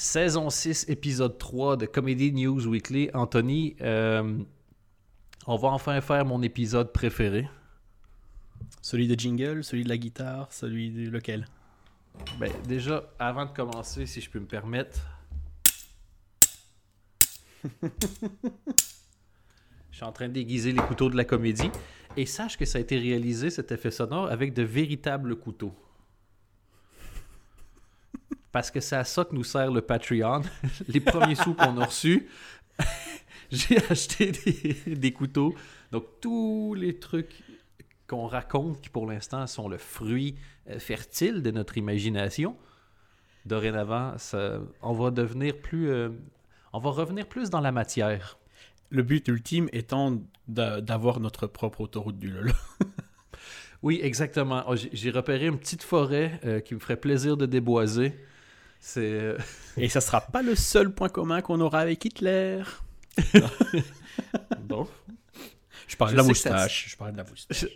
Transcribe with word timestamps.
saison 0.00 0.48
6, 0.48 0.86
épisode 0.88 1.36
3 1.36 1.76
de 1.76 1.84
Comedy 1.84 2.32
News 2.32 2.66
Weekly. 2.66 3.10
Anthony, 3.12 3.76
euh, 3.82 4.38
on 5.46 5.56
va 5.56 5.68
enfin 5.68 6.00
faire 6.00 6.24
mon 6.24 6.40
épisode 6.42 6.90
préféré. 6.90 7.46
Celui 8.80 9.08
de 9.08 9.14
jingle, 9.14 9.62
celui 9.62 9.84
de 9.84 9.90
la 9.90 9.98
guitare, 9.98 10.50
celui 10.54 10.90
de 10.90 11.10
lequel? 11.10 11.46
Ben, 12.38 12.50
déjà, 12.66 13.12
avant 13.18 13.44
de 13.44 13.50
commencer, 13.50 14.06
si 14.06 14.22
je 14.22 14.30
peux 14.30 14.40
me 14.40 14.46
permettre. 14.46 15.00
je 17.82 17.90
suis 19.92 20.04
en 20.04 20.12
train 20.12 20.30
déguiser 20.30 20.72
les 20.72 20.80
couteaux 20.80 21.10
de 21.10 21.16
la 21.16 21.26
comédie. 21.26 21.70
Et 22.16 22.24
sache 22.24 22.56
que 22.56 22.64
ça 22.64 22.78
a 22.78 22.80
été 22.80 22.98
réalisé, 22.98 23.50
cet 23.50 23.70
effet 23.70 23.90
sonore, 23.90 24.30
avec 24.30 24.54
de 24.54 24.62
véritables 24.62 25.36
couteaux. 25.36 25.74
Parce 28.52 28.70
que 28.70 28.80
c'est 28.80 28.96
à 28.96 29.04
ça 29.04 29.24
que 29.24 29.34
nous 29.34 29.44
sert 29.44 29.70
le 29.70 29.80
Patreon. 29.80 30.42
Les 30.88 31.00
premiers 31.00 31.34
sous 31.36 31.54
qu'on 31.54 31.78
a 31.78 31.84
reçus, 31.86 32.28
j'ai 33.50 33.78
acheté 33.90 34.32
des, 34.32 34.96
des 34.96 35.12
couteaux. 35.12 35.54
Donc, 35.92 36.04
tous 36.20 36.74
les 36.74 36.98
trucs 36.98 37.42
qu'on 38.06 38.26
raconte 38.26 38.80
qui, 38.80 38.88
pour 38.88 39.06
l'instant, 39.06 39.46
sont 39.46 39.68
le 39.68 39.78
fruit 39.78 40.34
euh, 40.68 40.78
fertile 40.80 41.42
de 41.42 41.50
notre 41.52 41.78
imagination, 41.78 42.56
dorénavant, 43.46 44.18
ça- 44.18 44.60
on 44.82 44.92
va 44.92 45.10
devenir 45.10 45.56
plus... 45.58 45.88
euh, 45.90 46.08
on 46.72 46.78
va 46.80 46.90
revenir 46.90 47.26
plus 47.28 47.50
dans 47.50 47.60
la 47.60 47.72
matière. 47.72 48.36
Le 48.90 49.02
but 49.04 49.26
ultime 49.28 49.68
étant 49.72 50.20
d'a- 50.48 50.80
d'avoir 50.80 51.20
notre 51.20 51.46
propre 51.46 51.82
autoroute 51.82 52.18
du 52.18 52.30
LOL. 52.30 52.52
Oui, 53.82 53.98
exactement. 54.02 54.62
Oh, 54.68 54.76
j'ai- 54.76 54.90
J'ai 54.92 55.10
repéré 55.10 55.46
une 55.46 55.58
petite 55.58 55.82
forêt 55.82 56.38
euh, 56.44 56.60
qui 56.60 56.74
me 56.74 56.78
ferait 56.80 56.98
plaisir 57.00 57.38
de 57.38 57.46
déboiser. 57.46 58.14
C'est... 58.80 59.00
euh, 59.00 59.38
Et 59.76 59.88
ça 59.88 60.00
sera 60.00 60.22
pas 60.22 60.42
le 60.42 60.54
seul 60.54 60.90
point 60.90 61.08
commun 61.08 61.42
qu'on 61.42 61.60
aura 61.60 61.80
avec 61.80 62.04
Hitler. 62.04 62.62
bon. 64.62 64.88
Je 65.86 65.96
parle 65.96 66.10
Je 66.10 66.16
de 66.16 66.20
la 66.20 66.26
moustache. 66.26 66.88
Je 66.88 66.96
parle 66.96 67.12
de 67.12 67.18
la 67.18 67.24
moustache. 67.24 67.66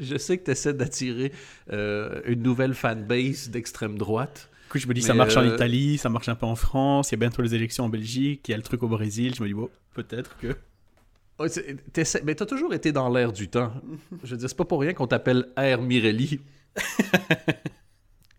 Je 0.00 0.18
sais 0.18 0.38
que 0.38 0.44
tu 0.44 0.50
essaies 0.50 0.74
d'attirer 0.74 1.32
euh, 1.72 2.20
une 2.26 2.42
nouvelle 2.42 2.74
fanbase 2.74 3.48
d'extrême 3.50 3.96
droite. 3.96 4.50
Du 4.64 4.72
coup, 4.72 4.78
je 4.78 4.86
me 4.88 4.94
dis, 4.94 5.02
ça 5.02 5.14
marche 5.14 5.36
en 5.36 5.44
euh, 5.44 5.54
Italie, 5.54 5.96
ça 5.98 6.08
marche 6.08 6.28
un 6.28 6.34
peu 6.34 6.46
en 6.46 6.56
France, 6.56 7.10
il 7.10 7.12
y 7.12 7.14
a 7.14 7.18
bientôt 7.18 7.40
les 7.42 7.54
élections 7.54 7.84
en 7.84 7.88
Belgique, 7.88 8.46
il 8.48 8.50
y 8.50 8.54
a 8.54 8.56
le 8.56 8.62
truc 8.62 8.82
au 8.82 8.88
Brésil. 8.88 9.34
Je 9.34 9.42
me 9.42 9.48
dis, 9.48 9.54
bon, 9.54 9.70
peut-être 9.94 10.36
que. 10.38 10.56
Oh, 11.38 11.46
Mais 12.24 12.34
t'as 12.34 12.46
toujours 12.46 12.74
été 12.74 12.90
dans 12.90 13.08
l'air 13.08 13.32
du 13.32 13.48
temps. 13.48 13.72
Je 14.24 14.32
veux 14.32 14.36
dire, 14.36 14.48
c'est 14.48 14.56
pas 14.56 14.64
pour 14.64 14.80
rien 14.80 14.92
qu'on 14.92 15.06
t'appelle 15.06 15.46
Air 15.56 15.80
Mirelli. 15.80 16.40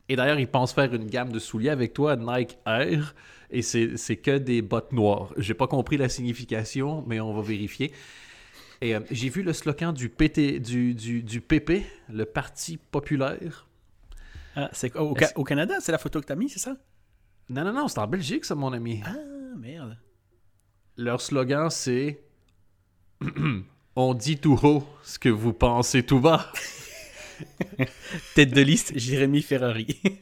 Et 0.09 0.15
d'ailleurs, 0.15 0.39
ils 0.39 0.47
pensent 0.47 0.73
faire 0.73 0.93
une 0.93 1.05
gamme 1.05 1.31
de 1.31 1.39
souliers 1.39 1.69
avec 1.69 1.93
toi, 1.93 2.15
Nike 2.15 2.57
Air, 2.65 3.13
et 3.51 3.61
c'est 3.61 4.17
que 4.17 4.37
des 4.37 4.61
bottes 4.61 4.91
noires. 4.91 5.31
J'ai 5.37 5.53
pas 5.53 5.67
compris 5.67 5.97
la 5.97 6.09
signification, 6.09 7.03
mais 7.07 7.19
on 7.19 7.31
va 7.33 7.41
vérifier. 7.41 7.93
Et 8.81 8.95
euh, 8.95 9.01
j'ai 9.11 9.29
vu 9.29 9.43
le 9.43 9.53
slogan 9.53 9.93
du, 9.93 10.09
PT, 10.09 10.59
du, 10.59 10.93
du, 10.95 11.21
du 11.21 11.41
PP, 11.41 11.83
le 12.09 12.25
Parti 12.25 12.77
populaire. 12.77 13.67
Ah, 14.55 14.69
c'est 14.73 14.95
au, 14.95 15.15
Ca- 15.17 15.31
au 15.35 15.43
Canada, 15.43 15.75
c'est 15.79 15.91
la 15.91 15.97
photo 15.97 16.19
que 16.21 16.25
t'as 16.25 16.35
mis, 16.35 16.49
c'est 16.49 16.59
ça? 16.59 16.75
Non, 17.49 17.63
non, 17.63 17.73
non, 17.73 17.87
c'est 17.87 17.99
en 17.99 18.07
Belgique, 18.07 18.45
ça, 18.45 18.55
mon 18.55 18.73
ami. 18.73 19.01
Ah, 19.05 19.13
merde. 19.57 19.97
Leur 20.97 21.21
slogan, 21.21 21.69
c'est 21.69 22.19
On 23.95 24.13
dit 24.13 24.37
tout 24.37 24.57
haut 24.63 24.83
ce 25.03 25.19
que 25.19 25.29
vous 25.29 25.53
pensez 25.53 26.03
tout 26.03 26.19
bas. 26.19 26.51
Tête 28.35 28.53
de 28.53 28.61
liste, 28.61 28.97
Jérémy 28.97 29.41
Ferrari. 29.41 29.99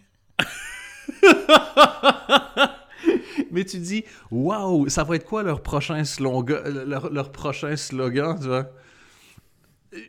Mais 3.52 3.66
tu 3.66 3.80
dis, 3.80 4.04
waouh, 4.32 4.90
ça 4.90 5.04
va 5.04 5.16
être 5.16 5.26
quoi 5.26 5.44
leur 5.44 5.62
prochain 5.62 6.04
slogan, 6.04 6.62
leur, 6.86 7.12
leur 7.12 7.32
prochain 7.32 7.76
slogan, 7.76 8.38
tu 8.40 8.48
vois? 8.48 8.72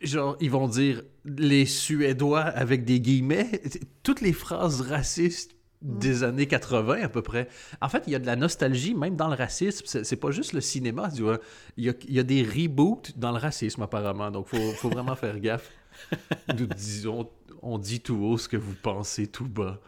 Genre, 0.03 0.35
ils 0.39 0.51
vont 0.51 0.67
dire 0.67 1.03
les 1.25 1.65
Suédois 1.65 2.41
avec 2.41 2.85
des 2.85 2.99
guillemets. 2.99 3.61
Toutes 4.03 4.21
les 4.21 4.33
phrases 4.33 4.81
racistes 4.81 5.55
des 5.81 6.23
années 6.23 6.47
80 6.47 7.03
à 7.03 7.09
peu 7.09 7.21
près. 7.21 7.47
En 7.81 7.87
fait, 7.87 8.03
il 8.07 8.11
y 8.11 8.15
a 8.15 8.19
de 8.19 8.25
la 8.25 8.35
nostalgie, 8.35 8.93
même 8.93 9.15
dans 9.15 9.29
le 9.29 9.35
racisme. 9.35 9.85
C'est 9.85 10.15
pas 10.17 10.31
juste 10.31 10.53
le 10.53 10.61
cinéma, 10.61 11.09
tu 11.09 11.21
vois. 11.21 11.39
Il 11.77 11.85
y 11.85 11.89
a, 11.89 11.93
il 12.07 12.13
y 12.13 12.19
a 12.19 12.23
des 12.23 12.43
reboots 12.43 13.17
dans 13.17 13.31
le 13.31 13.37
racisme, 13.37 13.81
apparemment. 13.81 14.31
Donc, 14.31 14.47
faut, 14.47 14.71
faut 14.73 14.89
vraiment 14.89 15.15
faire 15.15 15.39
gaffe. 15.39 15.71
Nous 16.57 16.65
disons, 16.67 17.29
on 17.61 17.77
dit 17.77 17.99
tout 18.01 18.15
haut 18.23 18.37
ce 18.37 18.47
que 18.49 18.57
vous 18.57 18.73
pensez 18.75 19.27
tout 19.27 19.47
bas. 19.47 19.79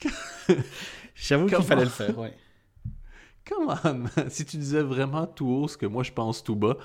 J'avoue 1.14 1.46
qu'il 1.46 1.62
fallait 1.62 1.84
le 1.84 1.90
faire, 1.90 2.18
ouais. 2.18 2.34
Come 3.48 3.74
on. 3.84 4.04
Si 4.30 4.44
tu 4.44 4.56
disais 4.56 4.82
vraiment 4.82 5.26
tout 5.26 5.46
haut 5.48 5.68
ce 5.68 5.76
que 5.76 5.86
moi 5.86 6.02
je 6.02 6.12
pense 6.12 6.42
tout 6.42 6.56
bas, 6.56 6.76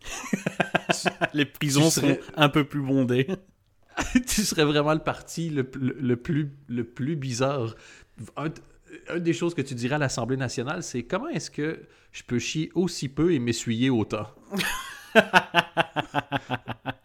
Les 1.34 1.44
prisons 1.44 1.90
sont 1.90 2.16
un 2.36 2.48
peu 2.48 2.64
plus 2.64 2.80
bondées. 2.82 3.26
tu 4.26 4.42
serais 4.44 4.64
vraiment 4.64 4.94
le 4.94 5.00
parti 5.00 5.50
le, 5.50 5.68
le- 5.74 5.96
le 5.98 6.16
plus, 6.16 6.52
le 6.68 6.84
plus 6.84 7.16
bizarre. 7.16 7.74
Un, 8.36 8.46
une 9.14 9.22
des 9.22 9.32
choses 9.32 9.54
que 9.54 9.62
tu 9.62 9.74
dirais 9.74 9.96
à 9.96 9.98
l'Assemblée 9.98 10.36
nationale, 10.36 10.82
c'est 10.84 11.02
comment 11.02 11.28
est-ce 11.28 11.50
que 11.50 11.80
je 12.12 12.22
peux 12.22 12.38
chier 12.38 12.70
aussi 12.74 13.08
peu 13.08 13.32
et 13.32 13.38
m'essuyer 13.40 13.90
autant? 13.90 14.26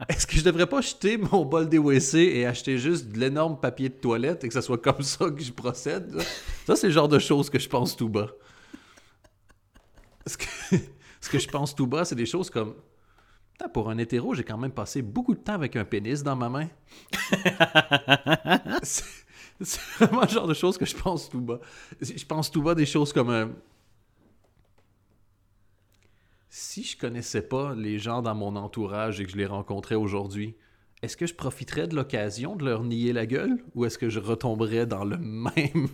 Est-ce 0.09 0.28
que 0.28 0.35
je 0.35 0.44
devrais 0.44 0.68
pas 0.68 0.81
jeter 0.81 1.18
mon 1.18 1.46
bol 1.46 1.69
des 1.69 1.79
WC 1.79 2.18
et 2.18 2.46
acheter 2.46 2.78
juste 2.78 3.09
de 3.09 3.19
l'énorme 3.19 3.59
papier 3.59 3.90
de 3.90 3.96
toilette 3.96 4.44
et 4.44 4.47
que 4.47 4.53
ça 4.53 4.62
soit 4.62 4.78
comme 4.78 5.01
ça 5.01 5.29
que 5.29 5.41
je 5.41 5.51
procède? 5.51 6.22
Ça, 6.66 6.75
c'est 6.75 6.88
le 6.88 6.94
genre 6.94 7.07
de 7.07 7.19
choses 7.19 7.50
que 7.50 7.59
je 7.59 7.69
pense 7.69 7.96
tout 7.96 8.09
bas. 8.09 8.29
Ce 10.25 10.38
que, 10.38 10.46
ce 11.22 11.29
que 11.29 11.40
je 11.40 11.47
pense 11.47 11.75
tout 11.75 11.88
bas, 11.88 12.06
c'est 12.06 12.16
des 12.16 12.25
choses 12.25 12.50
comme 12.50 12.75
Putain, 13.53 13.69
pour 13.69 13.90
un 13.90 13.97
hétéro, 14.00 14.34
j'ai 14.34 14.44
quand 14.44 14.57
même 14.57 14.72
passé 14.72 15.03
beaucoup 15.03 15.35
de 15.35 15.40
temps 15.40 15.53
avec 15.53 15.75
un 15.75 15.85
pénis 15.85 16.23
dans 16.23 16.35
ma 16.35 16.50
main. 16.50 16.68
c'est 18.84 19.03
c'est 19.62 19.79
vraiment 20.00 20.22
le 20.22 20.28
genre 20.28 20.47
de 20.47 20.53
choses 20.53 20.78
que 20.78 20.85
je 20.85 20.96
pense 20.96 21.29
tout 21.29 21.41
bas. 21.41 21.59
Je 22.02 22.25
pense 22.25 22.52
tout 22.52 22.62
bas 22.62 22.75
des 22.75 22.85
choses 22.85 23.13
comme 23.13 23.29
euh, 23.29 23.46
si 26.56 26.84
je 26.84 26.96
connaissais 27.00 27.41
pas 27.41 27.74
les 27.74 27.97
gens 27.97 28.22
dans 28.22 28.36
mon 28.36 28.56
entourage 28.56 29.19
et 29.19 29.25
que 29.25 29.31
je 29.31 29.38
les 29.38 29.47
rencontrais 29.47 29.96
aujourd'hui, 29.96 30.53
est-ce 31.02 31.18
que 31.18 31.25
je 31.25 31.34
profiterais 31.34 31.88
de 31.88 31.96
l'occasion 31.96 32.56
de 32.56 32.64
leur 32.64 32.84
nier 32.84 33.12
la 33.12 33.25
gueule 33.25 33.58
ou 33.74 33.86
est-ce 33.86 33.97
que 33.97 34.08
je 34.08 34.19
retomberais 34.19 34.86
dans 34.86 35.03
le 35.03 35.18
même 35.18 35.88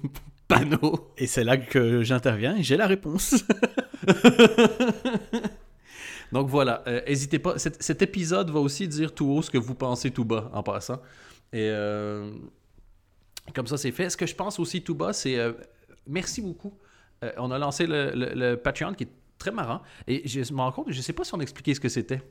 panneau? 0.50 1.14
Et 1.18 1.28
c'est 1.28 1.46
là 1.46 1.56
que 1.56 2.04
j'interviens 2.04 2.58
et 2.58 2.64
j'ai 2.64 2.76
la 2.76 2.88
réponse. 2.88 3.42
Donc 6.34 6.50
voilà, 6.50 6.84
euh, 6.88 7.02
n'hésitez 7.08 7.40
pas. 7.40 7.58
Cet, 7.58 7.82
cet 7.82 8.02
épisode 8.02 8.52
va 8.52 8.60
aussi 8.60 8.86
dire 8.88 9.16
tout 9.16 9.28
haut 9.32 9.42
ce 9.42 9.50
que 9.50 9.58
vous 9.58 9.76
pensez 9.76 10.12
tout 10.12 10.26
bas 10.26 10.52
en 10.54 10.62
passant. 10.62 11.02
Et 11.54 11.70
euh, 11.70 12.32
comme 13.56 13.66
ça, 13.66 13.78
c'est 13.78 13.92
fait. 13.94 14.10
Ce 14.10 14.18
que 14.18 14.28
je 14.28 14.36
pense 14.36 14.60
aussi 14.60 14.84
tout 14.84 14.94
bas, 14.94 15.14
c'est 15.14 15.40
euh, 15.40 15.54
merci 16.06 16.42
beaucoup. 16.42 16.74
Euh, 17.24 17.32
on 17.38 17.50
a 17.50 17.58
lancé 17.58 17.88
le, 17.88 18.12
le- 18.14 18.34
le 18.36 18.58
Patreon 18.58 18.94
qui 18.94 19.06
est 19.06 19.12
très 19.40 19.52
marrant. 19.52 19.82
Et 20.08 20.28
je 20.28 20.54
me 20.54 20.60
rends 20.60 20.72
compte, 20.72 20.92
je 20.92 20.98
ne 20.98 21.02
sais 21.02 21.14
pas 21.14 21.24
si 21.24 21.34
on 21.34 21.40
expliquait 21.40 21.74
ce 21.74 21.80
que 21.80 21.90
c'était. 21.90 22.22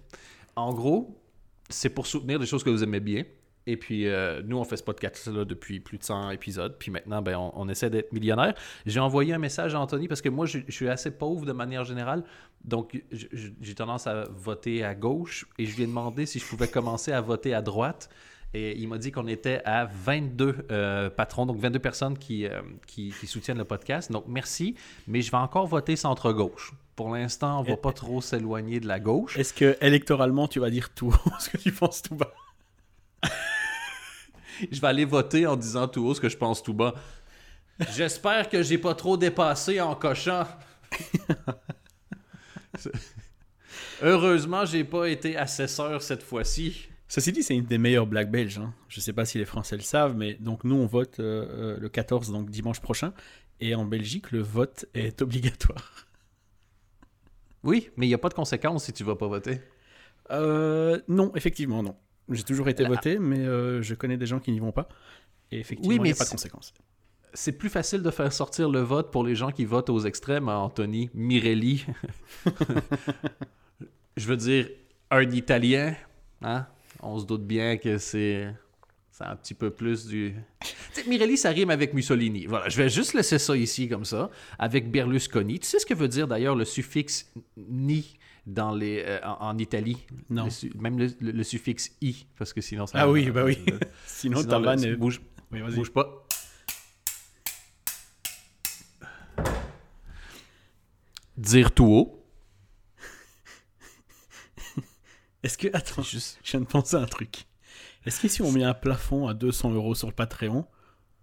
En 0.55 0.73
gros, 0.73 1.21
c'est 1.69 1.91
pour 1.91 2.07
soutenir 2.07 2.39
des 2.39 2.47
choses 2.47 2.63
que 2.63 2.71
vous 2.71 2.85
aimez 2.85 3.01
bien. 3.01 3.25
Et 3.67 3.77
puis, 3.77 4.07
euh, 4.07 4.41
nous, 4.47 4.57
on 4.57 4.65
fait 4.65 4.79
ce 4.79 4.83
podcast-là 4.83 5.45
depuis 5.45 5.79
plus 5.79 5.99
de 5.99 6.03
100 6.03 6.31
épisodes. 6.31 6.77
Puis 6.79 6.91
maintenant, 6.91 7.21
ben, 7.21 7.37
on, 7.37 7.69
essaie 7.69 7.91
d'être 7.91 8.15
millionnaire. 8.15 8.55
J'ai 8.87 8.99
envoyé 8.99 9.35
un 9.35 9.39
message 9.39 9.75
à 9.75 9.81
Anthony 9.81 10.09
parce 10.09 10.23
que 10.23 10.31
moi, 10.31 10.47
je, 10.47 10.61
suis 10.71 10.89
assez 10.89 11.11
pauvre 11.11 11.45
de 11.45 11.53
manière 11.53 11.85
générale. 11.85 12.25
Donc, 12.65 13.03
j'ai 13.11 13.75
tendance 13.75 14.07
à 14.07 14.25
voter 14.31 14.85
à 14.85 14.95
gauche. 14.95 15.47
Et 15.59 15.67
je 15.67 15.77
lui 15.77 15.83
ai 15.83 15.87
demandé 15.87 16.25
si 16.25 16.39
je 16.39 16.47
pouvais 16.47 16.69
commencer 16.69 17.13
à 17.13 17.21
voter 17.21 17.53
à 17.53 17.61
droite. 17.61 18.09
Et 18.55 18.75
il 18.79 18.89
m'a 18.89 18.97
dit 18.97 19.13
qu'on 19.13 19.27
était 19.27 19.61
à 19.67 19.85
22 19.85 20.67
euh, 20.71 21.11
patrons, 21.11 21.45
donc 21.45 21.59
22 21.59 21.79
personnes 21.79 22.17
euh, 22.31 22.63
qui 22.87 23.13
soutiennent 23.13 23.59
le 23.59 23.67
podcast. 23.67 24.11
Donc, 24.11 24.25
merci. 24.29 24.77
Mais 25.07 25.21
je 25.21 25.31
vais 25.31 25.37
encore 25.37 25.67
voter 25.67 25.95
centre-gauche. 25.95 26.73
Pour 26.99 27.15
l'instant, 27.15 27.61
on 27.61 27.63
va 27.63 27.77
pas 27.77 27.93
trop 27.93 28.21
s'éloigner 28.21 28.81
de 28.81 28.89
la 28.89 28.99
gauche. 28.99 29.39
Est-ce 29.39 29.55
que 29.55 29.77
électoralement 29.81 30.49
tu 30.49 30.59
vas 30.59 30.69
dire 30.69 30.93
tout 30.93 31.15
ce 31.39 31.49
que 31.49 31.57
tu 31.57 31.71
penses 31.71 32.03
tout 32.03 32.17
bas? 32.17 32.33
Je 34.73 34.81
vais 34.81 34.87
aller 34.89 35.05
voter 35.05 35.47
en 35.47 35.55
disant 35.55 35.87
tout 35.87 36.05
haut 36.05 36.15
ce 36.15 36.21
que 36.21 36.29
je 36.29 36.37
pense 36.37 36.61
tout 36.61 36.75
bas. 36.75 36.95
J'espère 37.95 38.49
que 38.49 38.65
j'ai 38.65 38.79
pas 38.79 38.97
trop 38.97 39.17
dépassé 39.17 39.81
en 39.81 39.95
cochant. 39.95 40.43
Heureusement, 44.03 44.65
j'ai 44.65 44.83
pas 44.83 45.09
été 45.09 45.37
assesseur 45.37 46.03
cette 46.03 46.25
fois-ci. 46.25 46.89
Ceci 47.07 47.31
dit, 47.31 47.45
c'est 47.45 47.55
une 47.55 47.67
des 47.67 47.79
meilleures 47.79 48.09
blagues 48.09 48.33
belges. 48.33 48.59
hein. 48.59 48.75
Je 48.89 48.99
sais 48.99 49.13
pas 49.13 49.25
si 49.25 49.39
les 49.39 49.45
Français 49.45 49.77
le 49.77 49.83
savent, 49.83 50.17
mais 50.17 50.35
donc 50.35 50.65
nous 50.65 50.75
on 50.75 50.87
vote 50.87 51.21
euh, 51.21 51.77
euh, 51.77 51.79
le 51.79 51.89
14, 51.89 52.33
donc 52.33 52.51
dimanche 52.51 52.81
prochain. 52.81 53.13
Et 53.61 53.77
en 53.77 53.85
Belgique, 53.85 54.33
le 54.33 54.41
vote 54.41 54.87
est 54.95 55.23
obligatoire. 55.23 56.08
Oui, 57.65 57.91
mais 57.97 58.07
il 58.07 58.09
n'y 58.09 58.15
a 58.15 58.19
pas 58.19 58.29
de 58.29 58.35
conséquences 58.35 58.85
si 58.85 58.93
tu 58.93 59.05
vas 59.05 59.17
pas 59.17 59.27
voter. 59.27 59.61
Euh, 60.31 61.01
non, 61.09 61.33
effectivement, 61.35 61.83
non. 61.83 61.97
J'ai 62.31 62.43
toujours 62.43 62.69
été 62.69 62.83
La- 62.83 62.91
voté, 62.91 63.19
mais 63.19 63.41
euh, 63.41 63.81
je 63.83 63.95
connais 63.95 64.17
des 64.17 64.27
gens 64.27 64.39
qui 64.39 64.53
n'y 64.53 64.61
vont 64.61 64.73
pas. 64.73 64.89
Et 65.51 65.59
effectivement, 65.61 65.89
Oui, 65.89 65.97
il 65.97 66.03
mais 66.03 66.09
n'y 66.09 66.13
a 66.13 66.17
pas 66.17 66.25
de 66.27 66.31
conséquences. 66.31 66.75
c'est 67.33 67.53
plus 67.53 67.71
facile 67.71 68.03
de 68.03 68.11
faire 68.11 68.33
sortir 68.33 68.69
le 68.69 68.81
vote 68.81 69.11
pour 69.11 69.25
les 69.25 69.35
gens 69.35 69.51
qui 69.51 69.65
votent 69.65 69.89
aux 69.91 70.01
extrêmes, 70.01 70.49
hein, 70.49 70.57
Anthony 70.59 71.11
Mirelli. 71.15 71.87
Je 74.17 74.27
veux 74.27 74.37
dire, 74.37 74.69
un 75.11 75.23
Italien, 75.31 75.95
hein? 76.43 76.67
on 77.03 77.19
se 77.19 77.25
doute 77.25 77.47
bien 77.47 77.77
que 77.77 77.99
c'est 77.99 78.53
c'est 79.19 79.25
un 79.25 79.35
petit 79.35 79.55
peu 79.55 79.71
plus 79.71 80.07
du. 80.07 80.33
Tu 80.61 80.69
sais, 80.93 81.09
Mirelli, 81.09 81.37
ça 81.37 81.51
rime 81.51 81.71
avec 81.71 81.93
Mussolini. 81.93 82.47
Voilà, 82.47 82.69
je 82.69 82.77
vais 82.77 82.89
juste 82.89 83.15
laisser 83.15 83.41
ça 83.41 83.57
ici 83.57 83.89
comme 83.89 84.05
ça, 84.05 84.31
avec 84.61 84.93
Berlusconi. 84.93 85.59
Tu 85.59 85.67
sais 85.67 85.81
ce 85.81 85.87
que 85.87 85.95
veut 85.95 86.07
dire 86.07 86.29
d'ailleurs 86.29 86.55
le 86.55 86.65
suffixe 86.65 87.29
ni 87.57 88.17
dans 88.47 88.71
les, 88.73 89.03
euh, 89.05 89.19
en, 89.25 89.49
en 89.49 89.59
Italie? 89.59 89.97
Non. 90.31 90.47
Le 90.47 90.81
Même 90.81 90.99
le, 91.01 91.09
le- 91.19 91.33
le 91.33 91.43
suffixe 91.43 91.91
i, 92.01 92.27
parce 92.39 92.53
que 92.53 92.61
sinon 92.61 92.87
ça. 92.87 93.01
Ah 93.01 93.11
oui, 93.11 93.29
bah 93.33 93.43
oui. 93.45 93.59
Sinon, 94.07 94.41
Sinon, 94.41 94.63
ta 94.63 94.75
est- 94.75 94.95
bouge, 94.95 95.21
Oui, 95.51 95.63
vas-y. 95.63 95.75
bouge 95.75 95.91
pas. 95.91 96.25
Dire 101.37 101.73
tout 101.73 101.87
haut. 101.87 102.25
Est-ce 105.43 105.59
que. 105.59 105.67
Attends, 105.73 106.03
Juste... 106.03 106.39
je 106.45 106.53
viens 106.53 106.61
de 106.61 106.67
penser 106.67 106.95
à 106.95 107.01
un 107.01 107.07
truc. 107.07 107.48
Est-ce 108.07 108.21
que 108.21 108.29
si 108.29 108.43
on 108.43 108.51
met 108.53 108.65
un 108.65 108.75
plafond 108.75 109.27
à 109.29 109.35
200 109.35 109.73
euros 109.73 109.95
sur 109.95 110.09
le 110.09 110.15
Patreon, 110.15 110.67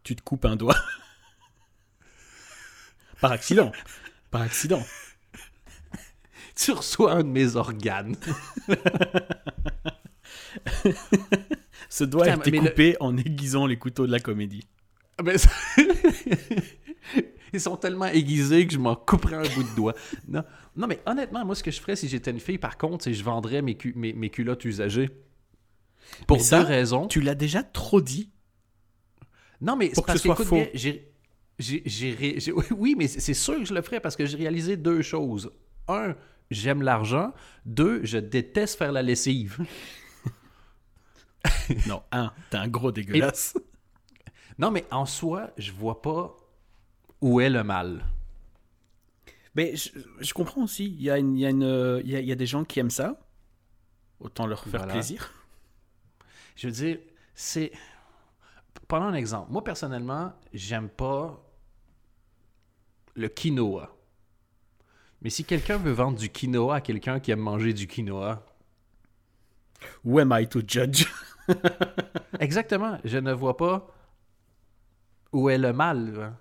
tu 0.04 0.16
te 0.16 0.22
coupes 0.22 0.46
un 0.46 0.56
doigt 0.56 0.78
Par 3.22 3.32
accident. 3.32 3.72
Par 4.32 4.42
accident. 4.42 4.84
Tu 6.56 6.72
reçois 6.72 7.12
un 7.12 7.24
de 7.24 7.28
mes 7.30 7.58
organes. 7.58 8.16
Ce 11.90 12.04
doigt 12.04 12.26
a 12.28 12.36
été 12.36 12.52
le- 12.52 12.60
coupé 12.60 12.96
en 13.00 13.16
aiguisant 13.18 13.66
les 13.68 13.78
couteaux 13.78 14.08
de 14.08 14.12
la 14.12 14.20
comédie. 14.20 14.66
Ah, 15.18 15.24
Mais 15.24 15.38
ça- 15.38 15.50
Ils 17.54 17.62
sont 17.62 17.78
tellement 17.78 18.08
aiguisés 18.08 18.68
que 18.68 18.74
je 18.74 18.80
m'en 18.80 18.96
couperais 18.96 19.36
un 19.36 19.54
bout 19.54 19.64
de 19.64 19.76
doigt. 19.76 19.94
Non. 20.28 20.44
non, 20.76 20.88
mais 20.88 21.00
honnêtement, 21.06 21.46
moi, 21.46 21.56
ce 21.56 21.64
que 21.64 21.72
je 21.72 21.80
ferais 21.80 21.96
si 21.96 22.08
j'étais 22.10 22.32
une 22.32 22.40
fille, 22.40 22.58
par 22.58 22.78
contre, 22.78 23.04
c'est 23.04 23.12
que 23.12 23.18
je 23.18 23.24
vendrais 23.24 23.62
mes, 23.62 23.76
cu- 23.76 23.94
mes, 23.96 24.14
mes 24.14 24.30
culottes 24.30 24.66
usagées. 24.66 25.10
Pour 26.28 26.38
Mais 26.38 26.44
ça, 26.44 26.60
deux 26.62 26.68
raisons. 26.68 27.08
Tu 27.08 27.22
l'as 27.22 27.36
déjà 27.36 27.64
trop 27.64 28.02
dit. 28.02 28.30
Non, 29.62 29.76
mais 29.76 29.92
c'est 29.94 30.02
que 30.02 30.06
parce 30.08 30.18
ce 30.20 30.24
soit 30.26 30.36
qu'écoute 30.36 30.48
faux. 30.48 30.56
bien, 30.56 30.68
j'ai... 30.74 31.12
j'ai- 31.60 31.84
j'ai 31.86 32.14
ré- 32.14 32.36
j'ai- 32.40 32.52
Oui, 32.72 32.96
mais 32.98 33.08
c'est 33.08 33.34
sûr 33.34 33.56
que 33.60 33.66
je 33.66 33.74
le 33.74 33.82
ferais 33.82 34.00
parce 34.00 34.16
que 34.16 34.26
j'ai 34.26 34.38
réalisé 34.38 34.76
deux 34.78 35.02
choses. 35.02 35.52
Un, 35.88 36.16
j'aime 36.52 36.82
l'argent. 36.82 37.34
Deux, 37.66 38.04
je 38.04 38.18
déteste 38.18 38.78
faire 38.78 38.92
la 38.92 39.02
lessive. 39.04 39.58
Non, 41.88 42.02
un, 42.12 42.32
t'es 42.50 42.58
un 42.58 42.68
gros 42.68 42.92
dégueulasse. 42.92 43.56
Non, 44.58 44.72
mais 44.72 44.86
en 44.92 45.06
soi, 45.06 45.52
je 45.58 45.72
vois 45.72 46.02
pas 46.02 46.36
où 47.22 47.40
est 47.42 47.50
le 47.50 47.64
mal. 47.64 48.06
Mais 49.56 49.76
je, 49.76 49.90
je 50.20 50.34
comprends 50.34 50.64
aussi. 50.64 50.86
Il 50.86 51.02
y, 51.02 51.10
a 51.10 51.18
une- 51.18 51.36
il 51.38 51.42
y, 51.42 51.46
a 51.46 51.50
une, 51.50 52.02
il 52.04 52.12
y 52.12 52.16
a- 52.16 52.20
il 52.20 52.26
y 52.28 52.32
a 52.32 52.36
des 52.36 52.46
gens 52.46 52.64
qui 52.66 52.80
aiment 52.80 52.90
ça. 52.90 53.20
Autant 54.20 54.48
leur 54.48 54.64
faire 54.64 54.82
Voilà. 54.82 54.94
plaisir. 54.94 55.34
Je 56.56 56.68
veux 56.68 56.74
dire, 56.74 57.00
c'est. 57.34 57.72
Prenons 58.88 59.06
un 59.06 59.14
exemple. 59.14 59.52
Moi, 59.52 59.64
personnellement, 59.64 60.34
j'aime 60.54 60.90
pas 60.90 61.42
le 63.16 63.28
quinoa. 63.30 63.96
Mais 65.22 65.30
si 65.30 65.44
quelqu'un 65.44 65.78
veut 65.78 65.92
vendre 65.92 66.18
du 66.20 66.30
quinoa 66.30 66.76
à 66.76 66.82
quelqu'un 66.82 67.20
qui 67.20 67.32
aime 67.32 67.40
manger 67.40 67.74
du 67.74 67.88
quinoa, 67.88 68.46
Who 70.04 70.20
am 70.20 70.34
I 70.34 70.48
to 70.48 70.62
judge? 70.66 71.06
Exactement, 72.40 72.98
je 73.04 73.18
ne 73.18 73.34
vois 73.34 73.58
pas 73.58 73.88
où 75.32 75.50
est 75.50 75.58
le 75.58 75.74
mal. 75.74 76.20
hein. 76.22 76.38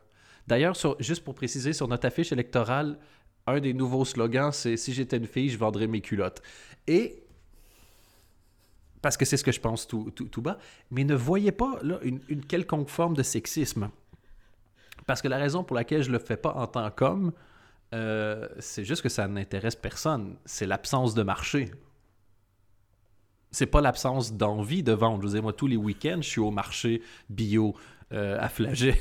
D'ailleurs, 0.47 0.77
juste 1.01 1.25
pour 1.25 1.35
préciser, 1.35 1.73
sur 1.73 1.89
notre 1.89 2.07
affiche 2.07 2.33
électorale, 2.33 2.99
un 3.47 3.61
des 3.61 3.75
nouveaux 3.75 4.05
slogans, 4.05 4.53
c'est 4.53 4.77
Si 4.77 4.93
j'étais 4.93 5.17
une 5.17 5.27
fille, 5.27 5.51
je 5.51 5.59
vendrais 5.59 5.87
mes 5.87 6.01
culottes. 6.01 6.43
Et. 6.87 7.24
Parce 9.05 9.19
que 9.19 9.27
c'est 9.27 9.37
ce 9.37 9.45
que 9.45 9.53
je 9.53 9.61
pense 9.61 9.87
tout, 9.87 10.11
tout- 10.17 10.29
tout 10.29 10.41
bas. 10.41 10.57
Mais 10.91 11.05
ne 11.05 11.15
voyez 11.15 11.53
pas 11.53 11.79
là, 11.83 11.99
une, 12.03 12.21
une 12.31 12.43
quelconque 12.43 12.89
forme 12.89 13.15
de 13.15 13.23
sexisme. 13.23 13.91
Parce 15.07 15.21
que 15.21 15.29
la 15.29 15.37
raison 15.37 15.63
pour 15.63 15.77
laquelle 15.77 16.03
je 16.03 16.11
le 16.11 16.19
fais 16.19 16.39
pas 16.39 16.55
en 16.55 16.67
tant 16.67 16.91
qu'homme, 16.91 17.33
euh, 17.93 18.49
c'est 18.61 18.83
juste 18.83 19.03
que 19.03 19.11
ça 19.11 19.29
n'intéresse 19.29 19.77
personne. 19.77 20.39
C'est 20.47 20.65
l'absence 20.65 21.13
de 21.13 21.23
marché. 21.23 21.71
C'est 23.51 23.67
pas 23.67 23.83
l'absence 23.83 24.33
d'envie 24.33 24.83
de 24.83 24.93
vendre. 24.93 25.21
Je 25.21 25.27
veux 25.27 25.33
dire, 25.35 25.43
moi, 25.43 25.53
tous 25.53 25.67
les 25.67 25.77
week-ends, 25.77 26.23
je 26.23 26.29
suis 26.31 26.41
au 26.41 26.51
marché 26.51 27.03
bio 27.29 27.77
euh, 28.15 28.39
à 28.41 28.49
Flaget. 28.49 28.97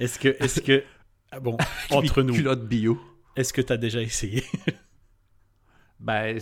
Est-ce 0.00 0.18
que, 0.18 0.36
est-ce 0.42 0.60
que, 0.60 0.82
ah 1.30 1.38
bon, 1.38 1.56
entre 1.92 2.22
nous, 2.22 2.34
Culotte 2.34 2.66
bio. 2.66 3.00
est-ce 3.36 3.52
que 3.52 3.60
t'as 3.62 3.76
déjà 3.76 4.02
essayé? 4.02 4.42
Ben, 6.00 6.38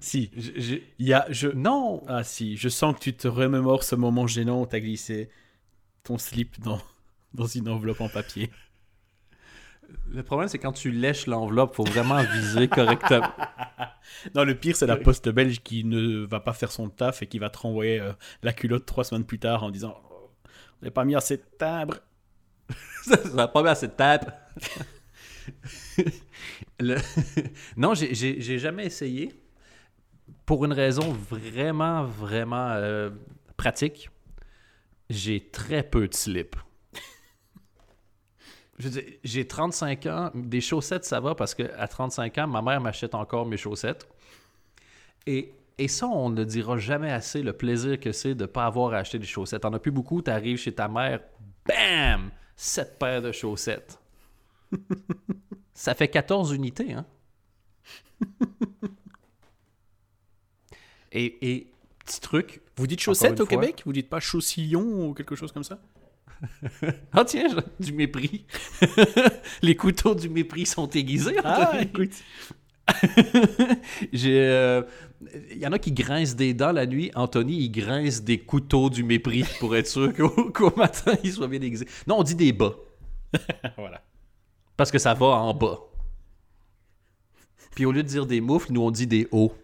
Si, 0.00 0.30
j- 0.36 0.52
j'ai- 0.56 0.94
il 0.98 1.06
y 1.08 1.14
a, 1.14 1.26
je, 1.30 1.48
non. 1.48 2.02
ah 2.08 2.24
si, 2.24 2.56
je 2.56 2.68
sens 2.68 2.94
que 2.94 3.00
tu 3.00 3.14
te 3.14 3.28
remémores 3.28 3.84
ce 3.84 3.94
moment 3.94 4.26
gênant 4.26 4.60
où 4.62 4.66
t'as 4.66 4.80
glissé 4.80 5.30
ton 6.04 6.18
slip 6.18 6.60
dans, 6.60 6.80
dans 7.34 7.46
une 7.46 7.68
enveloppe 7.68 8.00
en 8.02 8.08
papier. 8.08 8.50
Le 10.08 10.22
problème, 10.22 10.48
c'est 10.48 10.58
quand 10.58 10.72
tu 10.72 10.90
lèches 10.90 11.26
l'enveloppe, 11.26 11.74
faut 11.76 11.84
vraiment 11.84 12.22
viser 12.22 12.68
correctement. 12.68 13.28
Non, 14.34 14.44
le 14.44 14.54
pire, 14.54 14.76
c'est 14.76 14.86
la 14.86 14.96
poste 14.96 15.28
belge 15.28 15.60
qui 15.62 15.84
ne 15.84 16.24
va 16.24 16.40
pas 16.40 16.52
faire 16.52 16.70
son 16.72 16.88
taf 16.88 17.22
et 17.22 17.26
qui 17.26 17.38
va 17.38 17.50
te 17.50 17.58
renvoyer 17.58 18.00
euh, 18.00 18.12
la 18.42 18.52
culotte 18.52 18.86
trois 18.86 19.04
semaines 19.04 19.24
plus 19.24 19.38
tard 19.38 19.62
en 19.64 19.70
disant 19.70 20.00
oh, 20.10 20.30
On 20.80 20.84
n'a 20.84 20.90
pas 20.90 21.04
mis 21.04 21.14
assez 21.14 21.36
de 21.36 21.42
timbre. 21.58 21.96
ça 23.02 23.16
va 23.34 23.48
pas 23.48 23.62
bien 23.62 23.74
cette 23.74 23.96
tape. 23.96 24.30
Non, 27.76 27.94
j'ai- 27.94 28.58
jamais 28.58 28.86
essayé. 28.86 29.32
Pour 30.44 30.64
une 30.64 30.72
raison 30.72 31.12
vraiment, 31.12 32.04
vraiment 32.04 32.70
euh, 32.70 33.10
pratique. 33.56 34.10
J'ai 35.10 35.48
très 35.50 35.82
peu 35.82 36.08
de 36.08 36.14
slip. 36.14 36.56
J'ai 39.24 39.46
35 39.46 40.06
ans, 40.06 40.30
des 40.34 40.60
chaussettes, 40.60 41.04
ça 41.06 41.18
va 41.20 41.34
parce 41.34 41.54
qu'à 41.54 41.88
35 41.88 42.36
ans, 42.38 42.46
ma 42.46 42.60
mère 42.60 42.80
m'achète 42.80 43.14
encore 43.14 43.46
mes 43.46 43.56
chaussettes. 43.56 44.06
Et, 45.26 45.52
et 45.78 45.88
ça, 45.88 46.06
on 46.06 46.30
ne 46.30 46.44
dira 46.44 46.76
jamais 46.78 47.10
assez 47.10 47.42
le 47.42 47.52
plaisir 47.52 47.98
que 47.98 48.12
c'est 48.12 48.34
de 48.34 48.42
ne 48.42 48.46
pas 48.46 48.66
avoir 48.66 48.92
à 48.94 48.98
acheter 48.98 49.18
des 49.18 49.26
chaussettes. 49.26 49.62
T'en 49.62 49.72
as 49.72 49.78
plus 49.78 49.90
beaucoup, 49.92 50.22
tu 50.22 50.30
arrives 50.30 50.58
chez 50.58 50.74
ta 50.74 50.88
mère, 50.88 51.20
bam! 51.66 52.30
Sept 52.54 52.98
paires 52.98 53.22
de 53.22 53.32
chaussettes. 53.32 53.98
Ça 55.76 55.94
fait 55.94 56.08
14 56.08 56.52
unités, 56.52 56.94
hein? 56.94 57.06
Et, 61.12 61.38
et 61.40 61.72
petit 62.04 62.20
truc, 62.20 62.60
Vous 62.76 62.86
dites 62.86 63.06
une 63.06 63.12
au 63.12 63.14
fois. 63.14 63.46
Québec? 63.46 63.82
Vous 63.86 63.92
dites 63.92 64.08
pas 64.08 64.20
chaussillon 64.20 65.08
ou 65.08 65.14
quelque 65.14 65.36
chose 65.36 65.52
comme 65.52 65.64
ça? 65.64 65.78
Ah 67.12 67.24
tiens, 67.24 67.48
du 67.80 67.92
mépris. 67.94 68.44
Les 69.62 69.76
couteaux 69.76 70.14
du 70.14 70.28
mépris 70.28 70.66
sont 70.66 70.90
aiguisés. 70.90 71.36
Ah, 71.42 71.80
écoute. 71.80 72.10
J'ai, 74.12 74.42
euh, 74.42 74.82
il 75.50 75.58
y 75.58 75.66
en 75.66 75.72
a 75.72 75.78
qui 75.78 75.92
grincent 75.92 76.36
des 76.36 76.52
dents 76.52 76.72
la 76.72 76.86
nuit. 76.86 77.10
Anthony, 77.14 77.56
il 77.64 77.70
grince 77.70 78.22
des 78.22 78.38
couteaux 78.38 78.90
du 78.90 79.02
mépris 79.02 79.44
pour 79.60 79.74
être 79.76 79.86
sûr 79.86 80.12
qu'au, 80.12 80.50
qu'au 80.50 80.74
matin, 80.76 81.16
il 81.24 81.32
soit 81.32 81.48
bien 81.48 81.62
aiguisé. 81.62 81.86
Non, 82.06 82.18
on 82.18 82.22
dit 82.22 82.34
des 82.34 82.52
bas. 82.52 82.74
voilà. 83.78 84.02
Parce 84.76 84.90
que 84.90 84.98
ça 84.98 85.14
va 85.14 85.26
en 85.26 85.54
bas. 85.54 85.80
Puis 87.74 87.84
au 87.84 87.92
lieu 87.92 88.02
de 88.02 88.08
dire 88.08 88.26
des 88.26 88.40
moufles, 88.40 88.72
nous 88.72 88.82
on 88.82 88.90
dit 88.90 89.06
des 89.06 89.28
hauts. 89.30 89.54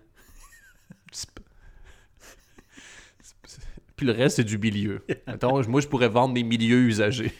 Puis 3.96 4.06
le 4.06 4.12
reste, 4.12 4.36
c'est 4.36 4.44
du 4.44 4.58
milieu. 4.58 5.04
Attends, 5.26 5.62
moi, 5.68 5.80
je 5.80 5.86
pourrais 5.86 6.08
vendre 6.08 6.34
des 6.34 6.42
milieux 6.42 6.80
usagés. 6.80 7.32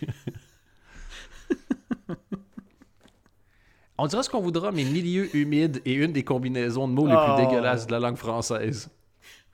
On 3.98 4.06
dira 4.06 4.22
ce 4.22 4.30
qu'on 4.30 4.40
voudra, 4.40 4.72
mais 4.72 4.84
milieu 4.84 5.34
humide 5.36 5.82
est 5.84 5.94
une 5.94 6.12
des 6.12 6.24
combinaisons 6.24 6.88
de 6.88 6.92
mots 6.92 7.06
les 7.06 7.14
Oh. 7.16 7.34
plus 7.34 7.44
dégueulasses 7.46 7.86
de 7.86 7.92
la 7.92 8.00
langue 8.00 8.16
française. 8.16 8.90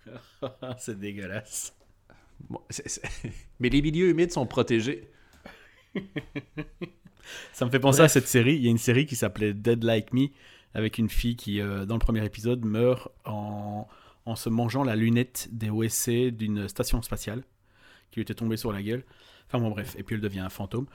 c'est 0.79 0.99
dégueulasse. 0.99 1.75
Bon, 2.49 2.61
Mais 3.61 3.69
les 3.69 3.83
milieux 3.83 4.09
humides 4.09 4.33
sont 4.33 4.47
protégés. 4.47 5.11
Ça 7.53 7.65
me 7.65 7.71
fait 7.71 7.81
penser 7.81 7.99
Bref. 7.99 8.07
à 8.07 8.09
cette 8.09 8.29
série. 8.29 8.55
Il 8.55 8.65
y 8.65 8.69
a 8.69 8.71
une 8.71 8.79
série 8.79 9.07
qui 9.07 9.17
s'appelait 9.17 9.55
Dead 9.55 9.83
Like 9.85 10.13
Me, 10.13 10.29
avec 10.75 10.99
une 10.99 11.09
fille 11.09 11.37
qui, 11.37 11.61
euh, 11.61 11.87
dans 11.87 11.95
le 11.95 12.01
premier 12.01 12.25
épisode, 12.25 12.65
meurt 12.65 13.09
en, 13.25 13.87
en 14.27 14.37
se 14.37 14.49
mangeant 14.49 14.85
la 14.85 14.97
lunette 14.97 15.49
des 15.53 15.71
OSC 15.71 16.31
d'une 16.31 16.69
station 16.69 17.01
spatiale 17.03 17.43
qui 18.11 18.17
lui 18.17 18.23
était 18.23 18.35
tombée 18.35 18.57
sur 18.57 18.73
la 18.73 18.83
gueule. 18.83 19.05
Enfin 19.47 19.59
bon, 19.59 19.71
bref. 19.71 19.95
Et 19.99 20.03
puis 20.03 20.15
elle 20.15 20.21
devient 20.21 20.41
un 20.41 20.51
fantôme. 20.51 20.87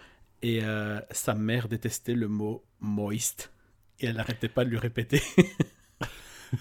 Et 0.42 0.60
euh, 0.64 1.00
sa 1.12 1.34
mère 1.34 1.68
détestait 1.68 2.16
le 2.16 2.28
mot 2.28 2.64
moist. 2.80 3.52
Et 4.00 4.08
elle 4.08 4.16
n'arrêtait 4.16 4.50
pas 4.50 4.66
de 4.66 4.70
lui 4.70 4.78
répéter. 4.78 5.22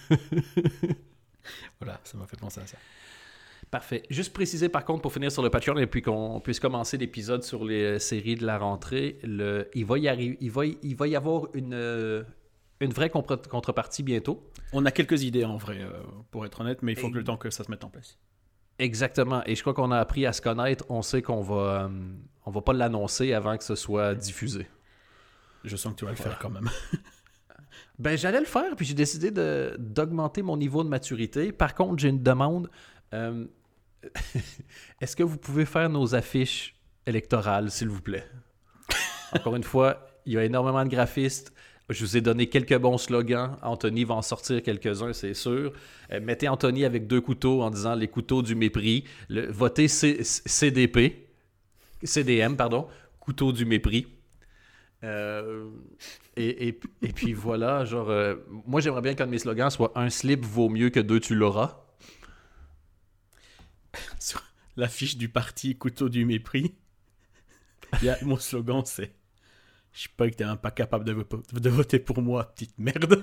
voilà, 1.81 2.01
ça 2.05 2.17
m'a 2.17 2.27
fait 2.27 2.39
penser 2.39 2.61
à 2.61 2.67
ça. 2.67 2.77
Parfait. 3.73 4.03
Juste 4.11 4.35
préciser 4.35 4.69
par 4.69 4.85
contre 4.85 5.01
pour 5.01 5.15
finir 5.15 5.33
sur 5.33 5.43
le 5.43 5.49
Patreon 5.49 5.79
et 5.79 5.87
puis 5.87 6.03
qu'on 6.03 6.41
puisse 6.41 6.61
commencer 6.61 6.99
l'épisode 6.99 7.43
sur 7.43 7.65
les 7.65 7.99
séries 7.99 8.35
de 8.35 8.45
la 8.45 8.59
rentrée, 8.59 9.19
le, 9.23 9.71
il, 9.73 9.87
va 9.87 9.97
y 9.97 10.09
arriver, 10.09 10.37
il, 10.43 10.51
va 10.51 10.67
y, 10.67 10.77
il 10.83 10.95
va 10.95 11.09
y 11.09 11.17
avoir 11.17 11.47
une, 11.55 11.73
euh, 11.73 12.23
une 12.81 12.93
vraie 12.93 13.09
contre- 13.09 13.49
contrepartie 13.49 14.03
bientôt. 14.03 14.47
On 14.75 14.85
a 14.85 14.91
quelques 14.91 15.23
idées 15.23 15.47
en 15.47 15.57
vrai, 15.57 15.81
euh, 15.81 15.89
pour 16.31 16.45
être 16.45 16.61
honnête, 16.61 16.83
mais 16.83 16.93
il 16.93 16.99
faut 16.99 17.09
que 17.09 17.15
le 17.15 17.25
temps 17.25 17.39
que 17.39 17.49
ça 17.49 17.65
se 17.65 17.71
mette 17.71 17.83
en 17.83 17.89
place. 17.89 18.19
Exactement. 18.79 19.43
Et 19.47 19.55
je 19.55 19.63
crois 19.63 19.73
qu'on 19.73 19.91
a 19.91 19.99
appris 19.99 20.27
à 20.27 20.35
se 20.35 20.43
connaître. 20.43 20.85
On 20.91 21.01
sait 21.01 21.23
qu'on 21.23 21.41
va, 21.41 21.85
euh, 21.85 21.89
on 22.45 22.51
va 22.51 22.61
pas 22.61 22.75
l'annoncer 22.75 23.33
avant 23.33 23.57
que 23.57 23.65
ce 23.65 23.75
soit 23.75 24.15
diffusé. 24.15 24.67
Je 25.65 25.77
sens 25.77 25.95
que 25.95 26.01
tu 26.01 26.05
vas 26.05 26.11
le 26.11 26.19
faire 26.19 26.39
quand 26.39 26.51
même. 26.51 26.69
Ben, 27.99 28.19
j'allais 28.19 28.41
le 28.41 28.47
faire, 28.47 28.75
puis 28.75 28.85
j'ai 28.85 28.95
décidé 28.95 29.31
d'augmenter 29.31 30.43
mon 30.43 30.57
niveau 30.57 30.83
de 30.83 30.89
maturité. 30.89 31.53
Par 31.53 31.75
contre, 31.75 32.01
j'ai 32.01 32.09
une 32.09 32.23
demande. 32.23 32.69
Euh, 33.15 33.47
Est-ce 35.01 35.17
que 35.17 35.23
vous 35.23 35.39
pouvez 35.39 35.65
faire 35.65 35.89
nos 35.89 36.15
affiches 36.15 36.75
électorales, 37.07 37.71
s'il 37.71 37.89
vous 37.89 38.01
plaît? 38.01 38.25
Encore 39.33 39.57
une 39.57 39.65
fois, 39.65 40.07
il 40.27 40.33
y 40.35 40.39
a 40.39 40.45
énormément 40.45 40.85
de 40.85 40.91
graphistes. 40.91 41.53
Je 41.89 42.05
vous 42.05 42.17
ai 42.17 42.21
donné 42.21 42.49
quelques 42.49 42.79
bons 42.79 42.97
slogans. 42.99 43.57
Anthony 43.63 44.05
va 44.05 44.15
en 44.15 44.23
sortir 44.23 44.63
quelques-uns, 44.63 45.13
c'est 45.13 45.35
sûr. 45.35 45.73
Euh, 46.13 46.21
mettez 46.21 46.49
Anthony 46.49 46.85
avec 46.85 47.07
deux 47.07 47.21
couteaux 47.21 47.61
en 47.63 47.71
disant 47.71 47.95
les 47.95 48.09
couteaux 48.09 48.41
du 48.43 48.55
mépris. 48.55 49.05
Le, 49.29 49.51
votez 49.51 49.89
C- 49.89 50.23
C- 50.23 50.43
CDP. 50.47 51.27
CDM, 52.03 52.55
pardon. 52.57 52.87
Couteau 53.21 53.53
du 53.53 53.65
mépris. 53.65 54.07
Euh, 55.05 55.69
et, 56.37 56.69
et, 56.69 56.81
et 57.03 57.13
puis 57.13 57.33
voilà, 57.33 57.85
genre, 57.85 58.09
euh, 58.09 58.37
moi 58.67 58.81
j'aimerais 58.81 59.03
bien 59.03 59.15
qu'un 59.15 59.27
de 59.27 59.33
mes 59.33 59.39
slogans 59.39 59.69
soit 59.69 59.91
un 59.97 60.09
slip 60.11 60.45
vaut 60.45 60.69
mieux 60.69 60.91
que 60.91 61.01
deux 61.01 61.19
tu 61.19 61.35
l'auras. 61.35 61.82
Sur 64.19 64.43
l'affiche 64.77 65.17
du 65.17 65.29
parti 65.29 65.77
Couteau 65.77 66.09
du 66.09 66.25
mépris, 66.25 66.75
il 68.01 68.07
y 68.07 68.11
a, 68.11 68.17
mon 68.23 68.39
slogan 68.39 68.83
c'est 68.85 69.15
Je 69.93 70.03
sais 70.03 70.09
pas 70.17 70.29
que 70.31 70.35
t'es 70.35 70.45
un 70.45 70.57
pas 70.57 70.71
capable 70.71 71.05
de, 71.05 71.27
de 71.53 71.71
voter 71.71 71.99
pour 71.99 72.23
moi, 72.23 72.53
petite 72.55 72.79
merde. 72.79 73.23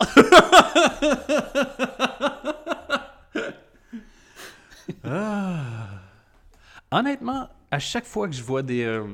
Honnêtement, 6.90 7.48
à 7.70 7.78
chaque 7.78 8.04
fois 8.06 8.28
que 8.28 8.34
je 8.34 8.42
vois 8.42 8.62
des, 8.62 8.84
euh, 8.84 9.04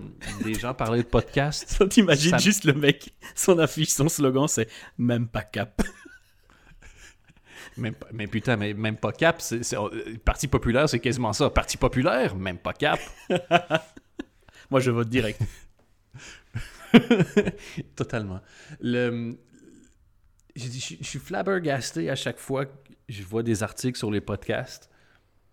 des 0.44 0.54
gens 0.54 0.74
parler 0.74 1.02
de 1.02 1.08
podcast, 1.08 1.82
T'imagines 1.88 2.32
Ça- 2.32 2.38
juste 2.38 2.64
le 2.64 2.74
mec, 2.74 3.14
son 3.34 3.58
affiche, 3.58 3.88
son 3.90 4.08
slogan 4.08 4.46
c'est 4.48 4.68
Même 4.98 5.26
pas 5.28 5.42
cap. 5.42 5.80
Même, 7.76 7.94
mais 8.12 8.26
putain, 8.26 8.56
mais 8.56 8.74
même 8.74 8.96
pas 8.96 9.12
cap, 9.12 9.42
euh, 9.52 10.16
Parti 10.24 10.48
populaire, 10.48 10.88
c'est 10.88 11.00
quasiment 11.00 11.32
ça. 11.32 11.50
Parti 11.50 11.76
populaire, 11.76 12.34
même 12.36 12.58
pas 12.58 12.72
cap. 12.72 13.00
Moi 14.70 14.80
je 14.80 14.90
vote 14.90 15.08
direct. 15.08 15.40
Totalement. 17.96 18.40
Le, 18.80 19.36
je, 20.56 20.64
je- 20.64 20.96
je 21.00 21.04
suis 21.06 21.18
flabbergasté 21.18 22.10
à 22.10 22.16
chaque 22.16 22.38
fois 22.38 22.66
que 22.66 22.72
je 23.08 23.22
vois 23.22 23.42
des 23.42 23.62
articles 23.62 23.98
sur 23.98 24.10
les 24.10 24.20
podcasts 24.20 24.90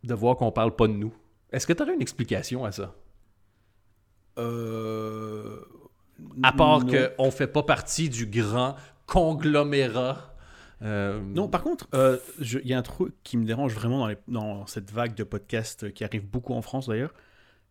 de 0.03 0.13
voir 0.13 0.35
qu'on 0.37 0.51
parle 0.51 0.75
pas 0.75 0.87
de 0.87 0.93
nous. 0.93 1.13
Est-ce 1.51 1.65
que 1.67 1.73
tu 1.73 1.81
aurais 1.83 1.93
une 1.93 2.01
explication 2.01 2.65
à 2.65 2.71
ça? 2.71 2.95
Euh... 4.37 5.59
À 6.43 6.51
part 6.51 6.81
qu'on 6.85 7.31
fait 7.31 7.47
pas 7.47 7.63
partie 7.63 8.09
du 8.09 8.25
grand 8.25 8.75
conglomérat. 9.05 10.35
Euh, 10.81 11.19
Non, 11.21 11.47
par 11.47 11.63
contre, 11.63 11.87
euh, 11.93 12.17
il 12.39 12.67
y 12.67 12.73
a 12.73 12.77
un 12.77 12.81
truc 12.83 13.13
qui 13.23 13.37
me 13.37 13.45
dérange 13.45 13.73
vraiment 13.73 13.99
dans, 13.99 14.07
les- 14.07 14.17
dans 14.27 14.65
cette 14.67 14.91
vague 14.91 15.15
de 15.15 15.23
podcasts 15.23 15.91
qui 15.93 16.03
arrive 16.03 16.25
beaucoup 16.27 16.53
en 16.53 16.61
France 16.61 16.87
d'ailleurs, 16.87 17.13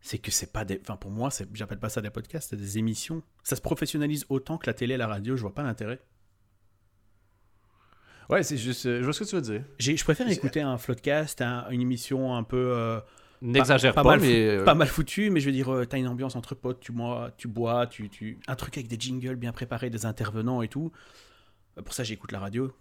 c'est 0.01 0.19
que 0.19 0.31
c'est 0.31 0.53
pas 0.53 0.65
des. 0.65 0.81
Enfin, 0.83 0.97
pour 0.97 1.11
moi, 1.11 1.31
j'appelle 1.55 1.79
pas 1.79 1.89
ça 1.89 2.01
des 2.01 2.11
podcasts, 2.11 2.51
c'est 2.51 2.57
des 2.57 2.79
émissions. 2.79 3.23
Ça 3.43 3.57
se 3.57 3.61
professionnalise 3.61 4.25
autant 4.29 4.59
que 4.59 4.67
la 4.67 4.75
télé 4.75 4.95
et 4.95 4.99
la 4.99 5.07
radio, 5.07 5.37
je 5.37 5.43
vois 5.43 5.55
pas 5.55 5.63
l'intérêt. 5.63 6.01
Ouais, 8.29 8.43
c'est 8.43 8.57
juste. 8.57 8.87
euh, 8.87 8.99
je 9.01 9.05
vois 9.05 9.13
ce 9.13 9.21
que 9.21 9.29
tu 9.29 9.37
veux 9.37 9.43
dire. 9.43 9.63
Je 9.79 10.03
préfère 10.05 10.29
écouter 10.29 10.61
un 10.61 10.79
floodcast, 10.79 11.41
un- 11.43 11.69
une 11.71 11.81
émission 11.81 12.35
un 12.35 12.43
peu. 12.43 12.73
euh, 12.75 13.01
N'exagère 13.43 13.95
pas, 13.95 14.03
mal, 14.03 14.21
mais. 14.21 14.65
pas 14.65 14.75
mal 14.75 14.89
foutu, 14.89 15.31
mais 15.31 15.41
je 15.41 15.47
veux 15.47 15.53
dire, 15.53 15.73
euh, 15.73 15.85
t'as 15.85 15.99
une 15.99 16.09
ambiance 16.09 16.35
entre 16.37 16.55
potes, 16.55 16.81
tu 16.81 16.91
bois, 16.91 17.31
tu 17.37 17.47
bois, 17.49 17.87
tu, 17.87 18.09
tu... 18.09 18.41
un 18.49 18.57
truc 18.57 18.77
avec 18.79 18.89
des 18.89 18.97
jingles 18.99 19.37
bien 19.37 19.53
préparés, 19.53 19.91
des 19.91 20.07
intervenants 20.07 20.63
et 20.63 20.69
tout. 20.69 20.91
Pour 21.85 21.93
ça, 21.95 22.03
j'écoute 22.03 22.33
la 22.33 22.41
radio. 22.41 22.73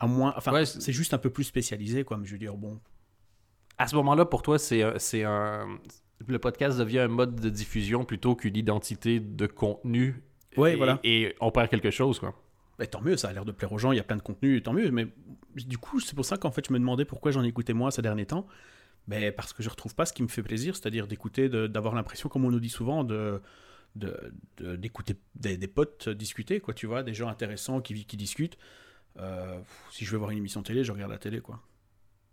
À 0.00 0.06
moins, 0.06 0.32
enfin, 0.36 0.52
Ouais, 0.52 0.64
c'est- 0.66 0.92
juste 0.92 1.12
un 1.14 1.18
peu 1.18 1.30
plus 1.30 1.44
spécialisé, 1.44 2.04
quoi. 2.04 2.16
Mais 2.16 2.26
je 2.26 2.32
veux 2.32 2.38
dire, 2.38 2.56
bon, 2.56 2.80
À 3.78 3.86
ce 3.86 3.94
moment-là, 3.96 4.26
pour 4.26 4.42
toi, 4.42 4.58
c'est 4.58 4.82
un- 4.82 4.98
c'est 4.98 5.24
un. 5.24 5.66
Le 6.28 6.38
podcast 6.38 6.78
devient 6.78 6.98
un 6.98 7.08
mode 7.08 7.36
de 7.40 7.48
diffusion 7.48 8.04
plutôt 8.04 8.36
qu'une 8.36 8.54
identité 8.56 9.20
de 9.20 9.46
contenu. 9.46 10.22
Ouais, 10.58 10.74
et, 10.74 10.76
voilà. 10.76 11.00
Et 11.02 11.34
on 11.40 11.50
perd 11.50 11.70
quelque 11.70 11.90
chose, 11.90 12.18
quoi. 12.18 12.34
Bah, 12.78 12.86
tant 12.86 13.00
mieux, 13.00 13.16
ça 13.16 13.28
a 13.28 13.32
l'air 13.32 13.46
de 13.46 13.52
plaire 13.52 13.72
aux 13.72 13.78
gens, 13.78 13.92
il 13.92 13.96
y 13.96 14.00
a 14.00 14.04
plein 14.04 14.16
de 14.18 14.22
contenu, 14.22 14.60
tant 14.62 14.74
mieux. 14.74 14.90
Mais 14.90 15.06
du 15.56 15.78
coup, 15.78 15.98
c'est 16.00 16.14
pour 16.14 16.26
ça 16.26 16.36
qu'en 16.36 16.50
fait, 16.50 16.66
je 16.68 16.74
me 16.74 16.78
demandais 16.78 17.06
pourquoi 17.06 17.30
j'en 17.30 17.42
écoutais 17.42 17.72
moins 17.72 17.90
ces 17.90 18.02
derniers 18.02 18.26
temps. 18.26 18.46
Ben, 19.08 19.32
parce 19.32 19.54
que 19.54 19.62
je 19.62 19.70
retrouve 19.70 19.94
pas 19.94 20.04
ce 20.04 20.12
qui 20.12 20.22
me 20.22 20.28
fait 20.28 20.42
plaisir, 20.42 20.76
c'est-à-dire 20.76 21.06
d'écouter, 21.06 21.48
de- 21.48 21.66
d'avoir 21.66 21.94
l'impression, 21.94 22.28
comme 22.28 22.44
on 22.44 22.50
nous 22.50 22.60
dit 22.60 22.68
souvent, 22.68 23.02
de 23.04 23.40
de- 23.96 24.32
de- 24.58 24.76
d'écouter 24.76 25.14
des, 25.36 25.56
des 25.56 25.66
potes 25.68 26.08
discuter, 26.10 26.60
quoi, 26.60 26.74
tu 26.74 26.86
vois, 26.86 27.02
des 27.02 27.12
gens 27.14 27.28
intéressants 27.28 27.80
qui, 27.80 28.04
qui 28.04 28.16
discutent. 28.18 28.56
Euh, 29.18 29.58
si 29.90 30.04
je 30.04 30.10
veux 30.12 30.18
voir 30.18 30.30
une 30.30 30.38
émission 30.38 30.62
télé, 30.62 30.84
je 30.84 30.92
regarde 30.92 31.10
la 31.10 31.18
télé, 31.18 31.40
quoi. 31.40 31.60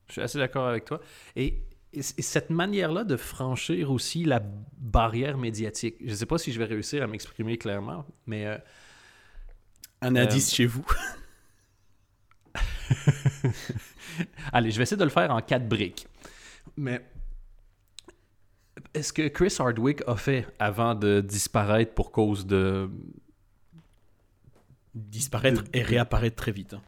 Je 0.07 0.13
suis 0.13 0.21
assez 0.21 0.37
d'accord 0.37 0.67
avec 0.67 0.85
toi. 0.85 1.01
Et, 1.35 1.61
et 1.93 2.01
c- 2.01 2.13
et 2.17 2.21
cette 2.21 2.49
manière-là 2.49 3.03
de 3.03 3.17
franchir 3.17 3.91
aussi 3.91 4.23
la 4.23 4.41
barrière 4.77 5.37
médiatique, 5.37 5.95
je 6.01 6.09
ne 6.11 6.15
sais 6.15 6.25
pas 6.25 6.37
si 6.37 6.51
je 6.53 6.59
vais 6.59 6.65
réussir 6.65 7.03
à 7.03 7.07
m'exprimer 7.07 7.57
clairement, 7.57 8.05
mais 8.25 8.45
euh, 8.45 8.57
Un 10.01 10.15
Euh, 10.15 10.23
indice 10.23 10.53
chez 10.53 10.65
vous. 10.65 10.85
allez, 14.53 14.71
je 14.71 14.77
vais 14.77 14.83
essayer 14.83 14.97
de 14.97 15.03
le 15.03 15.09
faire 15.09 15.31
en 15.31 15.41
quatre 15.41 15.67
briques. 15.67 16.07
Mais 16.77 17.01
est-ce 18.93 19.11
que 19.13 19.27
Chris 19.27 19.53
Hardwick 19.59 20.01
a 20.07 20.15
fait 20.15 20.47
avant 20.59 20.95
de 20.95 21.21
disparaître 21.21 21.93
pour 21.93 22.11
cause 22.11 22.45
de... 22.45 22.89
Disparaître 24.97 25.63
de- 25.63 25.69
et 25.73 25.81
réapparaître 25.83 26.35
très 26.35 26.51
vite. 26.51 26.73
hein. 26.73 26.81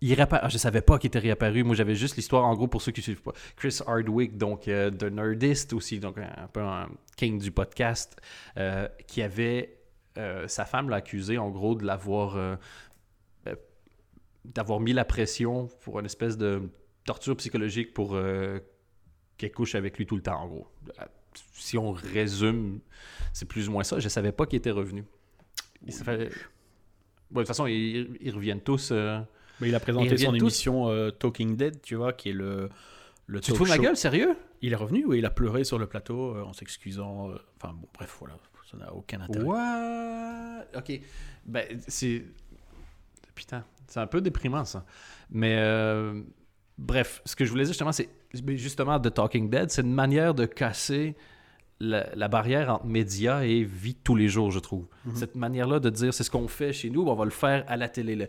Il 0.00 0.12
réappa- 0.14 0.40
ah, 0.42 0.48
je 0.50 0.58
savais 0.58 0.82
pas 0.82 0.98
qu'il 0.98 1.08
était 1.08 1.18
réapparu. 1.18 1.64
Moi, 1.64 1.74
j'avais 1.74 1.94
juste 1.94 2.16
l'histoire, 2.16 2.44
en 2.44 2.54
gros, 2.54 2.66
pour 2.68 2.82
ceux 2.82 2.92
qui 2.92 3.00
ne 3.00 3.04
suivent 3.04 3.22
pas. 3.22 3.32
Chris 3.56 3.78
Hardwick, 3.86 4.36
donc 4.36 4.68
euh, 4.68 4.90
de 4.90 5.08
Nerdist 5.08 5.72
aussi, 5.72 5.98
donc 5.98 6.18
un, 6.18 6.46
peu 6.52 6.60
un 6.60 6.88
king 7.16 7.38
du 7.38 7.50
podcast, 7.50 8.20
euh, 8.58 8.86
qui 9.06 9.22
avait 9.22 9.78
euh, 10.18 10.46
sa 10.46 10.64
femme 10.66 10.90
l'a 10.90 10.96
accusé, 10.96 11.38
en 11.38 11.48
gros, 11.50 11.74
de 11.74 11.84
l'avoir 11.86 12.36
euh, 12.36 12.56
euh, 13.46 13.54
d'avoir 14.44 14.78
mis 14.80 14.92
la 14.92 15.04
pression 15.06 15.68
pour 15.80 15.98
une 16.00 16.06
espèce 16.06 16.36
de 16.36 16.68
torture 17.04 17.36
psychologique 17.36 17.94
pour 17.94 18.16
qu'elle 19.38 19.52
couche 19.52 19.74
avec 19.74 19.96
lui 19.96 20.04
tout 20.06 20.16
le 20.16 20.22
temps, 20.22 20.38
en 20.40 20.48
gros. 20.48 20.66
Si 21.54 21.78
on 21.78 21.92
résume, 21.92 22.80
c'est 23.32 23.46
plus 23.48 23.68
ou 23.68 23.72
moins 23.72 23.84
ça. 23.84 23.98
Je 24.00 24.08
savais 24.08 24.32
pas 24.32 24.44
qu'il 24.46 24.58
était 24.58 24.70
revenu. 24.70 25.04
Il 25.86 25.92
fait- 25.94 26.30
de 27.30 27.38
toute 27.38 27.46
façon, 27.48 27.66
ils, 27.66 28.16
ils 28.20 28.34
reviennent 28.34 28.60
tous. 28.60 28.90
euh, 28.92 29.18
Mais 29.60 29.68
il 29.68 29.74
a 29.74 29.80
présenté 29.80 30.16
son 30.16 30.30
tous. 30.32 30.36
émission 30.38 30.88
euh, 30.88 31.10
Talking 31.10 31.56
Dead, 31.56 31.80
tu 31.82 31.94
vois, 31.96 32.12
qui 32.12 32.30
est 32.30 32.32
le, 32.34 32.68
le 33.26 33.40
Tu 33.40 33.52
te 33.52 33.56
fous 33.56 33.66
ma 33.66 33.78
gueule, 33.78 33.96
sérieux? 33.96 34.36
Il 34.62 34.72
est 34.72 34.76
revenu 34.76 35.04
ou 35.04 35.14
il 35.14 35.24
a 35.26 35.30
pleuré 35.30 35.64
sur 35.64 35.78
le 35.78 35.86
plateau 35.86 36.36
euh, 36.36 36.42
en 36.42 36.52
s'excusant. 36.52 37.30
Enfin 37.60 37.74
bon, 37.74 37.88
bref, 37.94 38.16
voilà, 38.20 38.36
ça 38.70 38.76
n'a 38.76 38.92
aucun 38.94 39.20
intérêt. 39.20 39.44
What? 39.44 40.64
Ok. 40.76 41.00
Ben, 41.46 41.66
c'est. 41.88 42.24
Putain, 43.34 43.64
c'est 43.88 44.00
un 44.00 44.06
peu 44.06 44.20
déprimant, 44.20 44.64
ça. 44.64 44.84
Mais, 45.30 45.56
bref, 46.78 47.20
ce 47.24 47.34
que 47.36 47.44
je 47.44 47.50
voulais 47.50 47.64
dire 47.64 47.72
justement, 47.72 47.92
c'est. 47.92 48.08
ben, 48.42 48.56
Justement, 48.56 48.98
The 49.00 49.12
Talking 49.12 49.50
Dead, 49.50 49.70
c'est 49.70 49.82
une 49.82 49.92
manière 49.92 50.34
de 50.34 50.46
casser 50.46 51.16
la, 51.84 52.14
la 52.14 52.28
barrière 52.28 52.70
entre 52.70 52.86
médias 52.86 53.42
et 53.42 53.62
vie 53.62 53.94
de 53.94 53.98
tous 54.02 54.16
les 54.16 54.28
jours, 54.28 54.50
je 54.50 54.58
trouve. 54.58 54.86
Mhm. 55.04 55.16
Cette 55.16 55.34
manière-là 55.36 55.78
de 55.80 55.90
dire 55.90 56.12
c'est 56.14 56.24
ce 56.24 56.30
qu'on 56.30 56.48
fait 56.48 56.72
chez 56.72 56.90
nous, 56.90 57.02
on 57.02 57.14
va 57.14 57.24
le 57.24 57.30
faire 57.30 57.64
à 57.68 57.76
la 57.76 57.88
télé. 57.88 58.16
Le- 58.16 58.28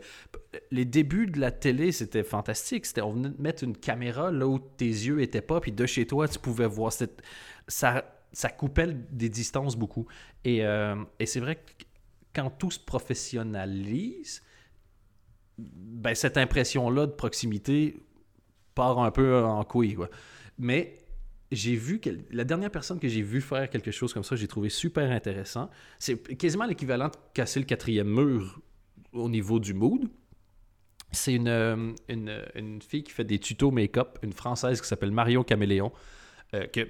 les 0.71 0.85
débuts 0.85 1.27
de 1.27 1.39
la 1.39 1.51
télé, 1.51 1.91
c'était 1.91 2.23
fantastique. 2.23 2.85
C'était, 2.85 3.01
on 3.01 3.11
venait 3.13 3.29
de 3.29 3.41
mettre 3.41 3.63
une 3.63 3.75
caméra 3.75 4.31
là 4.31 4.47
où 4.47 4.59
tes 4.59 4.85
yeux 4.85 5.21
étaient 5.21 5.41
pas, 5.41 5.59
puis 5.59 5.71
de 5.71 5.85
chez 5.85 6.05
toi, 6.07 6.27
tu 6.27 6.39
pouvais 6.39 6.67
voir. 6.67 6.91
Cette, 6.93 7.21
ça, 7.67 8.05
ça 8.31 8.49
coupait 8.49 8.95
des 9.11 9.29
distances 9.29 9.75
beaucoup. 9.75 10.05
Et, 10.43 10.65
euh, 10.65 10.95
et 11.19 11.25
c'est 11.25 11.39
vrai 11.39 11.55
que 11.55 11.85
quand 12.33 12.49
tout 12.49 12.71
se 12.71 12.79
professionnalise, 12.79 14.41
ben, 15.57 16.13
cette 16.15 16.37
impression-là 16.37 17.05
de 17.07 17.11
proximité 17.11 17.97
part 18.73 18.99
un 18.99 19.11
peu 19.11 19.41
en 19.43 19.63
couille. 19.63 19.93
Quoi. 19.95 20.09
Mais 20.59 20.99
j'ai 21.55 21.75
vu 21.75 22.01
la 22.31 22.43
dernière 22.43 22.71
personne 22.71 22.99
que 22.99 23.07
j'ai 23.07 23.21
vu 23.21 23.41
faire 23.41 23.69
quelque 23.69 23.91
chose 23.91 24.13
comme 24.13 24.23
ça, 24.23 24.35
j'ai 24.35 24.47
trouvé 24.47 24.69
super 24.69 25.09
intéressant. 25.11 25.69
C'est 25.99 26.37
quasiment 26.37 26.65
l'équivalent 26.65 27.07
de 27.07 27.15
casser 27.33 27.59
le 27.59 27.65
quatrième 27.65 28.09
mur 28.09 28.59
au 29.13 29.29
niveau 29.29 29.59
du 29.59 29.73
mood. 29.73 30.09
C'est 31.11 31.33
une, 31.33 31.47
euh, 31.47 31.93
une, 32.09 32.43
une 32.55 32.81
fille 32.81 33.03
qui 33.03 33.11
fait 33.11 33.23
des 33.23 33.39
tutos 33.39 33.71
make-up, 33.71 34.19
une 34.21 34.33
française 34.33 34.81
qui 34.81 34.87
s'appelle 34.87 35.11
Marion 35.11 35.43
Caméléon. 35.43 35.91
euh, 36.53 36.67
que, 36.67 36.87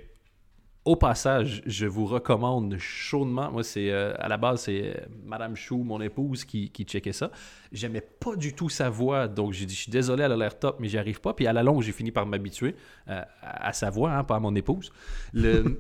au 0.86 0.96
passage, 0.96 1.64
je 1.66 1.88
vous 1.88 2.06
recommande 2.06 2.78
chaudement. 2.78 3.52
Moi, 3.52 3.64
c'est 3.64 3.90
euh, 3.90 4.14
à 4.20 4.28
la 4.28 4.38
base, 4.38 4.62
c'est 4.62 4.96
euh, 4.96 5.06
Madame 5.26 5.56
Chou, 5.56 5.84
mon 5.84 6.00
épouse, 6.00 6.46
qui, 6.46 6.70
qui 6.70 6.84
checkait 6.84 7.12
ça. 7.12 7.32
J'aimais 7.72 8.02
pas 8.02 8.36
du 8.36 8.54
tout 8.54 8.70
sa 8.70 8.90
voix, 8.90 9.28
donc 9.28 9.52
j'ai 9.54 9.66
dit, 9.66 9.74
je 9.74 9.82
suis 9.82 9.92
désolé, 9.92 10.24
elle 10.24 10.32
a 10.32 10.38
l'air 10.38 10.60
top, 10.60 10.78
mais 10.80 10.88
j'y 10.88 11.00
arrive 11.00 11.22
pas. 11.22 11.34
Puis 11.34 11.48
à 11.48 11.54
la 11.54 11.64
longue, 11.64 11.82
j'ai 11.82 11.92
fini 11.92 12.12
par 12.12 12.28
m'habituer 12.28 12.76
euh, 13.10 13.22
à, 13.42 13.70
à 13.70 13.74
sa 13.74 13.90
voix, 13.90 14.12
hein, 14.12 14.24
pas 14.24 14.36
à 14.36 14.40
mon 14.40 14.54
épouse. 14.54 14.92
Le... 15.34 15.80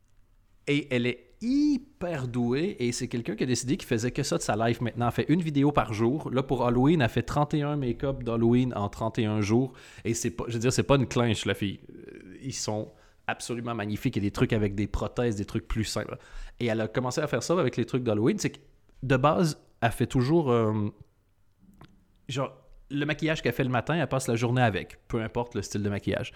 et 0.66 0.88
elle 0.92 1.06
est 1.06 1.32
hyper 1.40 2.28
douée 2.28 2.76
et 2.78 2.92
c'est 2.92 3.08
quelqu'un 3.08 3.34
qui 3.34 3.42
a 3.42 3.46
décidé 3.46 3.76
qu'il 3.76 3.88
faisait 3.88 4.12
que 4.12 4.22
ça 4.22 4.38
de 4.38 4.42
sa 4.42 4.56
life 4.56 4.80
maintenant. 4.80 5.06
Elle 5.06 5.12
fait 5.12 5.26
une 5.28 5.42
vidéo 5.42 5.70
par 5.70 5.92
jour. 5.92 6.30
Là, 6.32 6.42
pour 6.42 6.66
Halloween, 6.66 7.00
elle 7.00 7.08
fait 7.08 7.22
31 7.22 7.76
make-up 7.76 8.22
d'Halloween 8.24 8.72
en 8.74 8.88
31 8.88 9.40
jours. 9.40 9.72
Et 10.04 10.14
c'est 10.14 10.30
pas, 10.30 10.44
je 10.48 10.54
veux 10.54 10.58
dire, 10.58 10.72
c'est 10.72 10.82
pas 10.82 10.96
une 10.96 11.06
clinche, 11.06 11.44
la 11.44 11.54
fille. 11.54 11.80
Ils 12.42 12.54
sont 12.54 12.92
absolument 13.26 13.74
y 13.78 14.18
a 14.18 14.20
des 14.20 14.30
trucs 14.30 14.52
avec 14.52 14.74
des 14.74 14.86
prothèses, 14.86 15.36
des 15.36 15.44
trucs 15.44 15.68
plus 15.68 15.84
simples. 15.84 16.16
Et 16.60 16.66
elle 16.66 16.80
a 16.80 16.88
commencé 16.88 17.20
à 17.20 17.26
faire 17.26 17.42
ça 17.42 17.58
avec 17.58 17.76
les 17.76 17.84
trucs 17.84 18.02
d'Halloween. 18.02 18.38
C'est 18.38 18.50
que 18.50 18.58
de 19.02 19.16
base, 19.16 19.62
elle 19.80 19.92
fait 19.92 20.06
toujours. 20.06 20.50
euh, 20.50 20.90
genre, 22.28 22.56
le 22.90 23.06
maquillage 23.06 23.42
qu'elle 23.42 23.52
fait 23.52 23.64
le 23.64 23.70
matin, 23.70 23.94
elle 23.94 24.06
passe 24.06 24.28
la 24.28 24.36
journée 24.36 24.62
avec, 24.62 25.00
peu 25.08 25.22
importe 25.22 25.54
le 25.54 25.62
style 25.62 25.82
de 25.82 25.88
maquillage. 25.88 26.32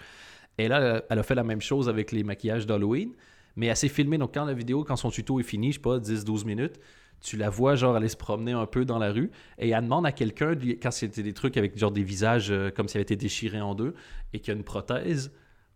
Et 0.57 0.67
là, 0.67 1.03
elle 1.09 1.19
a 1.19 1.23
fait 1.23 1.35
la 1.35 1.43
même 1.43 1.61
chose 1.61 1.87
avec 1.87 2.11
les 2.11 2.23
maquillages 2.23 2.65
d'Halloween, 2.65 3.13
mais 3.55 3.67
elle 3.67 3.77
s'est 3.77 3.89
filmée. 3.89 4.17
Donc, 4.17 4.33
quand 4.33 4.45
la 4.45 4.53
vidéo, 4.53 4.83
quand 4.83 4.95
son 4.95 5.11
tuto 5.11 5.39
est 5.39 5.43
fini, 5.43 5.71
je 5.71 5.77
sais 5.77 5.81
pas, 5.81 5.99
10-12 5.99 6.45
minutes, 6.45 6.79
tu 7.21 7.37
la 7.37 7.49
vois, 7.49 7.75
genre, 7.75 7.95
aller 7.95 8.09
se 8.09 8.17
promener 8.17 8.53
un 8.53 8.65
peu 8.65 8.85
dans 8.85 8.97
la 8.97 9.11
rue, 9.11 9.31
et 9.59 9.69
elle 9.69 9.83
demande 9.83 10.05
à 10.05 10.11
quelqu'un, 10.11 10.55
quand 10.81 10.91
c'était 10.91 11.23
des 11.23 11.33
trucs 11.33 11.57
avec, 11.57 11.77
genre, 11.77 11.91
des 11.91 12.03
visages 12.03 12.51
euh, 12.51 12.71
comme 12.71 12.87
s'ils 12.87 12.97
avaient 12.97 13.03
été 13.03 13.15
déchirés 13.15 13.61
en 13.61 13.75
deux, 13.75 13.93
et 14.33 14.39
qu'il 14.39 14.53
y 14.53 14.55
a 14.55 14.57
une 14.57 14.63
prothèse, 14.63 15.31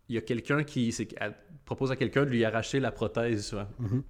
il 0.08 0.14
y 0.14 0.18
a 0.18 0.20
quelqu'un 0.22 0.64
qui. 0.64 0.94
propose 1.64 1.90
à 1.92 1.96
quelqu'un 1.96 2.24
de 2.24 2.30
lui 2.30 2.44
arracher 2.44 2.80
la 2.80 2.90
prothèse. 2.92 3.56
Mhm. 3.78 4.02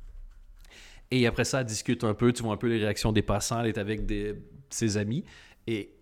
Et 1.11 1.26
après 1.26 1.44
ça, 1.44 1.61
elle 1.61 1.66
discute 1.66 2.02
un 2.04 2.14
peu, 2.14 2.32
tu 2.32 2.42
vois 2.42 2.54
un 2.54 2.56
peu 2.56 2.68
les 2.68 2.78
réactions 2.78 3.12
des 3.12 3.22
passants, 3.22 3.61
elle 3.61 3.66
est 3.68 3.78
avec 3.78 4.06
des, 4.06 4.34
ses 4.70 4.96
amis, 4.96 5.25
et, 5.66 5.92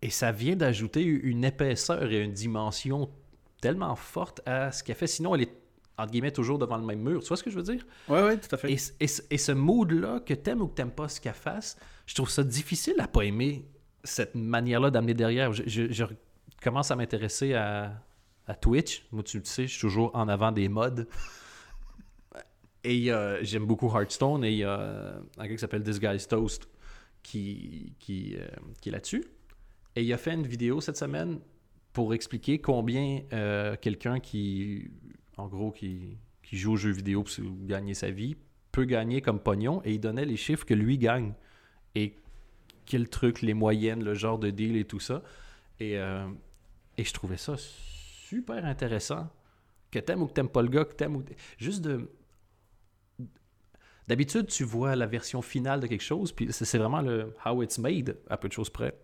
et 0.00 0.10
ça 0.10 0.32
vient 0.32 0.56
d'ajouter 0.56 1.02
une 1.04 1.44
épaisseur 1.44 2.10
et 2.10 2.20
une 2.22 2.32
dimension 2.32 3.10
tellement 3.60 3.94
forte 3.94 4.40
à 4.46 4.72
ce 4.72 4.82
qu'elle 4.82 4.96
fait. 4.96 5.06
Sinon, 5.06 5.34
elle 5.34 5.42
est, 5.42 5.52
entre 5.98 6.10
guillemets, 6.10 6.32
toujours 6.32 6.58
devant 6.58 6.78
le 6.78 6.84
même 6.86 7.00
mur. 7.02 7.20
Tu 7.22 7.28
vois 7.28 7.36
ce 7.36 7.42
que 7.44 7.50
je 7.50 7.56
veux 7.56 7.62
dire? 7.62 7.86
Ouais, 8.08 8.22
ouais, 8.22 8.36
tout 8.38 8.52
à 8.54 8.56
fait. 8.58 8.72
Et, 8.72 8.78
ce- 8.78 8.92
et 8.98 9.06
ce- 9.06 9.22
et 9.30 9.38
ce 9.38 9.52
mood-là, 9.52 10.20
que 10.20 10.34
t'aimes 10.34 10.62
ou 10.62 10.68
que 10.68 10.74
t'aimes 10.74 10.90
pas 10.90 11.08
ce 11.08 11.20
qu'elle 11.20 11.34
fasse, 11.34 11.76
je 12.06 12.14
trouve 12.14 12.30
ça 12.30 12.42
difficile 12.42 12.94
à 12.98 13.06
pas 13.06 13.22
aimer 13.24 13.64
cette 14.02 14.34
manière-là 14.34 14.90
d'amener 14.90 15.14
derrière. 15.14 15.52
Je, 15.52 15.62
je- 15.66 15.92
je 15.92 16.04
commence 16.62 16.90
à 16.90 16.96
m'intéresser 16.96 17.52
à, 17.54 18.02
à 18.46 18.54
Twitch. 18.54 19.06
Moi, 19.12 19.22
tu 19.22 19.38
le 19.38 19.44
sais, 19.44 19.66
je 19.66 19.72
suis 19.72 19.80
toujours 19.80 20.10
en 20.14 20.28
avant 20.28 20.52
des 20.52 20.68
modes. 20.68 21.08
Et 22.84 23.12
euh, 23.12 23.42
j'aime 23.42 23.66
beaucoup 23.66 23.88
Hearthstone. 23.88 24.44
Et 24.44 24.52
il 24.52 24.58
y 24.58 24.64
a 24.64 25.20
un 25.38 25.46
gars 25.46 25.54
qui 25.54 25.58
s'appelle 25.58 25.82
This 25.82 26.28
Toast 26.28 26.68
qui, 27.22 27.94
qui, 27.98 28.34
euh, 28.36 28.46
qui 28.80 28.88
est 28.88 28.92
là-dessus. 28.92 29.24
Et 29.94 30.02
il 30.02 30.12
a 30.12 30.18
fait 30.18 30.32
une 30.32 30.46
vidéo 30.46 30.80
cette 30.80 30.96
semaine 30.96 31.38
pour 31.92 32.14
expliquer 32.14 32.58
combien 32.58 33.20
euh, 33.32 33.76
quelqu'un 33.80 34.18
qui, 34.18 34.90
en 35.36 35.46
gros, 35.46 35.70
qui, 35.70 36.18
qui 36.42 36.56
joue 36.56 36.72
aux 36.72 36.76
jeux 36.76 36.90
vidéo 36.90 37.22
pour 37.22 37.34
gagner 37.66 37.94
sa 37.94 38.10
vie, 38.10 38.36
peut 38.72 38.84
gagner 38.84 39.20
comme 39.20 39.38
pognon. 39.38 39.82
Et 39.84 39.92
il 39.92 40.00
donnait 40.00 40.24
les 40.24 40.36
chiffres 40.36 40.64
que 40.64 40.74
lui 40.74 40.98
gagne. 40.98 41.34
Et 41.94 42.16
quel 42.86 43.08
truc, 43.08 43.42
les 43.42 43.54
moyennes, 43.54 44.02
le 44.02 44.14
genre 44.14 44.38
de 44.38 44.50
deal 44.50 44.76
et 44.76 44.84
tout 44.84 44.98
ça. 44.98 45.22
Et, 45.78 45.92
et 45.92 47.04
je 47.04 47.12
trouvais 47.12 47.36
ça 47.36 47.56
super 48.32 48.64
intéressant. 48.64 49.28
Que 49.90 49.98
t'aimes 49.98 50.22
ou 50.22 50.26
que 50.26 50.32
t'aimes 50.32 50.48
pas 50.48 50.62
le 50.62 50.68
gars, 50.68 50.84
que 50.84 50.94
t'aimes 50.94 51.16
ou... 51.16 51.24
Juste 51.58 51.82
de... 51.82 52.10
D'habitude, 54.08 54.46
tu 54.46 54.64
vois 54.64 54.96
la 54.96 55.06
version 55.06 55.42
finale 55.42 55.80
de 55.80 55.86
quelque 55.86 56.02
chose, 56.02 56.32
puis 56.32 56.48
c'est 56.50 56.78
vraiment 56.78 57.02
le 57.02 57.34
how 57.46 57.62
it's 57.62 57.78
made, 57.78 58.18
à 58.28 58.36
peu 58.36 58.48
de 58.48 58.52
choses 58.52 58.70
près. 58.70 58.98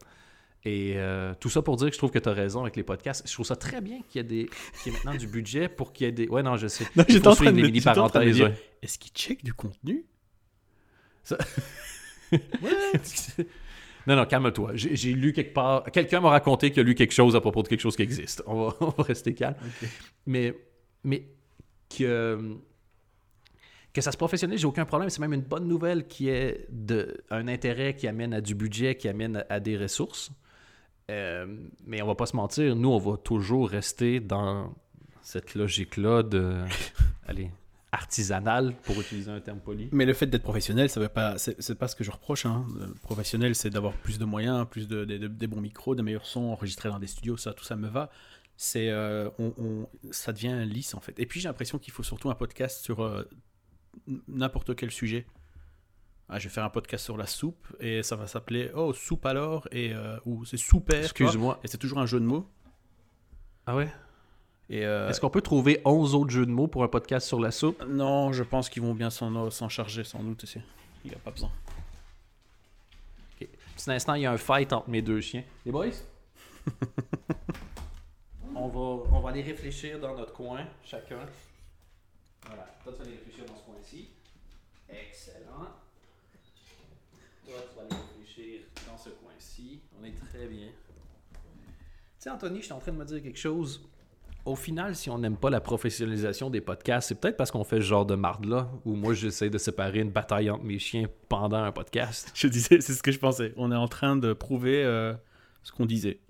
Et 0.64 0.94
euh, 0.96 1.34
tout 1.38 1.50
ça 1.50 1.62
pour 1.62 1.76
dire 1.76 1.86
que 1.88 1.92
je 1.92 1.98
trouve 1.98 2.10
que 2.10 2.18
tu 2.18 2.28
as 2.28 2.32
raison 2.32 2.62
avec 2.62 2.74
les 2.74 2.82
podcasts. 2.82 3.26
Je 3.26 3.32
trouve 3.32 3.46
ça 3.46 3.54
très 3.54 3.80
bien 3.80 4.00
qu'il 4.08 4.16
y 4.16 4.24
ait 4.24 4.28
des 4.28 4.50
qu'il 4.82 4.92
y 4.92 4.94
ait 4.94 4.98
maintenant 4.98 5.14
du 5.14 5.28
budget 5.28 5.68
pour 5.68 5.92
qu'il 5.92 6.06
y 6.06 6.08
ait 6.08 6.12
des. 6.12 6.26
Ouais, 6.26 6.42
non, 6.42 6.56
je 6.56 6.66
sais. 6.66 6.84
Non, 6.96 7.04
j'étais 7.08 7.28
en 7.28 7.36
train 7.36 7.52
de 7.52 7.62
mini 7.62 7.80
parenthèses. 7.80 8.42
ouais. 8.42 8.54
Est-ce 8.82 8.98
qu'il 8.98 9.12
check 9.12 9.44
du 9.44 9.54
contenu? 9.54 10.04
Non, 14.08 14.16
non, 14.16 14.24
calme-toi. 14.24 14.70
J'ai 14.74 15.12
lu 15.12 15.34
quelque 15.34 15.52
part. 15.52 15.84
Quelqu'un 15.92 16.20
m'a 16.20 16.30
raconté 16.30 16.70
qu'il 16.70 16.80
a 16.80 16.82
lu 16.82 16.94
quelque 16.94 17.12
chose 17.12 17.36
à 17.36 17.42
propos 17.42 17.62
de 17.62 17.68
quelque 17.68 17.80
chose 17.80 17.94
qui 17.94 18.02
existe. 18.02 18.42
On 18.46 18.64
va, 18.64 18.76
on 18.80 18.88
va 18.88 19.02
rester 19.04 19.34
calme. 19.34 19.54
Mais, 20.24 20.54
mais 21.04 21.28
que, 21.94 22.56
que 23.92 24.00
ça 24.00 24.10
se 24.10 24.16
professionnalise, 24.16 24.62
j'ai 24.62 24.66
aucun 24.66 24.86
problème. 24.86 25.10
C'est 25.10 25.20
même 25.20 25.34
une 25.34 25.42
bonne 25.42 25.68
nouvelle 25.68 26.06
qui 26.06 26.30
est 26.30 26.66
de, 26.70 27.18
un 27.30 27.48
intérêt 27.48 27.94
qui 27.94 28.08
amène 28.08 28.32
à 28.32 28.40
du 28.40 28.54
budget, 28.54 28.94
qui 28.94 29.08
amène 29.08 29.36
à, 29.36 29.46
à 29.50 29.60
des 29.60 29.76
ressources. 29.76 30.30
Euh, 31.10 31.46
mais 31.86 32.00
on 32.02 32.06
va 32.06 32.14
pas 32.14 32.26
se 32.26 32.36
mentir, 32.36 32.76
nous, 32.76 32.90
on 32.90 32.98
va 32.98 33.16
toujours 33.16 33.68
rester 33.68 34.20
dans 34.20 34.74
cette 35.20 35.54
logique-là 35.54 36.22
de. 36.22 36.56
allez, 37.26 37.50
artisanale, 37.92 38.74
pour 38.84 39.00
utiliser 39.00 39.30
un 39.30 39.40
terme 39.40 39.60
poli. 39.60 39.88
Mais 39.92 40.04
le 40.04 40.12
fait 40.12 40.26
d'être 40.26 40.42
professionnel, 40.42 40.90
ça 40.90 41.00
veut 41.00 41.08
pas, 41.08 41.38
c'est 41.38 41.74
pas 41.78 41.88
ce 41.88 41.96
que 41.96 42.04
je 42.04 42.10
reproche. 42.10 42.44
Hein. 42.46 42.66
Professionnel, 43.02 43.54
c'est 43.54 43.70
d'avoir 43.70 43.94
plus 43.94 44.18
de 44.18 44.24
moyens, 44.26 44.66
plus 44.68 44.86
de, 44.88 45.04
de- 45.06 45.16
de- 45.16 45.26
des 45.28 45.46
bons 45.46 45.60
micros, 45.60 45.94
des 45.94 46.02
meilleurs 46.02 46.26
sons 46.26 46.50
enregistrés 46.52 46.90
dans 46.90 46.98
des 46.98 47.06
studios, 47.06 47.36
ça, 47.38 47.54
tout 47.54 47.64
ça 47.64 47.76
me 47.76 47.88
va. 47.88 48.10
C'est, 48.56 48.90
euh, 48.90 49.30
on, 49.38 49.54
on- 49.56 49.88
ça 50.10 50.32
devient 50.32 50.64
lisse 50.66 50.92
en 50.94 51.00
fait. 51.00 51.18
Et 51.18 51.24
puis 51.26 51.40
j'ai 51.40 51.48
l'impression 51.48 51.78
qu'il 51.78 51.92
faut 51.92 52.02
surtout 52.02 52.28
un 52.28 52.34
podcast 52.34 52.82
sur 52.82 53.02
euh, 53.02 53.24
n'importe 54.26 54.74
quel 54.76 54.90
sujet. 54.90 55.26
Ah, 56.28 56.38
je 56.38 56.48
vais 56.48 56.52
faire 56.54 56.64
un 56.64 56.70
podcast 56.70 57.02
sur 57.04 57.16
la 57.16 57.24
soupe 57.26 57.66
et 57.80 58.02
ça 58.02 58.16
va 58.16 58.26
s'appeler 58.26 58.70
Oh 58.74 58.92
soupe 58.92 59.24
alors 59.24 59.66
et 59.72 59.94
euh, 59.94 60.18
ou 60.26 60.44
c'est 60.44 60.58
vois. 60.58 60.98
Excuse-moi. 61.04 61.58
Et 61.64 61.68
c'est 61.68 61.78
toujours 61.78 62.00
un 62.00 62.06
jeu 62.06 62.20
de 62.20 62.26
mots. 62.26 62.46
Ah 63.64 63.74
ouais? 63.76 63.88
Euh, 64.70 65.08
Est-ce 65.08 65.20
qu'on 65.20 65.30
peut 65.30 65.40
trouver 65.40 65.80
11 65.84 66.14
autres 66.14 66.30
jeux 66.30 66.44
de 66.46 66.50
mots 66.50 66.66
pour 66.66 66.84
un 66.84 66.88
podcast 66.88 67.26
sur 67.26 67.40
la 67.40 67.50
soupe? 67.50 67.82
non, 67.88 68.32
je 68.32 68.42
pense 68.42 68.68
qu'ils 68.68 68.82
vont 68.82 68.94
bien 68.94 69.08
s'en 69.10 69.68
charger 69.68 70.04
sans 70.04 70.22
doute. 70.22 70.44
aussi. 70.44 70.60
Il 71.04 71.10
n'y 71.10 71.16
a 71.16 71.20
pas 71.20 71.30
besoin. 71.30 71.50
Petit 73.38 73.90
instant, 73.92 74.14
il 74.14 74.22
y 74.22 74.26
a 74.26 74.32
un 74.32 74.36
fight 74.36 74.72
entre 74.72 74.90
mes 74.90 75.00
deux 75.02 75.20
chiens. 75.20 75.44
Les 75.64 75.70
boys? 75.72 75.86
on, 78.54 78.66
va, 78.68 78.78
on 78.78 79.20
va 79.20 79.30
aller 79.30 79.42
réfléchir 79.42 80.00
dans 80.00 80.16
notre 80.16 80.32
coin, 80.32 80.66
chacun. 80.84 81.20
Voilà. 82.44 82.66
Toi, 82.82 82.92
tu 82.92 82.98
vas 82.98 83.04
aller 83.04 83.16
réfléchir 83.16 83.44
dans 83.46 83.56
ce 83.56 83.62
coin-ci. 83.64 84.08
Excellent. 84.88 85.68
Toi, 87.46 87.54
tu 87.70 87.76
vas 87.76 87.82
aller 87.82 88.02
réfléchir 88.18 88.60
dans 88.90 88.98
ce 88.98 89.10
coin-ci. 89.10 89.80
On 90.00 90.04
est 90.04 90.18
très 90.28 90.46
bien. 90.48 90.66
Tu 90.66 91.38
sais, 92.18 92.30
Anthony, 92.30 92.58
je 92.58 92.64
suis 92.64 92.72
en 92.72 92.80
train 92.80 92.92
de 92.92 92.96
me 92.98 93.04
dire 93.04 93.22
quelque 93.22 93.38
chose. 93.38 93.80
Au 94.44 94.56
final, 94.56 94.94
si 94.96 95.10
on 95.10 95.18
n'aime 95.18 95.36
pas 95.36 95.50
la 95.50 95.60
professionnalisation 95.60 96.48
des 96.48 96.62
podcasts, 96.62 97.08
c'est 97.08 97.20
peut-être 97.20 97.36
parce 97.36 97.50
qu'on 97.50 97.64
fait 97.64 97.76
ce 97.76 97.82
genre 97.86 98.06
de 98.06 98.14
marde-là, 98.14 98.70
où 98.86 98.94
moi, 98.94 99.12
j'essaie 99.12 99.50
de 99.50 99.58
séparer 99.58 99.98
une 100.00 100.10
bataille 100.10 100.48
entre 100.48 100.64
mes 100.64 100.78
chiens 100.78 101.04
pendant 101.28 101.58
un 101.58 101.72
podcast. 101.72 102.30
Je 102.34 102.48
disais, 102.48 102.80
c'est 102.80 102.94
ce 102.94 103.02
que 103.02 103.12
je 103.12 103.18
pensais. 103.18 103.52
On 103.56 103.70
est 103.72 103.76
en 103.76 103.88
train 103.88 104.16
de 104.16 104.32
prouver 104.32 104.82
euh, 104.84 105.12
ce 105.62 105.72
qu'on 105.72 105.84
disait. 105.84 106.20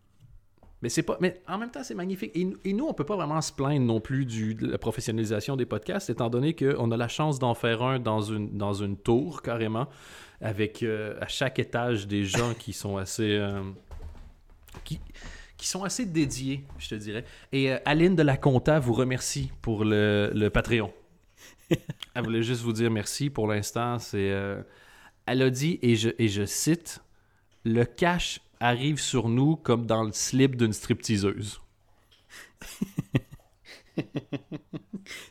Mais 0.83 0.89
c'est 0.89 1.03
pas. 1.03 1.17
Mais 1.21 1.41
en 1.49 1.59
même 1.59 1.71
temps, 1.71 1.83
c'est 1.85 1.95
magnifique. 1.95 2.33
Et, 2.35 2.49
et 2.65 2.73
nous, 2.73 2.87
on 2.87 2.93
peut 2.95 3.05
pas 3.05 3.17
vraiment 3.17 3.41
se 3.41 3.53
plaindre 3.53 3.85
non 3.87 4.01
plus 4.01 4.25
du, 4.27 4.55
de 4.55 4.67
la 4.69 4.79
professionnalisation 4.79 5.57
des 5.57 5.67
podcasts, 5.67 6.09
étant 6.11 6.31
donné 6.31 6.55
qu'on 6.55 6.91
a 6.91 6.97
la 6.97 7.09
chance 7.09 7.39
d'en 7.39 7.55
faire 7.55 7.83
un 7.83 7.99
dans 8.01 8.21
une, 8.21 8.57
dans 8.57 8.75
une 8.75 8.97
tour, 8.97 9.43
carrément, 9.43 9.89
avec 10.41 10.83
euh, 10.83 11.17
à 11.21 11.27
chaque 11.29 11.59
étage 11.59 12.07
des 12.09 12.25
gens 12.25 12.55
qui 12.55 12.73
sont 12.73 12.97
assez. 12.97 13.37
euh, 13.37 13.63
qui, 14.85 15.01
qui 15.59 15.67
sont 15.69 15.85
assez 15.85 16.07
dédiés, 16.07 16.65
je 16.79 16.89
te 16.89 16.95
dirais. 16.95 17.25
Et 17.53 17.71
euh, 17.73 17.79
Aline 17.85 18.17
de 18.17 18.23
la 18.23 18.37
Conta 18.39 18.79
vous 18.79 18.95
remercie 18.95 19.51
pour 19.61 19.85
le, 19.85 20.31
le 20.35 20.49
Patreon. 20.49 20.93
Elle 22.15 22.25
voulait 22.25 22.43
juste 22.43 22.63
vous 22.63 22.73
dire 22.73 22.91
merci 22.91 23.29
pour 23.29 23.47
l'instant. 23.47 23.99
C'est, 23.99 24.31
euh, 24.31 24.63
elle 25.27 25.43
a 25.43 25.51
dit, 25.51 25.79
et 25.83 25.95
je, 25.97 26.09
et 26.19 26.29
je 26.29 26.47
cite, 26.47 27.03
le 27.65 27.85
cash 27.85 28.41
arrive 28.61 28.99
sur 28.99 29.29
nous 29.29 29.57
comme 29.57 29.85
dans 29.85 30.05
le 30.05 30.13
slip 30.13 30.57
d'une 30.57 30.73
stripteaseuse. 30.73 31.61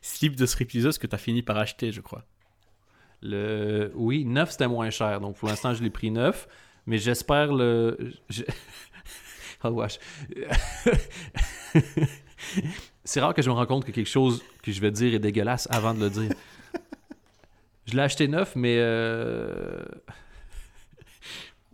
Slip 0.02 0.36
de 0.36 0.46
stripteaseuse 0.46 0.98
que 0.98 1.08
tu 1.08 1.16
as 1.16 1.20
fini 1.20 1.42
par 1.42 1.58
acheter, 1.58 1.92
je 1.92 2.02
crois. 2.02 2.26
Le... 3.22 3.92
Oui, 3.96 4.26
neuf 4.26 4.52
c'était 4.52 4.68
moins 4.68 4.90
cher, 4.90 5.20
donc 5.20 5.36
pour 5.38 5.48
l'instant 5.50 5.74
je 5.74 5.82
l'ai 5.84 5.90
pris 5.90 6.12
neuf, 6.12 6.48
mais 6.86 6.98
j'espère 6.98 7.54
le. 7.54 8.14
je- 8.30 8.44
oh 9.64 9.70
wesh. 9.70 10.00
C'est 13.04 13.20
rare 13.22 13.34
que 13.34 13.42
je 13.42 13.50
me 13.50 13.56
rende 13.56 13.68
compte 13.68 13.86
que 13.86 13.92
quelque 13.92 14.10
chose 14.10 14.44
que 14.62 14.72
je 14.72 14.82
vais 14.82 14.92
dire 14.92 15.14
est 15.14 15.20
dégueulasse 15.20 15.68
avant 15.72 15.94
de 15.94 16.00
le 16.02 16.10
dire. 16.10 16.32
Je 17.86 17.96
l'ai 17.96 18.02
acheté 18.02 18.28
neuf, 18.28 18.56
mais. 18.56 18.76
euh, 18.80 19.84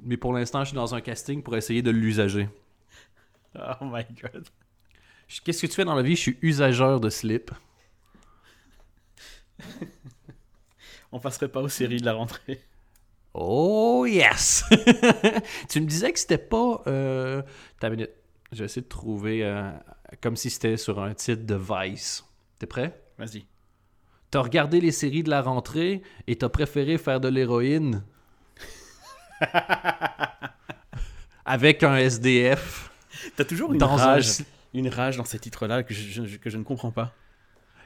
mais 0.03 0.17
pour 0.17 0.33
l'instant, 0.33 0.59
je 0.63 0.69
suis 0.69 0.75
dans 0.75 0.93
un 0.93 1.01
casting 1.01 1.41
pour 1.41 1.55
essayer 1.57 1.81
de 1.81 1.89
l'usager. 1.91 2.49
Oh 3.55 3.85
my 3.85 4.03
god. 4.21 4.47
Qu'est-ce 5.43 5.61
que 5.61 5.67
tu 5.67 5.73
fais 5.73 5.85
dans 5.85 5.95
la 5.95 6.03
vie? 6.03 6.15
Je 6.15 6.21
suis 6.21 6.37
usageur 6.41 6.99
de 6.99 7.09
slip. 7.09 7.51
On 11.11 11.19
passerait 11.19 11.47
pas 11.49 11.61
aux 11.61 11.69
séries 11.69 11.97
de 11.99 12.05
la 12.05 12.13
rentrée. 12.13 12.61
Oh 13.33 14.05
yes! 14.07 14.63
tu 15.69 15.81
me 15.81 15.87
disais 15.87 16.11
que 16.13 16.19
c'était 16.19 16.37
pas. 16.37 16.81
Euh... 16.87 17.41
T'as 17.79 17.89
minute. 17.89 18.11
Je 18.51 18.59
vais 18.59 18.65
essayer 18.65 18.83
de 18.83 18.87
trouver 18.87 19.43
euh, 19.43 19.71
comme 20.21 20.35
si 20.35 20.49
c'était 20.51 20.77
sur 20.77 21.01
un 21.01 21.13
titre 21.15 21.43
de 21.43 21.55
Vice. 21.55 22.23
T'es 22.59 22.67
prêt? 22.67 23.01
Vas-y. 23.17 23.45
T'as 24.29 24.41
regardé 24.41 24.79
les 24.79 24.91
séries 24.91 25.23
de 25.23 25.29
la 25.31 25.41
rentrée 25.41 26.03
et 26.27 26.35
t'as 26.35 26.49
préféré 26.49 26.97
faire 26.99 27.19
de 27.19 27.27
l'héroïne? 27.29 28.03
Avec 31.45 31.83
un 31.83 31.97
SDF 31.97 32.91
T'as 33.35 33.43
toujours 33.45 33.71
une 33.73 33.77
dans 33.79 33.95
rage, 33.95 34.43
une 34.73 34.87
rage 34.89 35.17
dans 35.17 35.25
ces 35.25 35.39
titres-là 35.39 35.83
que 35.83 35.93
je, 35.93 36.23
je- 36.25 36.37
que 36.37 36.49
je 36.49 36.57
ne 36.57 36.63
comprends 36.63 36.91
pas. 36.91 37.13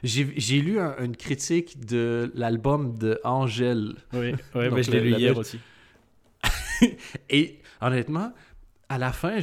J'ai 0.04 0.60
lu 0.60 0.78
un- 0.78 0.96
une 1.02 1.16
critique 1.16 1.84
de 1.84 2.30
l'album 2.34 2.96
de 2.96 3.20
Angèle. 3.24 3.96
Oui, 4.12 4.32
ouais, 4.54 4.82
je 4.82 4.90
l'ai 4.90 4.98
la- 5.00 5.04
lu 5.04 5.10
hier 5.16 5.32
belle- 5.32 5.38
aussi. 5.40 5.58
Et 7.30 7.58
honnêtement, 7.80 8.32
à 8.88 8.98
la 8.98 9.12
fin, 9.12 9.38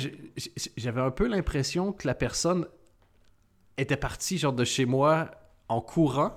j'avais 0.77 1.01
un 1.01 1.11
peu 1.11 1.27
l'impression 1.27 1.91
que 1.91 2.07
la 2.07 2.15
personne 2.15 2.65
était 3.77 3.97
partie 3.97 4.37
genre 4.37 4.53
de 4.53 4.63
chez 4.63 4.85
moi 4.85 5.29
en 5.67 5.81
courant, 5.81 6.33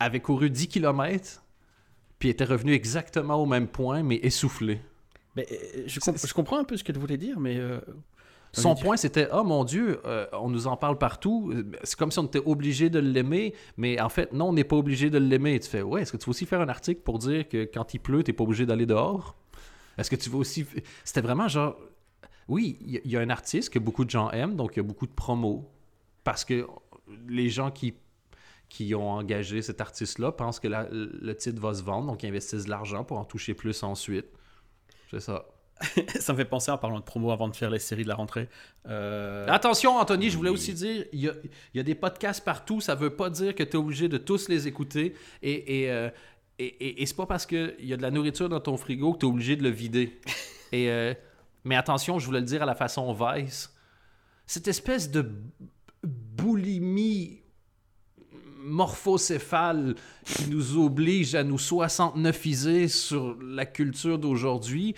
avait 0.00 0.20
couru 0.20 0.50
10 0.50 0.68
km, 0.68 1.42
puis 2.18 2.28
était 2.30 2.44
revenu 2.44 2.72
exactement 2.72 3.36
au 3.36 3.46
même 3.46 3.68
point, 3.68 4.02
mais 4.02 4.16
essoufflé. 4.16 4.80
Mais, 5.36 5.46
euh, 5.50 5.84
je, 5.86 6.00
comp- 6.00 6.26
je 6.26 6.32
comprends 6.34 6.58
un 6.58 6.64
peu 6.64 6.76
ce 6.76 6.84
qu'elle 6.84 6.98
voulait 6.98 7.16
dire, 7.16 7.38
mais. 7.38 7.56
euh, 7.58 7.80
Son 8.62 8.74
point, 8.74 8.96
c'était 8.96 9.28
Oh 9.32 9.44
mon 9.44 9.64
Dieu, 9.64 10.00
euh, 10.04 10.26
on 10.32 10.48
nous 10.48 10.66
en 10.66 10.76
parle 10.76 10.96
partout. 10.98 11.52
C'est 11.82 11.98
comme 11.98 12.10
si 12.10 12.18
on 12.18 12.24
était 12.24 12.42
obligé 12.44 12.88
de 12.90 12.98
l'aimer, 12.98 13.54
mais 13.76 14.00
en 14.00 14.08
fait, 14.08 14.32
non, 14.32 14.48
on 14.48 14.52
n'est 14.52 14.64
pas 14.64 14.76
obligé 14.76 15.10
de 15.10 15.18
l'aimer. 15.18 15.54
Et 15.54 15.60
tu 15.60 15.68
fais 15.68 15.82
Ouais, 15.82 16.02
est-ce 16.02 16.12
que 16.12 16.16
tu 16.16 16.24
veux 16.26 16.30
aussi 16.30 16.46
faire 16.46 16.60
un 16.60 16.68
article 16.68 17.00
pour 17.02 17.18
dire 17.18 17.48
que 17.48 17.64
quand 17.64 17.94
il 17.94 17.98
pleut, 17.98 18.22
tu 18.22 18.30
n'es 18.30 18.36
pas 18.36 18.44
obligé 18.44 18.64
d'aller 18.66 18.86
dehors? 18.86 19.36
Est-ce 19.98 20.10
que 20.10 20.16
tu 20.16 20.30
veux 20.30 20.38
aussi. 20.38 20.66
C'était 21.04 21.20
vraiment 21.20 21.48
genre 21.48 21.76
Oui, 22.48 22.78
il 22.84 23.10
y, 23.10 23.16
a 23.16 23.20
un 23.20 23.30
artiste 23.30 23.70
que 23.70 23.78
beaucoup 23.78 24.04
de 24.04 24.10
gens 24.10 24.30
aiment, 24.30 24.56
donc 24.56 24.72
il 24.74 24.78
y 24.78 24.80
a 24.80 24.84
beaucoup 24.84 25.06
de 25.06 25.12
promos. 25.12 25.68
Parce 26.24 26.44
que 26.44 26.66
les 27.28 27.48
gens 27.48 27.70
qui, 27.70 27.94
qui 28.68 28.94
ont 28.94 29.10
engagé 29.10 29.62
cet 29.62 29.80
artiste-là 29.80 30.32
pensent 30.32 30.58
que 30.60 30.68
la- 30.68 30.88
le 30.90 31.34
titre 31.36 31.60
va 31.60 31.74
se 31.74 31.82
vendre, 31.82 32.06
donc 32.08 32.22
ils 32.22 32.28
investissent 32.28 32.64
de 32.64 32.70
l'argent 32.70 33.04
pour 33.04 33.18
en 33.18 33.24
toucher 33.24 33.54
plus 33.54 33.82
ensuite. 33.82 34.26
C'est 35.10 35.20
ça. 35.20 35.44
ça 36.20 36.32
me 36.32 36.38
fait 36.38 36.44
penser 36.44 36.70
en 36.70 36.78
parlant 36.78 36.98
de 36.98 37.04
promo 37.04 37.30
avant 37.30 37.48
de 37.48 37.56
faire 37.56 37.70
les 37.70 37.78
séries 37.78 38.04
de 38.04 38.08
la 38.08 38.14
rentrée. 38.14 38.48
Euh, 38.86 39.46
Attention, 39.48 39.96
Anthony, 39.98 40.30
je 40.30 40.36
voulais 40.36 40.50
aussi 40.50 40.72
dire, 40.72 41.04
il 41.12 41.20
y 41.20 41.28
a, 41.28 41.32
il 41.74 41.76
y 41.76 41.80
a 41.80 41.82
des 41.82 41.94
podcasts 41.94 42.44
partout, 42.44 42.80
ça 42.80 42.94
veut 42.94 43.10
pas 43.16 43.28
dire 43.30 43.54
que 43.54 43.62
tu 43.62 43.70
es 43.72 43.76
obligé 43.76 44.08
de 44.08 44.16
tous 44.18 44.48
les 44.48 44.66
écouter. 44.68 45.14
Et, 45.42 45.82
et, 45.82 45.90
euh, 45.90 46.08
et, 46.58 46.66
et- 46.66 47.02
et 47.02 47.06
c'est 47.06 47.16
pas 47.16 47.26
parce 47.26 47.44
qu'il 47.46 47.74
y 47.80 47.92
a 47.92 47.96
de 47.96 48.02
la 48.02 48.10
nourriture 48.12 48.48
dans 48.48 48.60
ton 48.60 48.76
frigo 48.76 49.12
que 49.14 49.18
tu 49.18 49.26
es 49.26 49.28
obligé 49.28 49.56
de 49.56 49.62
le 49.64 49.70
vider. 49.70 50.20
et, 50.72 50.90
euh, 50.90 51.12
mais 51.64 51.74
attention, 51.76 52.18
je 52.18 52.26
voulais 52.26 52.40
le 52.40 52.46
dire 52.46 52.62
à 52.62 52.66
la 52.66 52.74
façon 52.76 53.12
Vice. 53.12 53.74
Cette 54.46 54.68
espèce 54.68 55.10
de 55.10 55.28
boulimie 56.02 57.40
morphocéphale 58.66 59.94
qui 60.24 60.48
nous 60.48 60.78
oblige 60.78 61.34
à 61.34 61.44
nous 61.44 61.56
69iser 61.58 62.88
sur 62.88 63.36
la 63.42 63.66
culture 63.66 64.18
d'aujourd'hui, 64.18 64.94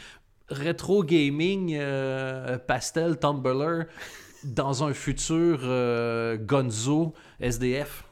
rétro 0.48 1.04
gaming, 1.04 1.76
euh, 1.78 2.58
pastel, 2.58 3.18
Tumblr, 3.18 3.86
dans 4.44 4.84
un 4.84 4.92
futur 4.92 5.60
euh, 5.62 6.36
Gonzo, 6.36 7.14
SDF. 7.40 8.04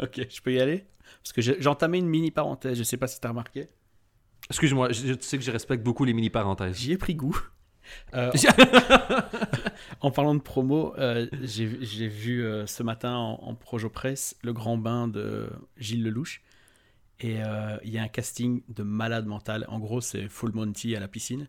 Ok, 0.00 0.20
je 0.28 0.40
peux 0.40 0.52
y 0.52 0.60
aller? 0.60 0.86
Parce 1.22 1.32
que 1.32 1.42
j'ai 1.42 1.66
entamé 1.66 1.98
une 1.98 2.06
mini 2.06 2.30
parenthèse, 2.30 2.78
je 2.78 2.84
sais 2.84 2.96
pas 2.96 3.08
si 3.08 3.20
t'as 3.20 3.30
remarqué. 3.30 3.68
Excuse-moi, 4.48 4.90
tu 4.90 5.16
sais 5.20 5.36
que 5.36 5.44
je 5.44 5.50
respecte 5.50 5.82
beaucoup 5.82 6.04
les 6.04 6.14
mini-parenthèses. 6.14 6.78
J'y 6.78 6.92
ai 6.92 6.96
pris 6.96 7.14
goût. 7.14 7.38
Euh, 8.14 8.30
en 10.00 10.10
parlant 10.10 10.34
de 10.34 10.40
promo, 10.40 10.94
j'ai 11.42 11.66
vu 11.66 12.44
ce 12.66 12.82
matin 12.82 13.14
en, 13.14 13.40
en 13.42 13.54
Projo 13.54 13.90
Presse 13.90 14.36
le 14.42 14.52
grand 14.52 14.78
bain 14.78 15.08
de 15.08 15.50
Gilles 15.76 16.02
Lelouch. 16.02 16.42
Et 17.20 17.42
euh, 17.42 17.76
il 17.82 17.90
y 17.90 17.98
a 17.98 18.02
un 18.02 18.08
casting 18.08 18.62
de 18.68 18.82
malade 18.82 19.26
mental. 19.26 19.64
En 19.68 19.78
gros, 19.78 20.00
c'est 20.00 20.28
Full 20.28 20.52
Monty 20.52 20.94
à 20.94 21.00
la 21.00 21.08
piscine. 21.08 21.48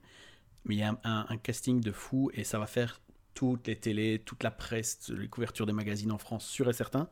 Mais 0.66 0.76
il 0.76 0.80
y 0.80 0.84
a 0.84 1.00
un, 1.04 1.38
casting 1.38 1.80
de 1.80 1.92
fou 1.92 2.32
et 2.34 2.44
ça 2.44 2.60
va 2.60 2.68
faire 2.68 3.02
toutes 3.34 3.68
les 3.68 3.76
télés, 3.76 4.22
toute 4.24 4.44
la 4.44 4.52
presse, 4.52 5.10
les 5.10 5.30
couvertures 5.30 5.66
des 5.66 5.74
magazines 5.74 6.12
en 6.12 6.18
France, 6.18 6.46
sûr 6.46 6.70
et 6.70 6.74
certain. 6.74 7.10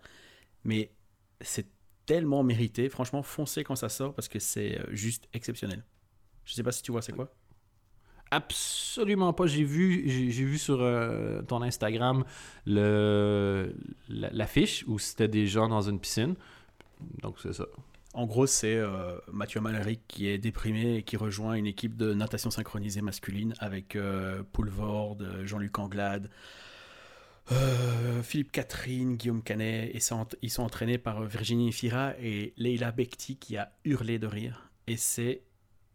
Mais 0.64 0.92
c'est 1.40 1.68
tellement 2.06 2.44
mérité. 2.44 2.90
Franchement, 2.90 3.24
foncez 3.24 3.64
quand 3.64 3.76
ça 3.76 3.90
sort 3.90 4.14
parce 4.14 4.28
que 4.28 4.40
c'est 4.40 4.80
euh, 4.80 4.86
juste 4.90 5.30
exceptionnel. 5.34 5.84
Je 6.46 6.54
sais 6.54 6.64
pas 6.64 6.72
si 6.72 6.82
tu 6.82 6.92
vois 6.92 7.02
c'est 7.02 7.14
quoi. 7.14 7.34
Absolument 8.32 9.32
pas. 9.34 9.46
J'ai 9.46 9.64
vu, 9.64 10.04
j'ai, 10.10 10.44
vu 10.44 10.58
sur 10.58 10.82
euh, 10.82 11.42
ton 11.44 11.62
Instagram 11.62 12.26
le, 12.66 13.74
la- 14.10 14.30
l'affiche 14.32 14.84
où 14.88 15.00
c'était 15.00 15.30
des 15.30 15.48
gens 15.48 15.70
dans 15.70 15.82
une 15.82 16.00
piscine. 16.00 16.36
Donc 17.22 17.38
c'est 17.40 17.54
ça. 17.54 17.66
En 18.18 18.26
gros, 18.26 18.48
c'est 18.48 18.74
euh, 18.74 19.16
Mathieu 19.32 19.62
Malaric 19.62 20.02
qui 20.08 20.28
est 20.28 20.40
déprimé 20.40 20.96
et 20.96 21.04
qui 21.04 21.18
rejoint 21.18 21.54
une 21.54 21.68
équipe 21.68 21.96
de 21.96 22.16
natation 22.16 22.50
synchronisée 22.50 23.04
masculine 23.04 23.54
avec 23.60 23.96
euh, 23.96 24.42
Poulvord, 24.54 25.18
euh, 25.22 25.46
Jean-Luc 25.46 25.78
Anglade, 25.78 26.32
euh, 27.52 28.24
Philippe 28.24 28.52
Catherine, 28.52 29.18
Guillaume 29.18 29.44
Canet. 29.44 29.92
Ils 30.42 30.50
sont 30.50 30.64
entraînés 30.64 30.98
par 30.98 31.22
euh, 31.22 31.28
Virginie 31.28 31.72
Fira 31.72 32.16
et 32.20 32.56
Leila 32.58 32.92
Bekti 32.92 33.36
qui 33.36 33.56
a 33.56 33.72
hurlé 33.86 34.18
de 34.18 34.26
rire. 34.26 34.72
Et 34.88 34.98
c'est 34.98 35.44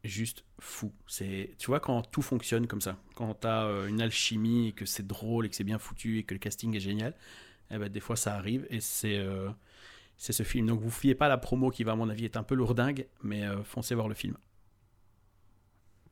juste 0.04 0.44
fou. 0.61 0.92
C'est, 1.08 1.56
tu 1.58 1.66
vois, 1.66 1.80
quand 1.80 2.02
tout 2.02 2.22
fonctionne 2.22 2.68
comme 2.68 2.80
ça, 2.80 2.98
quand 3.16 3.35
tu 3.40 3.48
as 3.48 3.64
une 3.88 4.00
alchimie 4.00 4.68
et 4.68 4.72
que 4.72 4.87
c'est 4.87 5.08
drôle 5.08 5.46
et 5.46 5.48
que 5.48 5.56
c'est 5.56 5.64
bien 5.64 5.80
foutu 5.80 6.18
et 6.18 6.22
que 6.22 6.35
le 6.35 6.38
casting 6.38 6.72
est 6.76 6.80
génial, 6.80 7.14
eh 7.72 7.78
ben, 7.78 7.88
des 7.88 7.98
fois 7.98 8.14
ça 8.14 8.37
arrive 8.37 8.64
et 8.70 8.78
c'est. 8.78 9.20
C'est 10.22 10.32
ce 10.32 10.44
film. 10.44 10.68
Donc 10.68 10.80
vous 10.80 10.90
fiez 10.90 11.16
pas 11.16 11.26
à 11.26 11.28
la 11.28 11.37
promo 11.37 11.70
qui 11.70 11.82
va 11.82 11.92
à 11.92 11.96
mon 11.96 12.08
avis 12.08 12.26
être 12.26 12.37
un 12.37 12.44
peu 12.44 12.54
lourdingue, 12.54 13.08
mais 13.24 13.42
euh, 13.42 13.64
foncez 13.64 13.96
voir 13.96 14.06
le 14.06 14.14
film. 14.14 14.37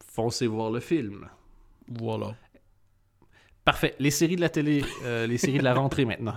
Foncez 0.05 0.49
voir 0.49 0.73
le 0.73 0.81
film. 0.81 1.29
Voilà. 1.87 2.35
Parfait. 3.65 3.95
Les 4.01 4.11
séries 4.11 4.35
de 4.35 4.41
la 4.41 4.49
télé, 4.49 4.85
euh, 5.05 5.29
les 5.29 5.39
séries 5.39 5.59
de 5.59 5.63
la 5.63 5.75
rentrée 5.75 6.05
maintenant. 6.07 6.35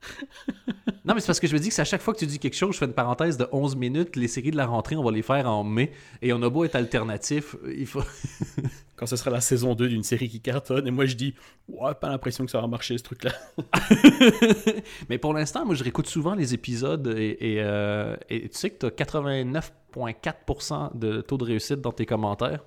Non, 1.04 1.14
mais 1.14 1.20
c'est 1.20 1.26
parce 1.26 1.40
que 1.40 1.48
je 1.48 1.54
me 1.54 1.58
dis 1.58 1.68
que 1.68 1.74
c'est 1.74 1.82
à 1.82 1.86
chaque 1.86 2.00
fois 2.00 2.14
que 2.14 2.20
tu 2.20 2.26
dis 2.26 2.38
quelque 2.38 2.54
chose, 2.54 2.74
je 2.74 2.78
fais 2.78 2.86
une 2.86 2.92
parenthèse 2.92 3.36
de 3.36 3.48
11 3.50 3.74
minutes. 3.74 4.14
Les 4.14 4.28
séries 4.28 4.52
de 4.52 4.56
la 4.56 4.66
rentrée, 4.66 4.94
on 4.94 5.02
va 5.02 5.10
les 5.10 5.22
faire 5.22 5.48
en 5.48 5.64
mai. 5.64 5.90
Et 6.20 6.32
on 6.32 6.40
a 6.42 6.48
beau 6.48 6.62
être 6.64 6.76
alternatif, 6.76 7.56
il 7.66 7.86
faut. 7.86 8.04
Quand 8.96 9.06
ce 9.06 9.16
sera 9.16 9.30
la 9.30 9.40
saison 9.40 9.74
2 9.74 9.88
d'une 9.88 10.04
série 10.04 10.28
qui 10.28 10.40
cartonne, 10.40 10.86
et 10.86 10.92
moi 10.92 11.06
je 11.06 11.16
dis, 11.16 11.34
ouais, 11.66 11.92
pas 11.94 12.08
l'impression 12.08 12.44
que 12.44 12.52
ça 12.52 12.60
va 12.60 12.68
marcher 12.68 12.96
ce 12.98 13.02
truc-là. 13.02 13.32
mais 15.08 15.18
pour 15.18 15.34
l'instant, 15.34 15.66
moi, 15.66 15.74
je 15.74 15.82
réécoute 15.82 16.06
souvent 16.06 16.36
les 16.36 16.54
épisodes 16.54 17.08
et, 17.08 17.36
et, 17.40 17.56
euh, 17.62 18.14
et 18.30 18.48
tu 18.48 18.56
sais 18.56 18.70
que 18.70 18.78
tu 18.78 18.86
as 18.86 18.90
89,4% 18.90 20.96
de 20.96 21.20
taux 21.20 21.36
de 21.36 21.44
réussite 21.44 21.80
dans 21.80 21.90
tes 21.90 22.06
commentaires? 22.06 22.62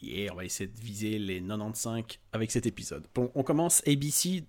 Yeah, 0.00 0.32
on 0.32 0.36
va 0.36 0.46
essayer 0.46 0.70
de 0.70 0.80
viser 0.80 1.18
les 1.18 1.42
95 1.42 2.04
avec 2.32 2.50
cet 2.50 2.64
épisode. 2.64 3.04
Bon, 3.14 3.30
on 3.34 3.42
commence 3.42 3.86
ABC. 3.86 4.42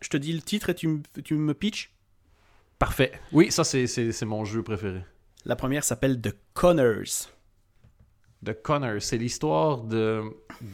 Je 0.00 0.08
te 0.10 0.18
dis 0.18 0.34
le 0.34 0.42
titre 0.42 0.68
et 0.68 0.74
tu, 0.74 1.00
tu 1.22 1.34
me 1.34 1.54
pitches? 1.54 1.93
Parfait. 2.78 3.12
Oui, 3.32 3.50
ça, 3.50 3.64
c'est- 3.64 4.22
mon 4.24 4.44
jeu 4.44 4.62
préféré. 4.62 5.02
La 5.44 5.56
première 5.56 5.84
s'appelle 5.84 6.20
The 6.20 6.34
Connors. 6.54 7.30
de 8.42 8.52
Connor. 8.52 9.00
C'est 9.00 9.16
l'histoire 9.16 9.78
de, 9.82 10.22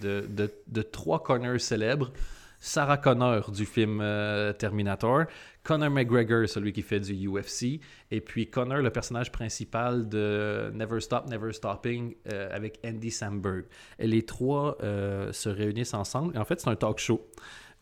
de, 0.02 0.26
de, 0.28 0.50
de 0.66 0.82
trois 0.82 1.22
Connors 1.22 1.60
célèbres. 1.60 2.10
Sarah 2.58 2.98
Connor 2.98 3.50
du 3.52 3.64
film 3.64 4.00
euh, 4.02 4.52
Terminator, 4.52 5.24
Connor 5.62 5.88
McGregor, 5.88 6.46
celui 6.48 6.72
qui 6.74 6.82
fait 6.82 7.00
du 7.00 7.14
UFC, 7.26 7.80
et 8.10 8.20
puis 8.20 8.50
Connor, 8.50 8.78
le 8.82 8.90
personnage 8.90 9.32
principal 9.32 10.08
de 10.10 10.70
Never 10.74 11.00
Stop, 11.00 11.26
Never 11.28 11.52
Stopping 11.54 12.14
euh, 12.30 12.54
avec 12.54 12.78
Andy 12.84 13.10
Samberg. 13.10 13.64
Et 13.98 14.06
les 14.06 14.26
trois 14.26 14.76
euh, 14.82 15.32
se 15.32 15.48
réunissent 15.48 15.94
ensemble. 15.94 16.34
Et 16.36 16.38
en 16.38 16.44
fait, 16.44 16.60
c'est 16.60 16.68
un 16.68 16.76
talk 16.76 16.98
show 16.98 17.24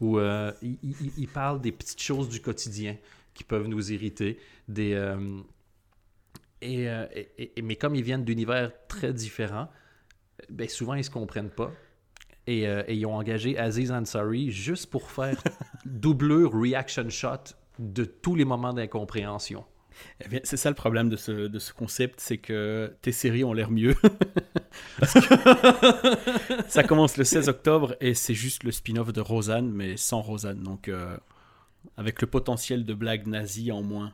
où 0.01 0.21
ils 0.63 1.29
parlent 1.33 1.61
des 1.61 1.73
petites 1.73 2.01
choses 2.01 2.29
du 2.29 2.41
quotidien 2.41 2.97
qui 3.38 3.44
peuvent 3.44 3.68
nous 3.68 3.92
irriter, 3.92 4.37
des, 4.66 4.94
euh, 4.94 5.16
et, 6.61 6.88
euh, 6.88 7.07
et- 7.14 7.53
et- 7.57 7.62
mais 7.62 7.77
comme 7.77 7.94
ils 7.94 8.03
viennent 8.03 8.24
d'univers 8.24 8.72
très 8.88 9.12
différents, 9.12 9.68
ben 10.51 10.68
souvent 10.68 10.94
ils 10.94 11.05
se 11.05 11.11
comprennent 11.11 11.51
pas. 11.51 11.70
Et, 12.48 12.66
euh, 12.66 12.83
et 12.88 12.94
ils 12.96 13.07
ont 13.07 13.14
engagé 13.14 13.57
Aziz 13.59 13.92
Ansari 13.92 14.51
juste 14.51 14.90
pour 14.90 15.11
faire 15.11 15.37
doublure 15.85 16.53
reaction 16.53 17.09
shot 17.11 17.55
de 17.79 18.05
tous 18.05 18.35
les 18.35 18.44
moments 18.44 18.72
d'incompréhension. 18.72 19.64
Eh 20.24 20.40
c'est 20.44 20.57
ça 20.57 20.68
le 20.70 20.74
problème 20.74 21.09
de 21.09 21.16
ce, 21.16 21.33
de 21.46 21.59
ce 21.61 21.72
concept, 21.72 22.20
c'est 22.20 22.38
que 22.38 22.92
tes 23.03 23.12
séries 23.12 23.44
ont 23.44 23.53
l'air 23.53 23.70
mieux. 23.70 23.94
Parce 24.98 25.12
que 25.14 25.20
ça 26.68 26.83
commence 26.83 27.16
le 27.16 27.24
16 27.24 27.48
octobre 27.48 27.94
et 28.01 28.14
c'est 28.14 28.35
juste 28.35 28.64
le 28.64 28.72
spin-off 28.72 29.12
de 29.12 29.20
Rosanne, 29.20 29.70
mais 29.70 29.96
sans 29.96 30.20
Rosanne. 30.22 30.62
Donc, 30.62 30.88
euh, 30.88 31.16
avec 31.97 32.21
le 32.21 32.27
potentiel 32.27 32.85
de 32.85 32.95
blagues 32.95 33.27
nazies 33.27 33.73
en 33.73 33.83
moins. 33.83 34.12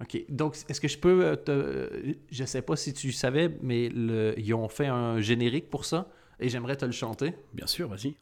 OK. 0.00 0.24
Donc, 0.28 0.56
est-ce 0.68 0.80
que 0.80 0.88
je 0.88 0.98
peux 0.98 1.24
euh, 1.24 1.36
te... 1.36 2.16
Je 2.30 2.44
sais 2.44 2.62
pas 2.62 2.76
si 2.76 2.92
tu 2.92 3.12
savais, 3.12 3.56
mais 3.62 3.88
le... 3.88 4.34
ils 4.36 4.52
ont 4.54 4.68
fait 4.68 4.86
un 4.86 5.20
générique 5.20 5.70
pour 5.70 5.84
ça 5.84 6.08
et 6.40 6.48
j'aimerais 6.48 6.76
te 6.76 6.84
le 6.84 6.92
chanter. 6.92 7.34
Bien 7.52 7.66
sûr, 7.66 7.88
vas-y. 7.88 8.14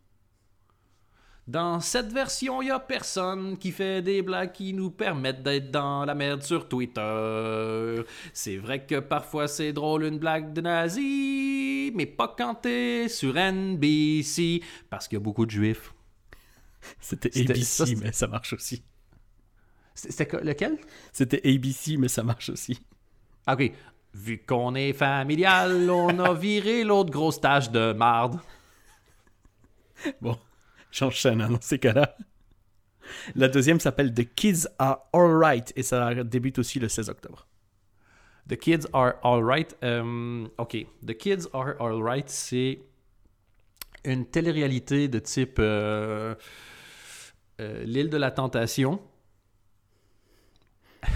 Dans 1.51 1.81
cette 1.81 2.13
version, 2.13 2.63
il 2.63 2.67
n'y 2.67 2.71
a 2.71 2.79
personne 2.79 3.57
qui 3.57 3.73
fait 3.73 4.03
des 4.03 4.23
blagues 4.23 4.53
qui 4.53 4.73
nous 4.73 4.91
permettent 4.91 5.43
d'être 5.43 5.71
dans 5.73 6.05
la 6.05 6.15
merde 6.15 6.43
sur 6.43 6.69
Twitter. 6.69 8.03
C'est 8.33 8.57
vrai 8.57 8.87
que 8.87 9.01
parfois 9.01 9.49
c'est 9.49 9.73
drôle 9.73 10.05
une 10.05 10.19
blague 10.19 10.53
de 10.53 10.61
nazi, 10.61 11.93
mais 11.97 12.07
pas 12.07 12.33
quand 12.39 12.55
t'es 12.57 13.09
sur 13.09 13.35
NBC, 13.35 14.63
parce 14.91 15.09
qu'il 15.09 15.17
y 15.17 15.21
a 15.21 15.25
beaucoup 15.25 15.47
de 15.47 15.51
juifs. 15.51 15.93
C'était 17.01 17.31
ABC, 17.41 17.65
ça, 17.65 17.85
mais 18.01 18.13
ça 18.13 18.27
marche 18.27 18.53
aussi. 18.53 18.83
C'était 19.95 20.29
lequel? 20.43 20.79
C'était 21.13 21.41
ABC, 21.47 21.97
mais 21.99 22.09
ça 22.09 22.23
marche 22.23 22.51
aussi. 22.51 22.81
Ah, 23.47 23.55
Ok. 23.55 23.73
Vu 24.13 24.39
qu'on 24.45 24.75
est 24.75 24.93
familial, 24.93 25.89
on 25.89 26.19
a 26.19 26.35
viré 26.35 26.83
l'autre 26.83 27.11
grosse 27.11 27.41
tâche 27.41 27.71
de 27.71 27.93
marde. 27.93 28.41
Bon, 30.21 30.37
j'enchaîne 30.91 31.41
hein, 31.41 31.51
dans 31.51 31.61
ces 31.61 31.79
cas-là. 31.79 32.17
La 33.37 33.49
deuxième 33.49 33.79
s'appelle 33.79 34.13
The 34.13 34.35
Kids 34.35 34.67
Are 34.79 35.09
Alright 35.13 35.73
et 35.77 35.85
ça 35.85 36.25
débute 36.25 36.59
aussi 36.59 36.81
le 36.81 36.89
16 36.89 37.09
octobre. 37.09 37.47
The 38.49 38.57
Kids 38.57 38.87
Are 38.93 39.15
Alright. 39.23 39.77
Euh, 39.85 40.47
ok. 40.59 40.87
The 41.07 41.17
Kids 41.17 41.47
Are 41.53 41.75
Alright, 41.81 42.29
c'est 42.29 42.81
une 44.05 44.27
télé-réalité 44.27 45.07
de 45.09 45.19
type 45.19 45.59
euh, 45.59 46.35
euh, 47.61 47.85
L'île 47.85 48.11
de 48.11 48.17
la 48.17 48.31
Tentation. 48.31 49.01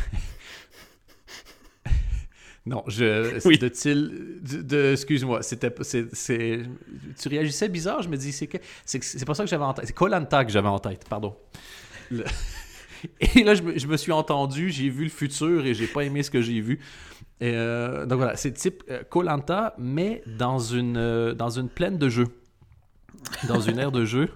non, 2.66 2.82
je. 2.86 3.46
Oui. 3.46 3.58
De 3.58 3.68
til- 3.68 4.40
de, 4.42 4.62
de- 4.62 4.92
excuse-moi, 4.92 5.42
c'était. 5.42 5.70
tu 5.74 7.28
réagissais 7.28 7.68
bizarre, 7.68 8.02
je 8.02 8.08
me 8.08 8.16
dis, 8.16 8.32
c'est 8.32 8.46
que. 8.46 8.56
C'est 8.86 9.24
pas 9.26 9.34
ça 9.34 9.44
que 9.44 9.50
j'avais 9.50 9.64
en 9.64 9.74
tête. 9.74 9.86
C'est 9.86 9.92
Colanta 9.92 10.44
que 10.44 10.50
j'avais 10.52 10.68
en 10.68 10.78
tête, 10.78 11.04
pardon. 11.08 11.36
Le- 12.10 12.24
Et 13.36 13.44
là, 13.44 13.54
je 13.54 13.62
me, 13.62 13.78
je 13.78 13.86
me 13.86 13.98
suis 13.98 14.12
entendu, 14.12 14.70
j'ai 14.70 14.88
vu 14.88 15.04
le 15.04 15.10
futur 15.10 15.66
et 15.66 15.74
j'ai 15.74 15.86
pas 15.86 16.04
aimé 16.04 16.22
ce 16.22 16.30
que 16.30 16.40
j'ai 16.40 16.60
vu. 16.62 16.80
Et, 17.38 17.52
euh, 17.54 18.06
donc 18.06 18.16
voilà, 18.18 18.34
c'est 18.36 18.52
type 18.52 18.82
Colanta, 19.10 19.74
mais 19.76 20.22
dans 20.26 20.58
une, 20.58 20.96
euh, 20.96 21.34
dans 21.34 21.50
une 21.50 21.68
plaine 21.68 21.98
de 21.98 22.08
jeu. 22.08 22.28
Dans 23.46 23.60
une 23.60 23.78
aire 23.78 23.92
de 23.92 24.06
jeu. 24.06 24.30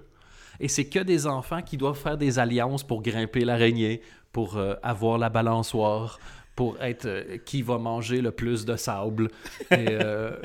Et 0.61 0.69
c'est 0.69 0.89
que 0.89 0.99
des 1.01 1.27
enfants 1.27 1.63
qui 1.63 1.77
doivent 1.77 1.99
faire 1.99 2.19
des 2.19 2.39
alliances 2.39 2.85
pour 2.85 3.03
grimper 3.03 3.45
l'araignée, 3.45 4.03
pour 4.33 4.57
euh, 4.57 4.75
avoir 4.83 5.19
la 5.19 5.29
balançoire, 5.29 6.19
pour 6.57 6.81
être 6.83 7.07
euh, 7.07 7.39
qui 7.39 7.63
va 7.63 7.79
manger 7.79 8.21
le 8.21 8.33
plus 8.33 8.65
de 8.65 8.77
sable. 8.77 9.31
Et, 9.71 9.87
euh, 9.91 10.37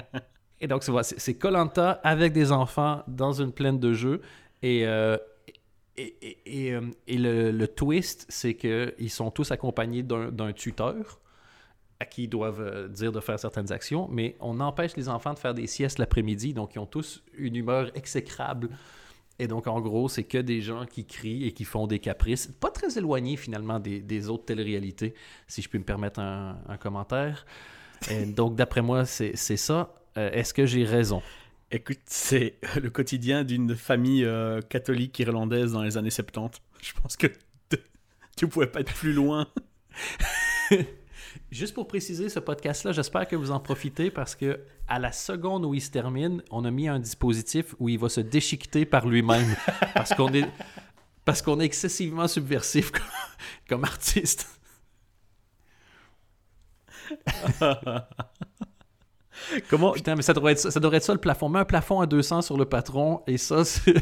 et 0.60 0.66
donc, 0.66 0.82
c'est 1.02 1.34
Colanta 1.34 2.00
avec 2.02 2.32
des 2.32 2.52
enfants 2.52 3.02
dans 3.06 3.32
une 3.32 3.52
plaine 3.52 3.78
de 3.78 3.92
jeu. 3.92 4.20
Et, 4.62 4.82
et, 5.96 6.80
et- 7.06 7.18
le, 7.18 7.50
le 7.50 7.68
twist, 7.68 8.26
c'est 8.28 8.54
qu'ils 8.54 9.10
sont 9.10 9.30
tous 9.30 9.50
accompagnés 9.50 10.02
d'un 10.02 10.30
d'un 10.30 10.52
tuteur 10.52 11.18
à 11.98 12.06
qui 12.06 12.24
ils 12.24 12.28
doivent 12.28 12.88
dire 12.88 13.12
de 13.12 13.20
faire 13.20 13.38
certaines 13.38 13.70
actions, 13.72 14.08
mais 14.10 14.34
on 14.40 14.58
empêche 14.60 14.96
les 14.96 15.08
enfants 15.10 15.34
de 15.34 15.38
faire 15.38 15.52
des 15.52 15.66
siestes 15.66 15.98
l'après-midi, 15.98 16.54
donc 16.54 16.74
ils 16.74 16.78
ont 16.78 16.86
tous 16.86 17.22
une 17.36 17.56
humeur 17.56 17.90
exécrable. 17.94 18.70
Et 19.40 19.48
donc, 19.48 19.66
en 19.66 19.80
gros, 19.80 20.10
c'est 20.10 20.24
que 20.24 20.36
des 20.36 20.60
gens 20.60 20.84
qui 20.84 21.06
crient 21.06 21.46
et 21.46 21.52
qui 21.52 21.64
font 21.64 21.86
des 21.86 21.98
caprices. 21.98 22.48
Pas 22.60 22.70
très 22.70 22.98
éloignés, 22.98 23.38
finalement, 23.38 23.80
des, 23.80 24.00
des 24.00 24.28
autres 24.28 24.44
téléréalités, 24.44 25.14
si 25.48 25.62
je 25.62 25.70
peux 25.70 25.78
me 25.78 25.84
permettre 25.84 26.20
un, 26.20 26.58
un 26.68 26.76
commentaire. 26.76 27.46
Et 28.10 28.26
donc, 28.26 28.54
d'après 28.54 28.82
moi, 28.82 29.06
c'est 29.06 29.34
ça. 29.34 29.94
Euh, 30.18 30.30
Est-ce 30.32 30.52
que 30.52 30.66
j'ai 30.66 30.84
raison? 30.84 31.22
Écoute, 31.70 32.00
c'est 32.04 32.58
le 32.82 32.90
quotidien 32.90 33.42
d'une 33.42 33.74
famille 33.74 34.26
euh, 34.26 34.60
catholique 34.60 35.18
irlandaise 35.20 35.72
dans 35.72 35.82
les 35.82 35.96
années 35.96 36.10
70. 36.10 36.60
Je 36.82 36.92
pense 37.00 37.16
que 37.16 37.28
tu 38.36 38.46
pouvais 38.46 38.66
pas 38.66 38.80
être 38.80 38.92
plus 38.92 39.14
loin. 39.14 39.46
Juste 41.50 41.74
pour 41.74 41.86
préciser 41.86 42.28
ce 42.28 42.40
podcast-là, 42.40 42.92
j'espère 42.92 43.26
que 43.26 43.36
vous 43.36 43.50
en 43.50 43.60
profitez 43.60 44.10
parce 44.10 44.34
que 44.34 44.60
à 44.88 44.98
la 44.98 45.12
seconde 45.12 45.64
où 45.64 45.74
il 45.74 45.80
se 45.80 45.90
termine, 45.90 46.42
on 46.50 46.64
a 46.64 46.70
mis 46.70 46.88
un 46.88 46.98
dispositif 46.98 47.74
où 47.78 47.88
il 47.88 47.98
va 47.98 48.08
se 48.08 48.20
déchiqueter 48.20 48.84
par 48.84 49.06
lui-même 49.06 49.56
parce 49.94 50.14
qu'on 50.14 50.32
est 50.32 50.48
parce 51.24 51.42
qu'on 51.42 51.60
est 51.60 51.64
excessivement 51.64 52.26
subversif 52.26 52.90
comme, 52.92 53.02
comme 53.68 53.84
artiste. 53.84 54.58
Comment 59.68 59.92
Putain, 59.92 60.16
mais 60.16 60.22
ça 60.22 60.32
devrait 60.32 60.52
être 60.52 60.58
ça, 60.70 60.80
devrait 60.80 60.98
être 60.98 61.04
ça 61.04 61.12
le 61.12 61.20
plafond. 61.20 61.48
Mets 61.48 61.60
un 61.60 61.64
plafond 61.64 62.00
à 62.00 62.06
200 62.06 62.42
sur 62.42 62.56
le 62.56 62.64
patron 62.64 63.22
et 63.26 63.38
ça, 63.38 63.64
c'est- 63.64 63.94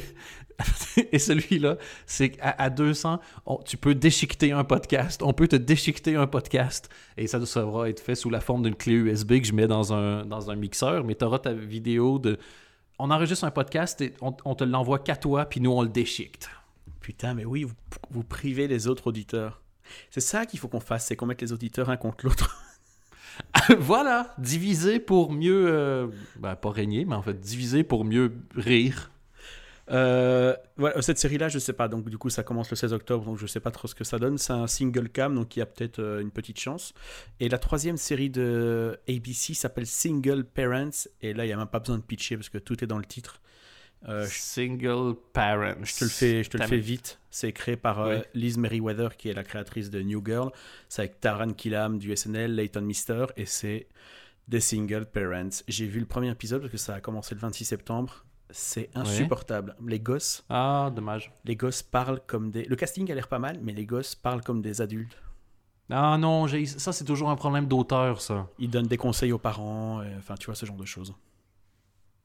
et 1.13 1.19
celui-là, 1.19 1.77
c'est 2.07 2.31
qu'à 2.31 2.51
à 2.59 2.71
200, 2.71 3.21
on- 3.47 3.59
tu 3.59 3.77
peux 3.77 3.95
déchiqueter 3.95 4.53
un 4.53 4.65
podcast. 4.65 5.23
On 5.23 5.33
peut 5.33 5.47
te 5.49 5.57
déchiqueter 5.57 6.17
un 6.17 6.27
podcast 6.27 6.89
et 7.17 7.27
ça 7.27 7.39
devra 7.39 7.89
être 7.89 8.01
fait 8.01 8.15
sous 8.15 8.31
la 8.31 8.41
forme 8.41 8.63
d'une 8.63 8.75
clé 8.75 8.95
USB 8.95 9.41
que 9.41 9.47
je 9.47 9.53
mets 9.53 9.69
dans 9.69 9.93
un, 9.93 10.25
dans 10.25 10.51
un 10.51 10.57
mixeur. 10.57 11.05
Mais 11.05 11.15
tu 11.15 11.25
auras 11.25 11.39
ta 11.39 11.53
vidéo 11.53 12.19
de. 12.19 12.39
On 12.99 13.11
enregistre 13.13 13.45
un 13.45 13.53
podcast 13.53 14.01
et 14.01 14.15
on, 14.21 14.35
on 14.45 14.55
te 14.57 14.65
l'envoie 14.65 14.99
qu'à 14.99 15.15
toi, 15.15 15.45
puis 15.45 15.61
nous, 15.61 15.71
on 15.71 15.83
le 15.83 15.89
déchiquete. 15.89 16.49
Putain, 17.01 17.33
mais 17.35 17.45
oui, 17.45 17.63
vous, 17.63 17.75
vous 18.11 18.25
privez 18.25 18.67
les 18.67 18.89
autres 18.89 19.07
auditeurs. 19.07 19.63
C'est 20.11 20.21
ça 20.21 20.45
qu'il 20.45 20.59
faut 20.59 20.67
qu'on 20.69 20.81
fasse, 20.81 21.07
c'est 21.07 21.15
qu'on 21.17 21.27
mette 21.27 21.41
les 21.41 21.53
auditeurs 21.53 21.89
un 21.91 21.97
contre 21.97 22.27
l'autre. 22.27 22.61
voilà, 23.79 24.35
diviser 24.39 25.01
pour 25.01 25.33
mieux. 25.33 25.67
euh, 25.69 26.07
ben, 26.39 26.57
pas 26.57 26.71
régner, 26.71 27.05
mais 27.05 27.15
en 27.15 27.23
fait, 27.23 27.39
diviser 27.41 27.85
pour 27.85 28.05
mieux 28.05 28.33
rire. 28.55 29.11
Euh, 29.91 30.55
cette 31.01 31.19
série-là, 31.19 31.49
je 31.49 31.59
sais 31.59 31.73
pas. 31.73 31.89
Donc, 31.89 32.09
du 32.09 32.19
coup, 32.19 32.31
ça 32.31 32.43
commence 32.43 32.71
le 32.71 32.77
16 32.77 32.93
octobre, 32.93 33.25
donc 33.25 33.39
je 33.39 33.47
sais 33.47 33.61
pas 33.61 33.71
trop 33.71 33.89
ce 33.89 33.95
que 33.95 34.05
ça 34.05 34.19
donne. 34.19 34.39
C'est 34.39 34.53
un 34.53 34.67
single 34.67 35.09
cam, 35.09 35.35
donc 35.35 35.57
il 35.57 35.61
y 35.61 35.63
a 35.63 35.67
peut-être 35.67 35.99
euh, 35.99 36.21
une 36.21 36.31
petite 36.31 36.59
chance. 36.61 36.93
Et 37.41 37.49
la 37.49 37.59
troisième 37.59 37.97
série 37.97 38.31
de 38.31 38.99
ABC 39.09 39.55
s'appelle 39.55 39.87
Single 39.87 40.45
Parents. 40.45 41.09
Et 41.23 41.33
là, 41.33 41.47
il 41.47 41.49
y 41.49 41.53
a 41.53 41.57
même 41.57 41.67
pas 41.67 41.79
besoin 41.79 41.97
de 41.99 42.03
pitcher 42.03 42.37
parce 42.37 42.49
que 42.49 42.59
tout 42.59 42.83
est 42.85 42.87
dans 42.87 42.99
le 42.99 43.05
titre. 43.05 43.41
Euh, 44.07 44.27
Single 44.29 45.15
parents. 45.33 45.75
je 45.83 45.97
te 45.97 46.05
le 46.05 46.11
fais, 46.11 46.45
je 46.45 46.51
te 46.51 46.57
le 46.57 46.63
T'as- 46.63 46.69
fais 46.69 46.79
vite. 46.79 47.19
C'est 47.31 47.53
créé 47.53 47.77
par 47.77 48.01
euh. 48.01 48.21
Liz 48.35 48.57
Merriweather, 48.57 49.17
qui 49.17 49.29
est 49.29 49.35
la 49.35 49.43
créatrice 49.45 49.91
de 49.91 50.01
New 50.03 50.23
Girl. 50.25 50.51
C'est 50.89 51.03
avec 51.03 51.21
Taran 51.21 51.53
Killam 51.53 51.99
du 51.99 52.15
SNL, 52.15 52.55
Leighton 52.55 52.83
Mister, 52.83 53.27
et 53.37 53.45
c'est 53.47 53.89
des 54.47 54.61
Single 54.61 55.07
Parents. 55.07 55.49
J'ai 55.67 55.87
vu 55.87 55.99
le 56.01 56.07
premier 56.07 56.31
épisode 56.31 56.61
parce 56.61 56.73
que 56.73 56.79
ça 56.79 56.95
a 56.95 57.01
commencé 57.01 57.35
le 57.35 57.41
26 57.41 57.65
septembre. 57.65 58.25
C'est 58.51 58.89
insupportable. 58.95 59.75
Les 59.87 60.01
gosses, 60.01 60.43
Ah, 60.49 60.91
dommage. 60.95 61.33
les 61.45 61.55
gosses 61.57 61.83
parlent 61.83 62.21
comme 62.27 62.51
des. 62.51 62.65
Le 62.65 62.77
casting 62.77 63.11
a 63.13 63.15
l'air 63.15 63.29
pas 63.29 63.39
mal, 63.39 63.59
mais 63.63 63.73
les 63.73 63.85
gosses 63.85 64.15
parlent 64.15 64.43
comme 64.43 64.63
des 64.63 64.81
adultes. 64.81 65.19
Ah 65.91 66.17
non, 66.19 66.47
ça 66.67 66.93
c'est 66.93 67.05
toujours 67.05 67.31
un 67.31 67.37
problème 67.37 67.67
d'auteur, 67.67 68.21
ça. 68.21 68.47
Ils 68.59 68.71
donnent 68.71 68.87
des 68.87 68.97
conseils 68.97 69.33
aux 69.33 69.39
parents, 69.39 70.03
et- 70.03 70.15
enfin, 70.19 70.35
tu 70.37 70.47
vois, 70.47 70.55
ce 70.55 70.65
genre 70.67 70.77
de 70.77 70.85
choses. 70.87 71.15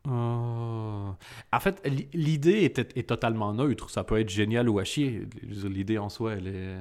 Ah. 0.05 1.15
En 1.51 1.59
fait, 1.59 1.81
l'idée 2.13 2.63
est, 2.63 2.79
est 2.79 3.07
totalement 3.07 3.53
neutre. 3.53 3.89
Ça 3.89 4.03
peut 4.03 4.19
être 4.19 4.29
génial 4.29 4.69
ou 4.69 4.79
à 4.79 4.83
chier. 4.83 5.27
L'idée 5.43 5.97
en 5.97 6.09
soi, 6.09 6.33
elle 6.33 6.47
est... 6.47 6.77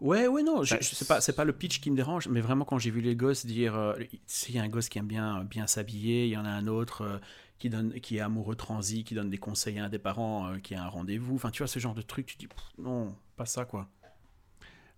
Ouais, 0.00 0.26
ouais, 0.26 0.42
non, 0.42 0.62
je, 0.62 0.74
Ben, 0.74 0.82
je 0.82 0.94
sais 0.94 1.06
pas, 1.06 1.22
c'est 1.22 1.32
pas 1.32 1.44
le 1.44 1.54
pitch 1.54 1.80
qui 1.80 1.90
me 1.90 1.96
dérange, 1.96 2.28
mais 2.28 2.42
vraiment 2.42 2.66
quand 2.66 2.78
j'ai 2.78 2.90
vu 2.90 3.00
les 3.00 3.16
gosses 3.16 3.46
dire, 3.46 3.74
euh, 3.74 3.94
s'il 4.26 4.54
y 4.54 4.58
a 4.58 4.62
un 4.62 4.68
gosse 4.68 4.90
qui 4.90 4.98
aime 4.98 5.06
bien, 5.06 5.42
bien 5.44 5.66
s'habiller, 5.66 6.26
il 6.26 6.30
y 6.30 6.36
en 6.36 6.44
a 6.44 6.50
un 6.50 6.66
autre 6.66 7.00
euh, 7.02 7.18
qui 7.58 7.70
donne, 7.70 7.94
qui 8.00 8.18
est 8.18 8.20
amoureux 8.20 8.56
transi, 8.56 9.04
qui 9.04 9.14
donne 9.14 9.30
des 9.30 9.38
conseils 9.38 9.78
à 9.78 9.86
un 9.86 9.88
des 9.88 9.98
parents, 9.98 10.48
euh, 10.48 10.58
qui 10.58 10.74
a 10.74 10.84
un 10.84 10.88
rendez-vous, 10.88 11.36
enfin, 11.36 11.50
tu 11.50 11.62
vois, 11.62 11.66
ce 11.68 11.78
genre 11.78 11.94
de 11.94 12.02
truc, 12.02 12.26
tu 12.26 12.36
dis, 12.36 12.46
pff, 12.46 12.58
non, 12.78 13.16
pas 13.36 13.46
ça, 13.46 13.64
quoi. 13.64 13.88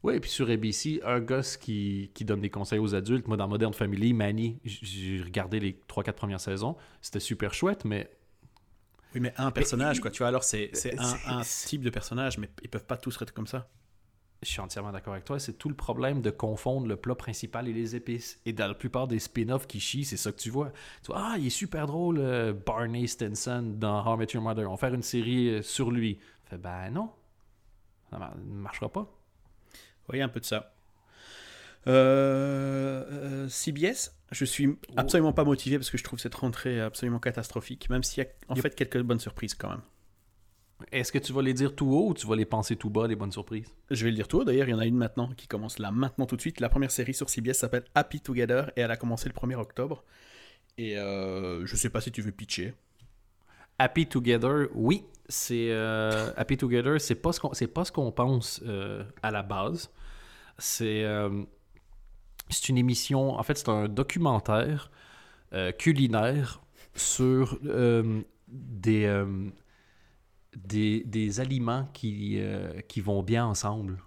Oui, 0.05 0.15
et 0.15 0.21
puis 0.21 0.31
sur 0.31 0.49
ABC, 0.49 1.01
un 1.05 1.21
gosse 1.21 1.57
qui, 1.57 2.11
qui 2.15 2.25
donne 2.25 2.41
des 2.41 2.51
conseils 2.51 2.79
aux 2.79 2.95
adultes. 2.95 3.27
Moi, 3.27 3.37
dans 3.37 3.49
Modern 3.49 3.75
Family, 3.75 4.13
Manny, 4.13 4.61
j'ai 4.65 5.21
regardé 5.23 5.59
les 5.59 5.81
3-4 5.89 6.13
premières 6.13 6.41
saisons. 6.41 6.77
C'était 7.01 7.21
super 7.21 7.53
chouette, 7.53 7.85
mais 7.85 8.09
Oui, 9.15 9.21
mais 9.21 9.35
un 9.37 9.51
personnage, 9.51 10.01
quoi, 10.01 10.11
tu 10.13 10.19
vois, 10.19 10.29
alors 10.29 10.45
c'est 10.45 10.71
c'est 10.73 10.97
un, 10.99 11.43
type 11.43 11.83
de 11.83 11.91
personnage, 11.91 12.39
mais 12.39 12.49
ils 12.63 12.69
peuvent 12.69 12.87
pas 12.87 12.97
tous 12.97 13.21
être 13.21 13.33
comme 13.33 13.49
ça. 13.49 13.69
je 14.41 14.49
suis 14.49 14.61
entièrement 14.61 14.93
d'accord 14.93 15.15
avec 15.15 15.25
toi. 15.25 15.41
C'est 15.41 15.55
tout 15.55 15.69
le 15.69 15.75
problème 15.75 16.23
de 16.23 16.31
confondre 16.31 16.87
le 16.87 16.95
plat 16.95 17.17
principal 17.17 17.67
et 17.67 17.73
les 17.73 17.97
épices. 17.97 18.41
Et 18.47 18.53
dans 18.53 18.69
la 18.69 18.75
plupart 18.75 19.09
des 19.09 19.19
spin-offs 19.19 19.67
qui 19.67 19.81
chient, 19.81 20.05
c'est 20.05 20.17
ça 20.17 20.31
que 20.31 20.39
tu 20.39 20.51
vois. 20.51 20.71
Tu 21.03 21.09
vois, 21.11 21.33
ah, 21.33 21.37
il 21.39 21.49
est 21.49 21.51
super 21.51 21.89
drôle, 21.89 22.19
euh, 22.21 22.53
Barney 22.53 23.09
Stinson 23.09 23.75
dans 23.77 24.07
How 24.07 24.15
I 24.15 24.19
Met 24.19 24.27
Your 24.33 24.45
Mother. 24.45 24.69
On 24.69 24.75
va 24.75 24.77
faire 24.77 24.95
une 24.95 25.03
série 25.03 25.49
euh, 25.49 25.63
sur 25.63 25.91
lui. 25.91 26.21
Fait, 26.45 26.57
ben 26.57 26.89
non, 26.93 27.11
ça 28.11 28.33
ne 28.39 28.55
marchera 28.55 28.89
pas. 28.89 29.18
Oui, 30.11 30.21
un 30.23 30.29
peu 30.29 30.40
de 30.40 30.44
ça. 30.44 30.73
Euh, 31.87 33.05
euh, 33.11 33.49
CBS, 33.49 34.12
je 34.33 34.44
suis 34.44 34.77
absolument 34.97 35.33
pas 35.33 35.44
motivé 35.44 35.79
parce 35.79 35.90
que 35.90 35.97
je 35.99 36.05
trouve 36.05 36.18
cette 36.18 36.35
rentrée 36.35 36.81
absolument 36.81 37.18
catastrophique, 37.18 37.88
même 37.88 38.03
s'il 38.03 38.25
y 38.25 38.27
a 38.27 38.31
en 38.49 38.55
Yep. 38.57 38.62
fait 38.62 38.75
quelques 38.75 39.01
bonnes 39.03 39.21
surprises 39.21 39.55
quand 39.55 39.71
même. 39.71 39.81
Est-ce 40.92 41.11
que 41.11 41.18
tu 41.18 41.33
vas 41.33 41.42
les 41.42 41.55
dire 41.55 41.75
tout 41.75 41.87
haut 41.90 42.11
ou 42.11 42.14
tu 42.14 42.27
vas 42.27 42.37
les 42.37 42.44
penser 42.44 42.77
tout 42.77 42.90
bas, 42.90 43.09
les 43.09 43.16
bonnes 43.16 43.33
surprises? 43.33 43.66
Je 43.90 44.05
vais 44.05 44.11
le 44.11 44.16
dire 44.16 44.29
tout 44.29 44.38
haut, 44.40 44.44
d'ailleurs, 44.44 44.68
il 44.68 44.73
y 44.73 44.75
en 44.75 44.79
a 44.79 44.87
une 44.87 44.97
maintenant 44.97 45.29
qui 45.37 45.49
commence 45.49 45.79
là, 45.79 45.90
maintenant 45.90 46.27
tout 46.27 46.37
de 46.37 46.40
suite. 46.40 46.61
La 46.61 46.68
première 46.68 46.90
série 46.90 47.14
sur 47.14 47.29
CBS 47.31 47.55
s'appelle 47.55 47.85
Happy 47.94 48.21
Together 48.21 48.71
et 48.77 48.83
elle 48.83 48.90
a 48.90 48.97
commencé 48.97 49.29
le 49.29 49.35
1er 49.35 49.57
octobre. 49.57 50.05
Et 50.77 50.97
euh, 50.97 51.66
je 51.66 51.75
sais 51.75 51.90
pas 51.90 52.01
si 52.01 52.12
tu 52.12 52.23
veux 52.23 52.31
pitcher. 52.31 52.75
Happy 53.79 54.07
Together, 54.07 54.69
oui, 54.75 55.05
c'est 55.29 55.71
euh, 55.71 56.33
Happy 56.37 56.57
Together, 56.57 57.01
c'est 57.01 57.14
pas 57.14 57.33
ce 57.33 57.41
qu'on 57.41 57.53
c'est 57.53 57.69
pas 57.69 57.85
ce 57.85 57.93
qu'on 57.93 58.11
pense 58.11 58.61
euh, 58.67 59.05
à 59.23 59.31
la 59.31 59.43
base. 59.43 59.91
C'est 60.59 61.05
euh, 61.05 61.45
c'est 62.51 62.71
une 62.71 62.79
émission, 62.79 63.38
en 63.38 63.43
fait, 63.43 63.59
c'est 63.59 63.69
un 63.69 63.88
documentaire 63.88 64.91
culinaire 65.79 66.61
sur 66.95 67.59
des, 68.49 69.25
des 70.57 71.05
des 71.05 71.41
aliments 71.41 71.88
qui 71.93 72.41
qui 72.88 73.01
vont 73.01 73.23
bien 73.23 73.47
ensemble. 73.47 73.99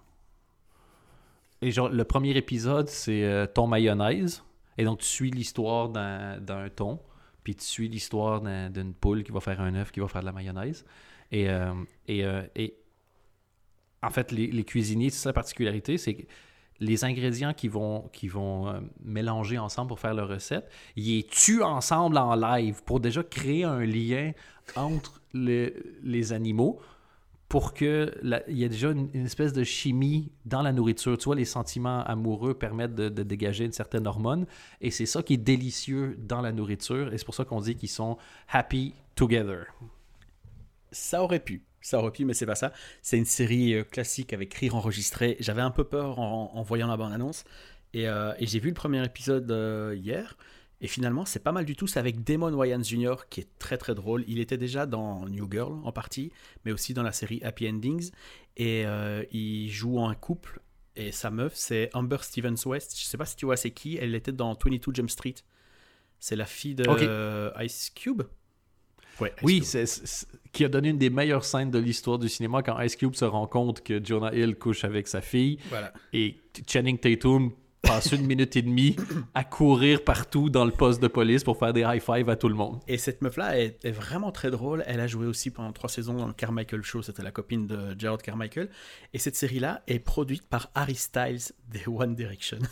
Et 1.62 1.70
genre 1.70 1.88
le 1.88 2.04
premier 2.04 2.36
épisode, 2.36 2.88
c'est 2.88 3.50
ton 3.54 3.66
mayonnaise 3.66 4.42
et 4.78 4.84
donc 4.84 4.98
tu 4.98 5.06
suis 5.06 5.30
l'histoire 5.30 5.88
d'un 5.88 6.38
d'un 6.40 6.68
thon 6.68 7.00
puis 7.44 7.54
tu 7.54 7.64
suis 7.64 7.88
l'histoire 7.88 8.40
d'un- 8.40 8.70
d'une 8.70 8.94
poule 8.94 9.22
qui 9.24 9.32
va 9.32 9.40
faire 9.40 9.60
un 9.60 9.74
œuf, 9.74 9.90
qui 9.92 10.00
va 10.00 10.08
faire 10.08 10.20
de 10.22 10.26
la 10.26 10.32
mayonnaise. 10.32 10.84
Et, 11.30 11.48
euh, 11.48 11.72
et, 12.06 12.24
euh, 12.24 12.42
et 12.54 12.74
en 14.02 14.10
fait, 14.10 14.32
les, 14.32 14.48
cuisiniers, 14.64 15.10
c'est 15.10 15.28
la 15.28 15.32
particularité, 15.32 15.96
c'est 15.98 16.14
que 16.14 16.22
les 16.80 17.04
ingrédients 17.04 17.54
qu'ils 17.54 17.70
vont, 17.70 18.08
qui 18.12 18.26
vont 18.28 18.68
euh, 18.68 18.80
mélanger 19.04 19.58
ensemble 19.58 19.88
pour 19.88 20.00
faire 20.00 20.14
leur 20.14 20.28
recette, 20.28 20.68
ils 20.96 21.16
les 21.16 21.22
tuent 21.24 21.62
ensemble 21.62 22.18
en 22.18 22.34
live 22.34 22.82
pour 22.84 22.98
déjà 23.00 23.22
créer 23.22 23.62
un 23.64 23.84
lien 23.84 24.32
entre 24.74 25.20
le- 25.32 25.72
les 26.02 26.32
animaux 26.32 26.80
pour 27.52 27.74
que 27.74 28.14
il 28.48 28.56
y 28.56 28.64
ait 28.64 28.70
déjà 28.70 28.92
une, 28.92 29.10
espèce 29.26 29.52
de 29.52 29.62
chimie 29.62 30.32
dans 30.46 30.62
la 30.62 30.72
nourriture. 30.72 31.18
Tu 31.18 31.26
vois, 31.26 31.36
les 31.36 31.44
sentiments 31.44 32.02
amoureux 32.04 32.54
permettent 32.54 32.94
de, 32.94 33.22
dégager 33.22 33.66
une 33.66 33.72
certaine 33.72 34.06
hormone 34.06 34.46
et 34.80 34.90
c'est 34.90 35.04
ça 35.04 35.22
qui 35.22 35.34
est 35.34 35.36
délicieux 35.36 36.16
dans 36.18 36.40
la 36.40 36.50
nourriture 36.50 37.12
et 37.12 37.18
c'est 37.18 37.26
pour 37.26 37.34
ça 37.34 37.44
qu'on 37.44 37.60
dit 37.60 37.76
qu'ils 37.76 37.90
sont 37.90 38.16
happy 38.48 38.94
together. 39.16 39.66
Ça 40.92 41.22
aurait 41.22 41.40
pu. 41.40 41.62
Ça 41.82 41.98
aurait 41.98 42.12
pu, 42.12 42.24
mais 42.24 42.32
c'est 42.32 42.46
pas 42.46 42.54
ça. 42.54 42.72
C'est 43.02 43.18
une 43.18 43.26
série 43.26 43.74
euh, 43.74 43.84
classique 43.84 44.32
avec 44.32 44.54
rire 44.54 44.74
enregistré. 44.74 45.36
J'avais 45.38 45.60
un 45.60 45.70
peu 45.70 45.84
peur 45.84 46.20
en, 46.20 46.62
voyant 46.62 46.86
la 46.86 46.96
bande-annonce. 46.96 47.44
Et, 47.92 48.08
euh, 48.08 48.32
et 48.38 48.46
j'ai 48.46 48.60
vu 48.60 48.68
le 48.68 48.74
premier 48.74 49.04
épisode 49.04 49.50
euh, 49.50 49.94
hier. 49.94 50.38
Et 50.84 50.88
finalement, 50.88 51.24
c'est 51.24 51.38
pas 51.42 51.52
mal 51.52 51.64
du 51.64 51.76
tout. 51.76 51.86
C'est 51.86 52.00
avec 52.00 52.24
Damon 52.24 52.52
Wayans 52.52 52.82
Jr., 52.82 53.14
qui 53.30 53.40
est 53.40 53.48
très 53.58 53.78
très 53.78 53.94
drôle. 53.94 54.24
Il 54.26 54.40
était 54.40 54.58
déjà 54.58 54.84
dans 54.84 55.26
New 55.28 55.48
Girl 55.50 55.78
en 55.84 55.92
partie, 55.92 56.32
mais 56.64 56.72
aussi 56.72 56.92
dans 56.92 57.04
la 57.04 57.12
série 57.12 57.40
Happy 57.44 57.68
Endings. 57.68 58.10
Et 58.56 58.82
euh, 58.84 59.22
il 59.30 59.70
joue 59.70 59.98
en 59.98 60.08
un 60.10 60.14
couple. 60.14 60.60
Et 60.96 61.12
sa 61.12 61.30
meuf, 61.30 61.52
c'est 61.54 61.88
Amber 61.94 62.18
Stevens 62.22 62.56
West. 62.66 62.98
Je 62.98 63.04
sais 63.04 63.16
pas 63.16 63.24
si 63.24 63.36
tu 63.36 63.46
vois 63.46 63.56
c'est 63.56 63.70
qui. 63.70 63.96
Elle 63.96 64.14
était 64.14 64.32
dans 64.32 64.52
22 64.54 64.92
Jump 64.92 65.08
Street. 65.08 65.36
C'est 66.18 66.36
la 66.36 66.46
fille 66.46 66.74
de 66.74 66.84
euh, 66.88 67.50
Ice 67.60 67.90
Cube? 67.94 68.22
Ouais, 69.20 69.32
Ice 69.38 69.42
Oui, 69.44 69.62
c'est- 69.64 70.26
qui 70.52 70.64
a 70.64 70.68
donné 70.68 70.88
une 70.90 70.98
des 70.98 71.10
meilleures 71.10 71.44
scènes 71.44 71.70
de 71.70 71.78
l'histoire 71.78 72.18
du 72.18 72.28
cinéma 72.28 72.62
quand 72.62 72.78
Ice 72.80 72.96
Cube 72.96 73.14
se 73.14 73.24
rend 73.24 73.46
compte 73.46 73.82
que 73.82 74.04
Jonah 74.04 74.34
Hill 74.34 74.56
couche 74.56 74.84
avec 74.84 75.06
sa 75.08 75.20
fille 75.20 75.58
Voilà. 75.70 75.92
et 76.12 76.36
Channing 76.68 76.98
Tatum 76.98 77.52
passe 77.82 78.12
une 78.12 78.26
minute 78.26 78.56
et 78.56 78.62
demie 78.62 78.96
à 79.34 79.44
courir 79.44 80.04
partout 80.04 80.48
dans 80.48 80.64
le 80.64 80.70
poste 80.70 81.02
de 81.02 81.08
police 81.08 81.44
pour 81.44 81.58
faire 81.58 81.72
des 81.72 81.82
high 81.82 82.00
five 82.00 82.28
à 82.28 82.36
tout 82.36 82.48
le 82.48 82.54
monde. 82.54 82.80
Et 82.88 82.96
cette 82.96 83.22
meuf-là 83.22 83.58
est, 83.58 83.84
est 83.84 83.90
vraiment 83.90 84.32
très 84.32 84.50
drôle. 84.50 84.84
Elle 84.86 85.00
a 85.00 85.06
joué 85.06 85.26
aussi 85.26 85.50
pendant 85.50 85.72
trois 85.72 85.90
saisons 85.90 86.14
dans 86.14 86.26
le 86.26 86.32
Carmichael 86.32 86.82
Show. 86.82 87.02
C'était 87.02 87.22
la 87.22 87.32
copine 87.32 87.66
de 87.66 87.94
Gerald 87.98 88.22
Carmichael. 88.22 88.70
Et 89.12 89.18
cette 89.18 89.36
série-là 89.36 89.82
est 89.86 89.98
produite 89.98 90.48
par 90.48 90.70
Harry 90.74 90.94
Styles 90.94 91.52
des 91.68 91.82
One 91.86 92.14
Direction. 92.14 92.58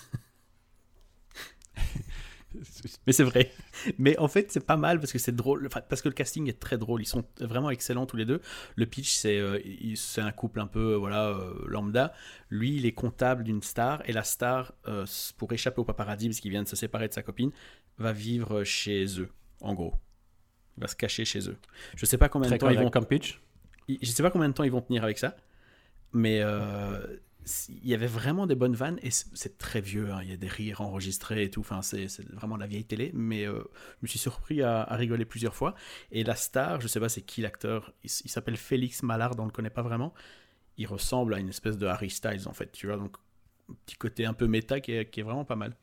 Mais 3.06 3.12
c'est 3.12 3.24
vrai. 3.24 3.52
Mais 3.98 4.18
en 4.18 4.28
fait, 4.28 4.50
c'est 4.50 4.64
pas 4.64 4.76
mal 4.76 4.98
parce 4.98 5.12
que 5.12 5.18
c'est 5.18 5.34
drôle. 5.34 5.68
Parce 5.68 6.02
que 6.02 6.08
le 6.08 6.14
casting 6.14 6.48
est 6.48 6.58
très 6.58 6.78
drôle. 6.78 7.02
Ils 7.02 7.06
sont 7.06 7.24
vraiment 7.40 7.70
excellents 7.70 8.06
tous 8.06 8.16
les 8.16 8.24
deux. 8.24 8.40
Le 8.76 8.86
pitch, 8.86 9.12
c'est 9.12 9.38
euh, 9.38 9.58
c'est 9.94 10.20
un 10.20 10.32
couple 10.32 10.60
un 10.60 10.66
peu 10.66 10.94
euh, 10.94 10.96
voilà 10.96 11.28
euh, 11.28 11.54
lambda. 11.66 12.12
Lui, 12.48 12.76
il 12.76 12.86
est 12.86 12.92
comptable 12.92 13.44
d'une 13.44 13.62
star 13.62 14.02
et 14.08 14.12
la 14.12 14.24
star, 14.24 14.72
euh, 14.88 15.06
pour 15.36 15.52
échapper 15.52 15.80
au 15.80 15.84
paparazzi 15.84 16.28
parce 16.28 16.40
qu'il 16.40 16.50
vient 16.50 16.62
de 16.62 16.68
se 16.68 16.76
séparer 16.76 17.08
de 17.08 17.14
sa 17.14 17.22
copine, 17.22 17.52
va 17.98 18.12
vivre 18.12 18.64
chez 18.64 19.20
eux. 19.20 19.30
En 19.60 19.74
gros, 19.74 19.94
il 20.76 20.80
va 20.82 20.88
se 20.88 20.96
cacher 20.96 21.24
chez 21.24 21.48
eux. 21.48 21.56
Je 21.96 22.06
sais 22.06 22.18
pas 22.18 22.28
combien 22.28 22.50
de 22.50 22.56
temps 22.56 22.70
ils 22.70 22.78
vont. 22.78 22.90
comme 22.90 23.06
pitch. 23.06 23.40
Je 23.88 24.06
sais 24.06 24.22
pas 24.22 24.30
combien 24.30 24.48
de 24.48 24.54
temps 24.54 24.64
ils 24.64 24.70
vont 24.70 24.80
tenir 24.80 25.02
avec 25.02 25.18
ça, 25.18 25.36
mais 26.12 26.42
il 27.68 27.88
y 27.88 27.94
avait 27.94 28.06
vraiment 28.06 28.46
des 28.46 28.54
bonnes 28.54 28.74
vannes 28.74 28.98
et 29.02 29.10
c'est 29.10 29.58
très 29.58 29.80
vieux. 29.80 30.10
hein, 30.10 30.20
Il 30.22 30.30
y 30.30 30.32
a 30.32 30.36
des 30.36 30.48
rires 30.48 30.80
enregistrés 30.80 31.44
et 31.44 31.50
tout. 31.50 31.60
Enfin, 31.60 31.82
c'est 31.82 32.06
vraiment 32.32 32.56
la 32.56 32.66
vieille 32.66 32.84
télé. 32.84 33.10
Mais 33.14 33.46
euh, 33.46 33.62
je 33.98 34.02
me 34.02 34.08
suis 34.08 34.18
surpris 34.18 34.62
à, 34.62 34.84
rigoler 34.90 35.24
plusieurs 35.24 35.54
fois. 35.54 35.74
Et 36.10 36.24
la 36.24 36.36
star, 36.36 36.80
je 36.80 36.88
sais 36.88 37.00
pas 37.00 37.08
c'est 37.08 37.22
qui 37.22 37.40
l'acteur. 37.40 37.92
Il, 38.04 38.10
s'appelle 38.10 38.56
Félix 38.56 39.02
Mallard. 39.02 39.34
On 39.38 39.44
le 39.44 39.50
connaît 39.50 39.70
pas 39.70 39.82
vraiment. 39.82 40.14
Il 40.76 40.86
ressemble 40.86 41.34
à 41.34 41.38
une 41.38 41.48
espèce 41.48 41.76
de 41.76 41.86
Harry 41.86 42.10
Styles 42.10 42.46
en 42.46 42.52
fait. 42.52 42.72
Tu 42.72 42.86
vois 42.86 42.96
donc 42.96 43.16
un 43.70 43.74
petit 43.86 43.96
côté 43.96 44.26
un 44.26 44.34
peu 44.34 44.46
méta 44.46 44.80
qui 44.80 44.92
est, 44.92 45.22
vraiment 45.22 45.44
pas 45.44 45.56
mal. 45.56 45.76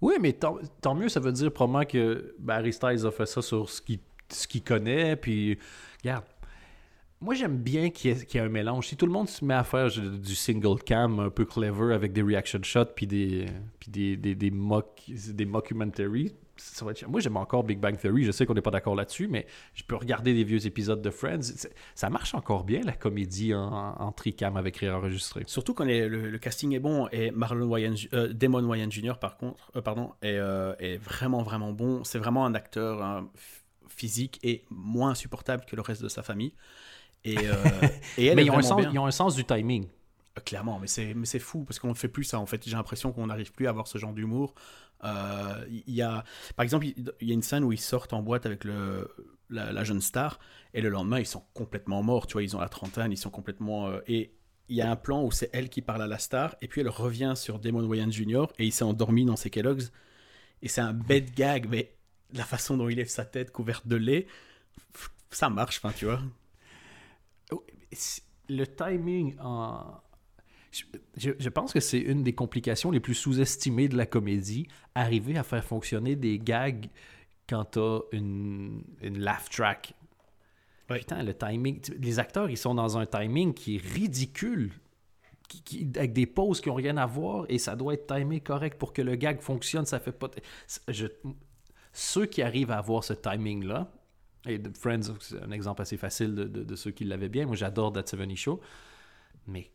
Oui, 0.00 0.14
mais 0.20 0.32
tant, 0.32 0.94
mieux, 0.94 1.08
ça 1.08 1.20
veut 1.20 1.32
dire 1.32 1.52
probablement 1.52 1.84
que 1.84 2.36
ben, 2.38 2.54
Harry 2.54 2.72
Styles 2.72 3.04
a 3.04 3.10
fait 3.10 3.26
ça 3.26 3.42
sur 3.42 3.68
ce 3.68 3.82
qu'il 3.82 3.98
ce 4.30 4.46
qu'il 4.46 4.62
connaît. 4.62 5.16
Puis, 5.16 5.58
regarde, 6.02 6.24
moi 7.20 7.34
j'aime 7.34 7.56
bien 7.58 7.90
qu'il 7.90 8.10
y, 8.16 8.36
ait- 8.36 8.40
un 8.40 8.48
mélange. 8.48 8.88
Si 8.88 8.96
tout 8.96 9.06
le 9.06 9.12
monde 9.12 9.28
se 9.28 9.44
met 9.44 9.54
à 9.54 9.64
faire 9.64 9.88
du 9.90 10.34
single 10.34 10.80
cam 10.84 11.18
un 11.20 11.30
peu 11.30 11.44
clever 11.44 11.94
avec 11.94 12.12
des 12.12 12.22
reaction 12.22 12.60
shots 12.62 12.84
puis 12.94 13.06
des, 13.06 13.46
puis 13.80 13.90
des, 13.90 14.16
des, 14.16 14.34
des, 14.34 14.50
mock, 14.50 15.02
des 15.08 15.44
mockumentaries, 15.44 16.32
ça 16.56 16.84
va 16.84 16.90
être- 16.92 17.06
Moi 17.08 17.20
j'aime 17.20 17.36
encore 17.36 17.64
Big 17.64 17.78
Bang 17.78 17.96
Theory, 17.96 18.24
je 18.24 18.30
sais 18.32 18.46
qu'on 18.46 18.54
n'est 18.54 18.62
pas 18.62 18.70
d'accord 18.70 18.94
là-dessus, 18.94 19.26
mais 19.28 19.46
je 19.74 19.82
peux 19.84 19.96
regarder 19.96 20.34
des 20.34 20.44
vieux 20.44 20.66
épisodes 20.66 21.02
de 21.02 21.10
Friends. 21.10 21.40
Ça 21.94 22.10
marche 22.10 22.34
encore 22.34 22.64
bien 22.64 22.80
la 22.84 22.92
comédie 22.92 23.54
en, 23.54 23.62
en 23.68 24.12
tricam 24.12 24.56
avec 24.56 24.76
rire 24.78 24.94
enregistré. 24.96 25.42
Surtout 25.46 25.74
quand 25.74 25.84
le, 25.84 26.36
casting 26.38 26.72
est 26.74 26.80
bon 26.80 27.08
et 27.10 27.30
Marlon 27.32 27.66
Wayans, 27.68 27.94
euh, 28.12 28.32
Damon 28.32 28.64
Wayans 28.64 28.90
Jr. 28.90 29.14
par 29.20 29.36
contre, 29.36 29.70
euh, 29.76 29.82
pardon, 29.82 30.12
est, 30.22 30.36
euh, 30.38 30.74
est 30.78 30.96
vraiment 30.98 31.42
vraiment 31.42 31.72
bon. 31.72 32.04
C'est 32.04 32.18
vraiment 32.18 32.44
un 32.46 32.54
acteur 32.54 33.02
hein, 33.02 33.28
physique 33.88 34.38
et 34.42 34.64
moins 34.70 35.10
insupportable 35.10 35.64
que 35.64 35.74
le 35.76 35.82
reste 35.82 36.02
de 36.02 36.08
sa 36.08 36.22
famille. 36.22 36.52
Et, 37.24 37.36
euh, 37.38 37.54
et 38.18 38.26
elle 38.26 38.36
mais 38.36 38.42
est 38.42 38.46
ils 38.46 38.50
ont, 38.50 38.58
un 38.58 38.62
sens, 38.62 38.80
bien. 38.80 38.90
ils 38.92 38.98
ont 38.98 39.06
un 39.06 39.10
sens 39.10 39.34
du 39.34 39.44
timing. 39.44 39.86
Euh, 40.38 40.40
Clairement, 40.44 40.78
mais 40.78 40.86
c'est 40.86 41.14
mais 41.14 41.26
c'est 41.26 41.38
fou 41.40 41.64
parce 41.64 41.78
qu'on 41.78 41.88
ne 41.88 41.94
fait 41.94 42.08
plus 42.08 42.24
ça 42.24 42.38
en 42.38 42.46
fait. 42.46 42.62
J'ai 42.68 42.76
l'impression 42.76 43.12
qu'on 43.12 43.26
n'arrive 43.26 43.52
plus 43.52 43.66
à 43.66 43.70
avoir 43.70 43.86
ce 43.86 43.98
genre 43.98 44.12
d'humour. 44.12 44.54
Euh, 45.04 45.64
y 45.86 46.02
a, 46.02 46.24
par 46.56 46.64
exemple, 46.64 46.86
il 46.86 47.28
y 47.28 47.30
a 47.30 47.34
une 47.34 47.42
scène 47.42 47.64
où 47.64 47.72
ils 47.72 47.78
sortent 47.80 48.12
en 48.12 48.22
boîte 48.22 48.46
avec 48.46 48.64
le, 48.64 49.08
la, 49.50 49.72
la 49.72 49.84
jeune 49.84 50.00
star 50.00 50.38
et 50.74 50.80
le 50.80 50.88
lendemain 50.88 51.20
ils 51.20 51.26
sont 51.26 51.44
complètement 51.54 52.02
morts. 52.02 52.26
Tu 52.26 52.34
vois, 52.34 52.42
ils 52.42 52.56
ont 52.56 52.60
la 52.60 52.68
trentaine, 52.68 53.12
ils 53.12 53.16
sont 53.18 53.30
complètement 53.30 53.88
euh, 53.88 54.00
et 54.06 54.32
il 54.68 54.76
y 54.76 54.82
a 54.82 54.90
un 54.90 54.96
plan 54.96 55.24
où 55.24 55.30
c'est 55.32 55.50
elle 55.52 55.70
qui 55.70 55.82
parle 55.82 56.02
à 56.02 56.06
la 56.06 56.18
star 56.18 56.54
et 56.60 56.68
puis 56.68 56.80
elle 56.82 56.88
revient 56.88 57.32
sur 57.36 57.58
Damon 57.58 57.84
Wayans 57.84 58.10
Jr. 58.10 58.46
et 58.58 58.66
il 58.66 58.72
s'est 58.72 58.84
endormi 58.84 59.24
dans 59.24 59.36
ses 59.36 59.50
Kellogg's 59.50 59.92
et 60.62 60.68
c'est 60.68 60.80
un 60.80 60.92
bête 60.92 61.34
gag, 61.34 61.68
mais 61.70 61.94
la 62.32 62.44
façon 62.44 62.76
dont 62.76 62.88
il 62.88 62.96
lève 62.96 63.08
sa 63.08 63.24
tête 63.24 63.52
couverte 63.52 63.86
de 63.86 63.96
lait, 63.96 64.26
ça 65.30 65.48
marche, 65.50 65.78
enfin 65.82 65.92
tu 65.96 66.04
vois. 66.06 66.20
Le 68.48 68.64
timing 68.66 69.36
en. 69.40 69.84
Je, 71.16 71.30
je- 71.38 71.48
pense 71.48 71.72
que 71.72 71.80
c'est 71.80 71.98
une 71.98 72.22
des 72.22 72.34
complications 72.34 72.90
les 72.90 73.00
plus 73.00 73.14
sous-estimées 73.14 73.88
de 73.88 73.96
la 73.96 74.04
comédie, 74.06 74.68
arriver 74.94 75.36
à 75.38 75.42
faire 75.42 75.64
fonctionner 75.64 76.14
des 76.14 76.38
gags 76.38 76.88
quand 77.48 77.64
t'as 77.64 78.00
une, 78.12 78.82
une 79.00 79.18
laugh 79.18 79.48
track. 79.50 79.94
Ouais. 80.90 80.98
Putain, 80.98 81.22
le 81.22 81.34
timing. 81.34 81.80
Les 81.98 82.18
acteurs, 82.18 82.50
ils 82.50 82.56
sont 82.58 82.74
dans 82.74 82.98
un 82.98 83.06
timing 83.06 83.54
qui 83.54 83.76
est 83.76 83.82
ridicule. 83.94 84.72
qui- 85.48 85.62
qui- 85.62 85.90
avec 85.96 86.12
des 86.12 86.26
pauses 86.26 86.60
qui 86.60 86.68
n'ont 86.68 86.74
rien 86.74 86.98
à 86.98 87.06
voir 87.06 87.46
et 87.48 87.56
ça 87.56 87.74
doit 87.74 87.94
être 87.94 88.06
timé 88.14 88.40
correct 88.40 88.78
pour 88.78 88.92
que 88.92 89.00
le 89.00 89.14
gag 89.16 89.40
fonctionne. 89.40 89.86
Ça 89.86 89.98
fait 89.98 90.12
pas. 90.12 90.28
Je, 90.88 91.06
ceux 91.94 92.26
qui 92.26 92.42
arrivent 92.42 92.70
à 92.70 92.76
avoir 92.76 93.02
ce 93.02 93.14
timing-là, 93.14 93.90
et 94.50 94.60
Friends, 94.78 95.14
c'est 95.20 95.42
un 95.42 95.50
exemple 95.50 95.82
assez 95.82 95.96
facile 95.96 96.34
de, 96.34 96.44
de- 96.44 96.64
de 96.64 96.76
ceux 96.76 96.90
qui 96.90 97.04
l'avaient 97.04 97.28
bien. 97.28 97.46
Moi, 97.46 97.56
j'adore 97.56 97.92
That 97.92 98.06
70 98.06 98.36
Show. 98.36 98.60
Mais 99.46 99.70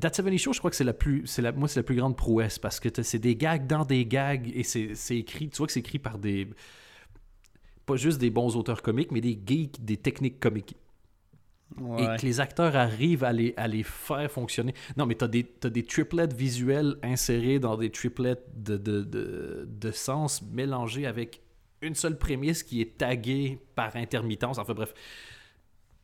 That 0.00 0.12
70 0.14 0.38
Show, 0.38 0.52
je 0.52 0.58
crois 0.58 0.70
que 0.70 0.76
c'est 0.76 0.84
la 0.84 0.92
plus. 0.94 1.26
C'est 1.26 1.42
la, 1.42 1.52
moi, 1.52 1.68
c'est 1.68 1.80
la 1.80 1.84
plus 1.84 1.96
grande 1.96 2.16
prouesse 2.16 2.58
parce 2.58 2.80
que 2.80 2.88
t'as- 2.88 3.02
c'est 3.02 3.18
des 3.18 3.36
gags 3.36 3.66
dans 3.66 3.84
des 3.84 4.06
gags 4.06 4.50
et 4.54 4.62
c'est 4.62 5.16
écrit. 5.16 5.48
Tu 5.50 5.56
vois 5.58 5.66
que 5.66 5.72
c'est 5.72 5.80
écrit 5.80 5.98
par 5.98 6.18
des. 6.18 6.48
Pas 7.84 7.96
juste 7.96 8.18
des 8.20 8.30
bons 8.30 8.56
auteurs 8.56 8.82
comiques, 8.82 9.12
mais 9.12 9.20
des 9.20 9.38
geeks, 9.46 9.84
des 9.84 9.96
techniques 9.96 10.40
comiques. 10.40 10.74
et 11.98 12.06
que 12.16 12.24
les 12.26 12.40
acteurs 12.40 12.74
arrivent 12.76 13.24
à 13.24 13.32
les, 13.32 13.52
à 13.56 13.66
les 13.68 13.82
faire 13.82 14.30
fonctionner. 14.30 14.72
Non, 14.96 15.04
mais 15.06 15.14
tu 15.16 15.24
as 15.24 15.28
des, 15.28 15.44
t'as 15.44 15.68
des 15.70 15.82
triplets 15.84 16.32
visuels 16.32 16.96
insérés 17.02 17.58
dans 17.58 17.76
des 17.76 17.90
triplets 17.90 18.36
de, 18.56 18.76
de, 18.76 19.02
de, 19.02 19.68
de 19.68 19.90
sens 19.90 20.42
mélangés 20.42 21.06
avec 21.06 21.40
une 21.82 21.94
seule 21.94 22.18
prémisse 22.18 22.62
qui 22.62 22.80
est 22.80 22.98
taguée 22.98 23.58
par 23.74 23.94
intermittence. 23.96 24.58
Enfin 24.58 24.74
bref. 24.74 24.94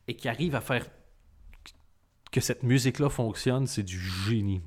Et 0.07 0.15
qui 0.15 0.27
arrive 0.27 0.55
à 0.55 0.61
faire 0.61 0.85
que 2.31 2.41
cette 2.41 2.63
musique-là 2.63 3.09
fonctionne, 3.09 3.67
c'est 3.67 3.83
du 3.83 3.99
génie. 3.99 4.61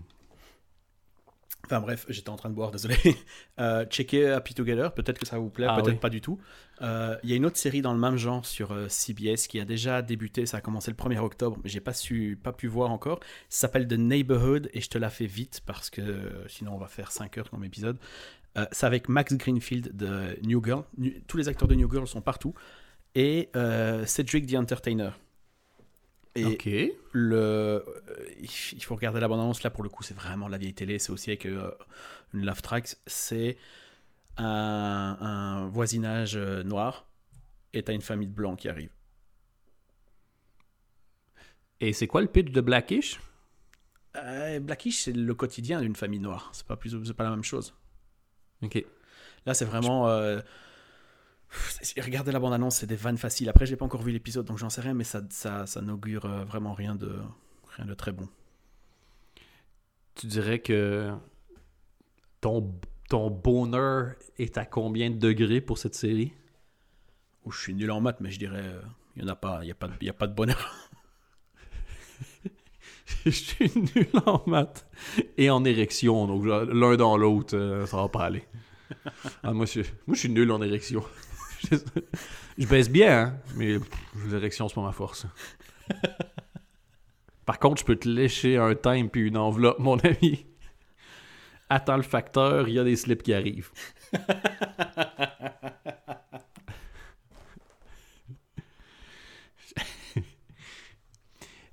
Enfin 1.64 1.80
bref, 1.80 2.06
j'étais 2.08 2.28
en 2.30 2.36
train 2.36 2.48
de 2.48 2.54
boire, 2.54 2.70
désolé. 2.70 2.96
Euh, 3.58 3.86
checkez 3.86 4.28
Happy 4.28 4.52
Together, 4.52 4.92
peut-être 4.92 5.18
que 5.18 5.24
ça 5.26 5.38
vous 5.38 5.48
plaît, 5.48 5.66
Ah 5.68 5.76
peut-être 5.76 5.94
oui. 5.94 5.98
pas 5.98 6.10
du 6.10 6.20
tout. 6.20 6.38
Euh, 6.82 7.16
Il 7.22 7.30
y 7.30 7.32
a 7.32 7.36
une 7.36 7.46
autre 7.46 7.56
série 7.56 7.80
dans 7.80 7.94
le 7.94 7.98
même 7.98 8.16
genre 8.18 8.44
sur 8.44 8.70
euh, 8.72 8.86
CBS 8.88 9.46
qui 9.48 9.58
a 9.58 9.64
déjà 9.64 10.02
débuté, 10.02 10.44
ça 10.44 10.58
a 10.58 10.60
commencé 10.60 10.90
le 10.90 10.96
1er 10.96 11.18
octobre, 11.18 11.58
mais 11.64 11.70
j'ai 11.70 11.80
pas 11.80 11.94
su, 11.94 12.38
pas 12.40 12.52
pu 12.52 12.66
voir 12.68 12.90
encore. 12.90 13.18
Ça 13.48 13.60
s'appelle 13.62 13.88
The 13.88 13.94
Neighborhood 13.94 14.68
et 14.74 14.82
je 14.82 14.88
te 14.90 14.98
la 14.98 15.08
fais 15.08 15.24
vite 15.26 15.62
parce 15.64 15.88
que 15.88 16.02
euh, 16.02 16.46
sinon 16.48 16.74
on 16.74 16.78
va 16.78 16.86
faire 16.86 17.10
5 17.10 17.38
heures 17.38 17.50
comme 17.50 17.64
épisode. 17.64 17.98
Euh, 18.56 18.66
c'est 18.72 18.86
avec 18.86 19.08
Max 19.08 19.34
Greenfield 19.34 19.96
de 19.96 20.38
New 20.42 20.64
Girl. 20.64 20.84
Tous 21.26 21.36
les 21.36 21.48
acteurs 21.48 21.68
de 21.68 21.74
New 21.74 21.90
Girl 21.90 22.06
sont 22.06 22.20
partout. 22.20 22.54
Et 23.14 23.50
euh, 23.56 24.04
Cedric 24.06 24.46
the 24.46 24.54
Entertainer. 24.54 25.10
Et 26.34 26.94
le, 27.12 27.36
euh, 27.36 27.80
il 28.40 28.82
faut 28.82 28.94
regarder 28.94 29.20
la 29.20 29.28
bande-annonce. 29.28 29.62
Là 29.62 29.70
pour 29.70 29.82
le 29.82 29.88
coup 29.88 30.02
c'est 30.02 30.14
vraiment 30.14 30.48
la 30.48 30.58
vieille 30.58 30.74
télé. 30.74 30.98
C'est 30.98 31.12
aussi 31.12 31.30
avec 31.30 31.46
euh, 31.46 31.70
une 32.34 32.44
love 32.44 32.60
track. 32.60 32.96
C'est 33.06 33.56
un, 34.36 35.16
un 35.18 35.66
voisinage 35.68 36.36
noir 36.36 37.06
et 37.72 37.82
t'as 37.82 37.94
une 37.94 38.02
famille 38.02 38.28
de 38.28 38.34
blancs 38.34 38.58
qui 38.58 38.68
arrive. 38.68 38.90
Et 41.80 41.92
c'est 41.92 42.06
quoi 42.06 42.20
le 42.20 42.26
pitch 42.26 42.50
de 42.50 42.60
Blackish? 42.60 43.20
Euh, 44.16 44.60
Blackish 44.60 45.04
c'est 45.04 45.12
le 45.12 45.34
quotidien 45.34 45.80
d'une 45.80 45.96
famille 45.96 46.20
noire. 46.20 46.50
C'est 46.52 46.66
pas 46.66 46.76
plus 46.76 46.94
pas 47.12 47.24
la 47.24 47.30
même 47.30 47.44
chose 47.44 47.74
Ok. 48.62 48.84
là 49.44 49.54
c'est 49.54 49.64
vraiment 49.66 50.08
euh, 50.08 50.40
regardez 52.02 52.32
la 52.32 52.38
bande-annonce 52.40 52.76
c'est 52.76 52.86
des 52.86 52.96
vannes 52.96 53.18
faciles. 53.18 53.48
Après 53.48 53.66
j'ai 53.66 53.76
pas 53.76 53.84
encore 53.84 54.02
vu 54.02 54.12
l'épisode 54.12 54.46
donc 54.46 54.58
j'en 54.58 54.70
sais 54.70 54.80
rien 54.80 54.94
mais 54.94 55.04
ça 55.04 55.22
ça, 55.30 55.66
ça 55.66 55.80
n'augure 55.82 56.24
euh, 56.24 56.44
vraiment 56.44 56.72
rien 56.74 56.94
de 56.94 57.18
rien 57.76 57.86
de 57.86 57.94
très 57.94 58.12
bon. 58.12 58.28
Tu 60.14 60.26
dirais 60.26 60.60
que 60.60 61.12
ton, 62.40 62.74
ton 63.08 63.30
bonheur 63.30 64.14
est 64.38 64.56
à 64.58 64.64
combien 64.64 65.10
de 65.10 65.16
degrés 65.18 65.60
pour 65.60 65.78
cette 65.78 65.94
série? 65.94 66.32
Je 67.48 67.56
suis 67.58 67.74
nul 67.74 67.90
en 67.90 68.00
maths 68.00 68.20
mais 68.20 68.30
je 68.30 68.38
dirais 68.38 68.62
euh, 68.64 68.80
il 69.16 69.22
y 69.22 69.24
en 69.24 69.28
a 69.28 69.36
pas 69.36 69.60
il 69.62 69.68
y 69.68 69.70
a 69.70 69.74
pas 69.74 69.88
de- 69.88 69.94
il 70.00 70.06
y 70.06 70.10
a 70.10 70.14
pas 70.14 70.26
de 70.26 70.34
bonheur 70.34 70.85
Je 73.24 73.30
suis 73.30 73.72
nul 73.94 74.08
en 74.26 74.42
maths 74.46 74.86
et 75.36 75.50
en 75.50 75.64
érection, 75.64 76.26
donc 76.26 76.44
l'un 76.44 76.96
dans 76.96 77.16
l'autre, 77.16 77.56
euh, 77.56 77.86
ça 77.86 77.98
va 77.98 78.08
pas 78.08 78.24
aller. 78.24 78.44
Ah, 79.42 79.52
moi, 79.52 79.66
je, 79.66 79.82
suis 80.14 80.28
nul 80.28 80.50
en 80.50 80.62
érection. 80.62 81.04
je, 82.58 82.66
baisse 82.66 82.88
bien, 82.88 83.18
hein, 83.18 83.38
mais 83.56 83.78
l'érection, 84.28 84.68
c'est 84.68 84.74
pas 84.74 84.82
ma 84.82 84.92
force. 84.92 85.26
Par 87.44 87.58
contre, 87.58 87.80
je 87.80 87.84
peux 87.84 87.96
te 87.96 88.08
lécher 88.08 88.56
un 88.56 88.74
time 88.74 89.08
puis 89.08 89.22
une 89.22 89.36
enveloppe, 89.36 89.78
mon 89.78 89.98
ami. 89.98 90.46
Attends 91.68 91.96
le 91.96 92.02
facteur, 92.02 92.68
il 92.68 92.74
y 92.74 92.78
a 92.78 92.84
des 92.84 92.96
slips 92.96 93.22
qui 93.22 93.34
arrivent. 93.34 93.70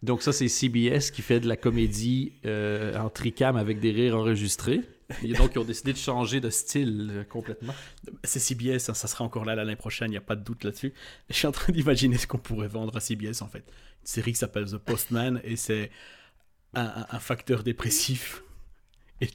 Donc 0.03 0.12
ça, 0.23 0.31
c'est 0.31 0.47
CBS 0.47 1.11
qui 1.11 1.21
fait 1.21 1.41
de 1.41 1.47
la 1.47 1.57
comédie 1.57 2.33
euh, 2.45 2.97
en 2.97 3.09
tricam 3.09 3.57
avec 3.57 3.79
des 3.79 3.91
rires 3.91 4.17
enregistrés. 4.17 4.81
Et 5.21 5.33
donc, 5.33 5.51
ils 5.53 5.59
ont 5.59 5.65
décidé 5.65 5.91
de 5.91 5.97
changer 5.97 6.39
de 6.39 6.49
style 6.49 7.11
euh, 7.11 7.23
complètement. 7.25 7.75
C'est 8.23 8.39
CBS, 8.39 8.89
hein, 8.89 8.93
ça 8.93 9.07
sera 9.07 9.25
encore 9.25 9.43
là 9.43 9.53
l'année 9.55 9.75
prochaine, 9.75 10.07
il 10.07 10.11
n'y 10.11 10.17
a 10.17 10.21
pas 10.21 10.37
de 10.37 10.43
doute 10.43 10.63
là-dessus. 10.63 10.93
Je 11.29 11.35
suis 11.35 11.45
en 11.45 11.51
train 11.51 11.73
d'imaginer 11.73 12.17
ce 12.17 12.25
qu'on 12.25 12.37
pourrait 12.37 12.69
vendre 12.69 12.95
à 12.95 13.01
CBS 13.01 13.41
en 13.41 13.47
fait. 13.47 13.65
Une 13.67 14.07
série 14.07 14.31
qui 14.31 14.39
s'appelle 14.39 14.65
The 14.65 14.77
Postman 14.77 15.41
et 15.43 15.57
c'est 15.57 15.91
un, 16.73 17.19
facteur 17.19 17.63
dépressif. 17.63 18.43
Et 19.19 19.27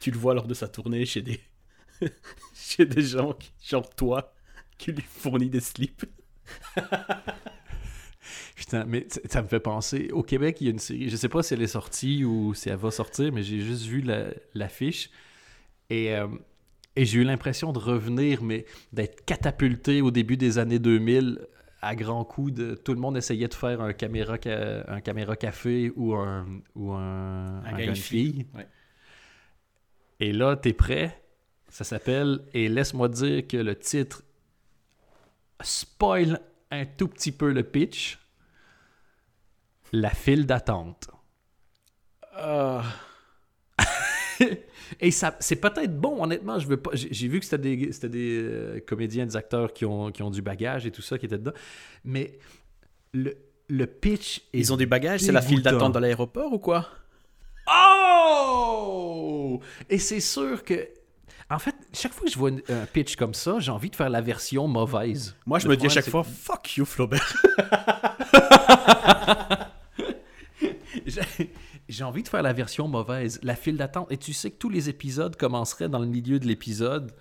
tu 0.00 0.10
le 0.10 0.18
vois 0.18 0.34
lors 0.34 0.48
de 0.48 0.54
sa 0.54 0.66
tournée 0.66 1.06
chez 1.06 1.22
des, 1.22 1.40
chez 2.54 2.86
des 2.86 3.02
gens, 3.02 3.34
qui, 3.34 3.52
genre 3.64 3.88
toi, 3.94 4.34
qui 4.78 4.90
lui 4.90 5.04
fournit 5.08 5.48
des 5.48 5.60
slips. 5.60 6.04
Putain, 8.56 8.84
mais 8.86 9.06
ça 9.26 9.42
me 9.42 9.48
fait 9.48 9.60
penser. 9.60 10.10
Au 10.12 10.22
Québec, 10.22 10.58
il 10.60 10.64
y 10.64 10.68
a 10.68 10.70
une 10.70 10.78
série. 10.78 11.08
Je 11.10 11.16
sais 11.16 11.28
pas 11.28 11.42
si 11.42 11.54
elle 11.54 11.62
est 11.62 11.66
sortie 11.66 12.24
ou 12.24 12.54
si 12.54 12.68
elle 12.68 12.76
va 12.76 12.90
sortir, 12.90 13.32
mais 13.32 13.42
j'ai 13.42 13.60
juste 13.60 13.84
vu 13.86 14.00
la- 14.00 14.30
l'affiche. 14.54 15.10
et 15.90 16.14
euh, 16.14 16.26
et 16.96 17.04
j'ai 17.06 17.20
eu 17.20 17.24
l'impression 17.24 17.72
de 17.72 17.78
revenir, 17.80 18.42
mais 18.44 18.66
d'être 18.92 19.24
catapulté 19.24 20.00
au 20.00 20.12
début 20.12 20.36
des 20.36 20.58
années 20.58 20.78
2000 20.78 21.40
à 21.82 21.96
grands 21.96 22.24
coups 22.24 22.52
de. 22.54 22.74
Tout 22.76 22.94
le 22.94 23.00
monde 23.00 23.16
essayait 23.16 23.48
de 23.48 23.54
faire 23.54 23.80
un 23.80 23.92
caméra, 23.92 24.36
ca- 24.42 24.84
un 24.88 25.00
caméra 25.00 25.34
café 25.36 25.90
ou 25.96 26.14
un, 26.14 26.46
ou 26.76 26.92
un, 26.92 27.64
un 27.64 27.72
gars, 27.76 27.84
une 27.86 27.96
fille. 27.96 28.46
Ouais. 28.54 28.68
Et 30.20 30.32
là, 30.32 30.54
t'es 30.56 30.72
prêt? 30.72 31.20
Ça 31.68 31.82
s'appelle 31.82 32.40
Et 32.54 32.68
laisse-moi 32.68 33.08
dire 33.08 33.46
que 33.48 33.56
le 33.56 33.74
titre 33.76 34.22
spoil 35.62 36.40
un 36.74 36.86
tout 36.86 37.08
petit 37.08 37.32
peu 37.32 37.52
le 37.52 37.62
pitch. 37.62 38.18
La 39.92 40.10
file 40.10 40.46
d'attente. 40.46 41.08
Ah, 42.36 42.82
Et 45.00 45.10
ça, 45.10 45.36
c'est 45.40 45.56
peut-être 45.56 45.98
bon, 45.98 46.22
honnêtement. 46.22 46.58
Je 46.58 46.66
veux 46.66 46.76
pas. 46.76 46.90
J'ai 46.94 47.12
j'ai 47.12 47.28
vu 47.28 47.40
que 47.40 47.46
c'était 47.46 47.76
des, 47.76 47.92
c'était 47.92 48.08
des 48.08 48.38
euh, 48.42 48.80
comédiens, 48.86 49.26
des 49.26 49.36
acteurs 49.36 49.72
qui 49.72 49.84
ont, 49.84 50.10
qui 50.10 50.22
ont 50.22 50.30
du 50.30 50.42
bagage 50.42 50.86
et 50.86 50.90
tout 50.90 51.02
ça 51.02 51.18
qui 51.18 51.26
étaient 51.26 51.38
dedans. 51.38 51.52
Mais 52.04 52.38
le, 53.12 53.36
le 53.68 53.86
pitch 53.86 54.38
est. 54.52 54.58
ils 54.58 54.72
ont 54.72 54.76
du 54.76 54.86
bagage, 54.86 55.20
c'est 55.20 55.32
la 55.32 55.42
file 55.42 55.62
d'attente 55.62 55.94
de 55.94 55.98
l'aéroport 55.98 56.52
ou 56.52 56.58
quoi? 56.58 56.88
Oh! 57.72 59.60
Et 59.88 59.98
c'est 59.98 60.20
sûr 60.20 60.64
que. 60.64 60.88
En 61.50 61.58
fait, 61.58 61.74
chaque 61.92 62.12
fois 62.12 62.24
que 62.24 62.30
je 62.32 62.38
vois 62.38 62.48
une- 62.50 62.62
un 62.68 62.86
pitch 62.86 63.16
comme 63.16 63.34
ça, 63.34 63.58
j'ai 63.60 63.70
envie 63.70 63.90
de 63.90 63.96
faire 63.96 64.08
la 64.10 64.20
version 64.22 64.66
mauvaise. 64.66 65.36
Moi 65.46 65.58
je 65.58 65.66
Le 65.68 65.72
me 65.72 65.76
dis 65.76 65.86
à 65.86 65.90
chaque 65.90 66.08
fois, 66.08 66.24
fuck 66.24 66.76
you 66.76 66.84
Flaubert. 66.84 67.36
J'ai- 71.88 72.04
envie 72.04 72.22
de 72.22 72.28
faire 72.28 72.42
la 72.42 72.52
version 72.52 72.88
mauvaise, 72.88 73.38
la 73.42 73.54
file 73.56 73.76
d'attente. 73.76 74.10
Et 74.10 74.16
tu 74.16 74.32
sais 74.32 74.50
que 74.50 74.56
tous 74.56 74.70
les 74.70 74.88
épisodes 74.88 75.36
commenceraient 75.36 75.88
dans 75.88 75.98
le 75.98 76.06
milieu 76.06 76.38
de 76.40 76.46
l'épisode 76.46 77.12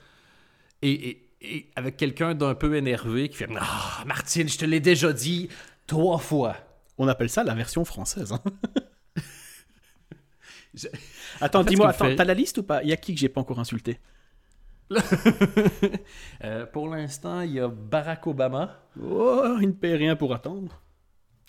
et, 0.81 0.91
et- 1.09 1.29
et 1.41 1.69
avec 1.75 1.97
quelqu'un 1.97 2.33
d'un 2.33 2.55
peu 2.55 2.75
énervé 2.77 3.27
qui 3.27 3.35
fait 3.37 3.49
Ah, 3.59 4.03
Martine, 4.05 4.47
je 4.47 4.57
te 4.57 4.63
l'ai 4.65 4.79
déjà 4.79 5.11
dit 5.11 5.49
trois 5.87 6.17
fois. 6.17 6.55
On 6.97 7.07
appelle 7.09 7.29
ça 7.29 7.43
la 7.43 7.53
version 7.53 7.83
française. 7.83 8.31
hein. 8.31 8.41
Je- 10.73 10.87
Attends, 11.41 11.61
En 11.61 11.63
fait, 11.63 11.69
dis-moi, 11.69 11.89
attends, 11.89 12.05
fait- 12.05 12.15
t'as 12.15 12.23
la 12.25 12.33
liste 12.33 12.57
ou 12.59 12.63
pas? 12.63 12.83
Il 12.83 12.89
y 12.89 12.93
a 12.93 12.97
qui 12.97 13.13
que 13.13 13.19
j'ai 13.19 13.29
pas 13.29 13.41
encore 13.41 13.59
insulté? 13.59 13.99
Euh, 16.43 16.65
pour 16.65 16.87
l'instant, 16.89 17.41
il 17.41 17.53
y 17.53 17.59
a 17.59 17.67
Barack 17.67 18.27
Obama. 18.27 18.79
Oh, 19.01 19.57
il 19.61 19.67
ne 19.67 19.71
paye 19.73 19.95
rien 19.95 20.15
pour 20.15 20.33
attendre. 20.33 20.81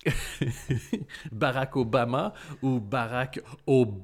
Barack 1.32 1.76
Obama 1.76 2.32
ou 2.62 2.80
Barack 2.80 3.40
Obama? 3.66 3.94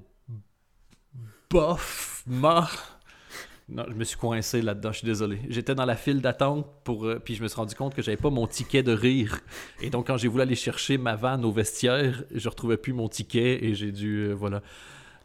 Non, 3.69 3.85
je 3.89 3.95
me 3.95 4.03
suis 4.03 4.17
coincé 4.17 4.63
là-dedans, 4.63 4.91
je 4.91 4.99
suis 4.99 5.07
désolé. 5.07 5.39
J'étais 5.49 5.77
dans 5.77 5.85
la 5.85 5.95
file 5.95 6.21
d'attente 6.21 6.67
pour 6.83 7.05
euh, 7.07 7.21
puis 7.25 7.37
je 7.37 7.43
me 7.43 7.47
suis 7.47 7.57
rendu 7.57 7.77
compte 7.77 7.95
que 7.95 8.03
j'avais 8.03 8.17
pas 8.17 8.31
mon 8.31 8.49
ticket 8.49 8.83
de 8.83 8.91
rire. 8.93 9.39
Et 9.81 9.91
donc 9.91 10.09
quand 10.09 10.17
j'ai 10.17 10.27
voulu 10.27 10.43
aller 10.43 10.57
chercher 10.57 10.99
ma 10.99 11.15
vanne 11.15 11.45
au 11.45 11.53
vestiaire, 11.53 12.25
je 12.35 12.49
retrouvais 12.49 12.77
plus 12.77 12.93
mon 12.93 13.09
ticket 13.09 13.65
et 13.65 13.75
j'ai 13.77 13.93
dû 13.93 14.23
euh, 14.31 14.33
voilà, 14.35 14.61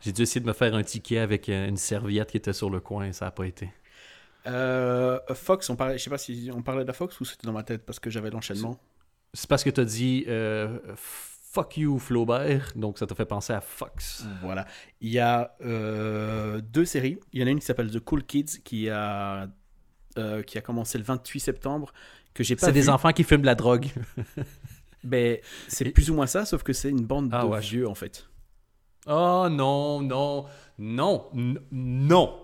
j'ai 0.02 0.12
dû 0.12 0.22
essayer 0.22 0.42
de 0.42 0.46
me 0.48 0.54
faire 0.54 0.74
un 0.76 0.84
ticket 0.84 1.20
avec 1.20 1.50
euh, 1.50 1.68
une 1.68 1.78
serviette 1.78 2.32
qui 2.32 2.38
était 2.38 2.54
sur 2.54 2.70
le 2.70 2.80
coin 2.80 3.06
et 3.06 3.14
ça 3.14 3.28
a 3.28 3.32
pas 3.32 3.46
été. 3.46 3.70
Euh, 4.48 5.20
Fox, 5.34 5.70
on 5.70 5.76
parlait, 5.76 5.98
je 5.98 6.04
sais 6.04 6.10
pas 6.10 6.18
si 6.18 6.50
on 6.54 6.62
parlait 6.62 6.84
de 6.84 6.88
la 6.88 6.94
Fox 6.94 7.20
ou 7.20 7.26
c'était 7.26 7.48
dans 7.48 7.54
ma 7.54 7.64
tête 7.64 7.86
parce 7.86 8.00
que 8.00 8.10
j'avais 8.10 8.30
l'enchaînement. 8.30 8.80
C'est 9.34 9.50
parce 9.50 9.64
que 9.64 9.70
tu 9.70 9.82
as 9.82 9.86
dit 9.86 10.26
euh, 10.28 10.78
fuck 10.96 11.78
you 11.78 11.98
Flaubert, 12.00 12.72
donc 12.76 13.00
ça 13.00 13.08
t'a 13.08 13.16
fait 13.16 13.26
penser 13.26 13.54
à 13.54 13.62
Fox. 13.62 14.26
Voilà. 14.42 14.66
Il 15.02 15.10
y 15.10 15.20
a 15.20 15.56
euh, 15.66 16.62
deux 16.62 16.86
séries. 16.86 17.20
Il 17.34 17.42
y 17.42 17.44
en 17.44 17.48
a 17.48 17.50
une 17.50 17.60
qui 17.60 17.66
s'appelle 17.66 17.90
The 17.90 18.00
Cool 18.00 18.24
Kids 18.24 18.60
qui 18.64 18.90
a, 18.90 19.48
qui 20.46 20.58
a 20.58 20.62
commencé 20.62 20.98
le 20.98 21.04
28 21.04 21.40
septembre 21.40 21.92
que 22.34 22.44
j'ai 22.44 22.56
pas 22.56 22.68
C'est 22.68 22.72
des 22.74 22.90
enfants 22.90 23.12
qui 23.14 23.24
fument 23.24 23.42
de 23.42 23.46
la 23.48 23.56
drogue. 23.56 23.88
Mais 25.04 25.42
c'est 25.68 25.90
plus 25.90 26.12
ou 26.12 26.14
moins 26.16 26.28
ça, 26.28 26.46
sauf 26.46 26.64
que 26.64 26.74
c'est 26.74 26.90
une 26.90 27.06
bande 27.06 27.30
Ah 27.32 27.44
de 27.44 27.48
ouais. 27.48 27.60
vieux 27.62 27.88
en 27.88 27.96
fait. 27.96 28.28
Oh 29.08 29.48
non, 29.50 30.02
non, 30.02 30.46
non, 30.80 31.26
non. 31.72 32.42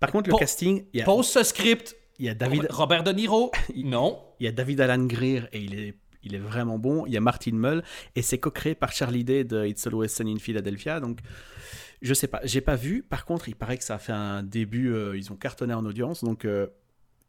Par 0.00 0.10
contre, 0.12 0.28
le 0.28 0.32
Po- 0.32 0.38
casting, 0.38 0.84
il 0.92 0.98
y 0.98 1.02
a, 1.02 1.04
Pose 1.04 1.28
ce 1.28 1.42
script. 1.42 1.96
il 2.18 2.26
y 2.26 2.28
a 2.28 2.34
David, 2.34 2.66
Robert 2.70 3.02
De 3.04 3.12
Niro. 3.12 3.50
Non. 3.76 4.22
il 4.38 4.44
y 4.44 4.48
a 4.48 4.52
David 4.52 4.80
Alan 4.80 5.04
Greer 5.06 5.48
et 5.52 5.60
il 5.60 5.78
est, 5.78 5.94
il 6.22 6.34
est 6.34 6.38
vraiment 6.38 6.78
bon. 6.78 7.04
Il 7.06 7.12
y 7.12 7.16
a 7.16 7.20
Martin 7.20 7.52
Mull 7.54 7.82
et 8.14 8.22
c'est 8.22 8.38
co-créé 8.38 8.74
par 8.74 8.92
Charlie 8.92 9.24
Day 9.24 9.44
de 9.44 9.66
It's 9.66 9.86
Always 9.86 10.08
Sunny 10.08 10.34
in 10.34 10.38
Philadelphia. 10.38 11.00
Donc, 11.00 11.18
je 12.02 12.14
sais 12.14 12.28
pas, 12.28 12.40
j'ai 12.44 12.60
pas 12.60 12.76
vu. 12.76 13.02
Par 13.02 13.24
contre, 13.24 13.48
il 13.48 13.56
paraît 13.56 13.78
que 13.78 13.84
ça 13.84 13.94
a 13.96 13.98
fait 13.98 14.12
un 14.12 14.42
début. 14.42 14.92
euh, 14.92 15.16
ils 15.16 15.32
ont 15.32 15.36
cartonné 15.36 15.74
en 15.74 15.84
audience. 15.84 16.22
Donc, 16.22 16.44
euh, 16.44 16.68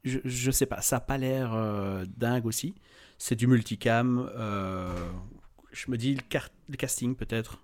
je, 0.04 0.20
je 0.26 0.52
sais 0.52 0.66
pas, 0.68 0.82
ça 0.82 0.98
a 0.98 1.00
pas 1.00 1.18
l'air 1.18 1.54
euh, 1.56 2.06
dingue 2.18 2.46
aussi. 2.46 2.76
C'est 3.18 3.36
du 3.36 3.48
multicam. 3.48 4.30
euh, 4.38 4.94
je 5.72 5.90
me 5.90 5.98
dis 5.98 6.14
le, 6.16 6.22
car- 6.30 6.50
le 6.70 6.76
casting 6.78 7.16
peut-être. 7.16 7.64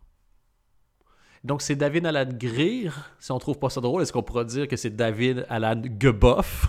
Donc, 1.46 1.62
c'est 1.62 1.76
David 1.76 2.08
Alan 2.08 2.26
Greer. 2.26 2.91
Si 3.20 3.32
on 3.32 3.38
trouve 3.38 3.60
pas 3.60 3.70
ça 3.70 3.80
drôle, 3.80 4.02
est-ce 4.02 4.12
qu'on 4.12 4.24
pourra 4.24 4.43
dire 4.43 4.68
que 4.68 4.76
c'est 4.76 4.89
David 4.89 5.46
Alan 5.48 5.80
Geboff? 6.00 6.68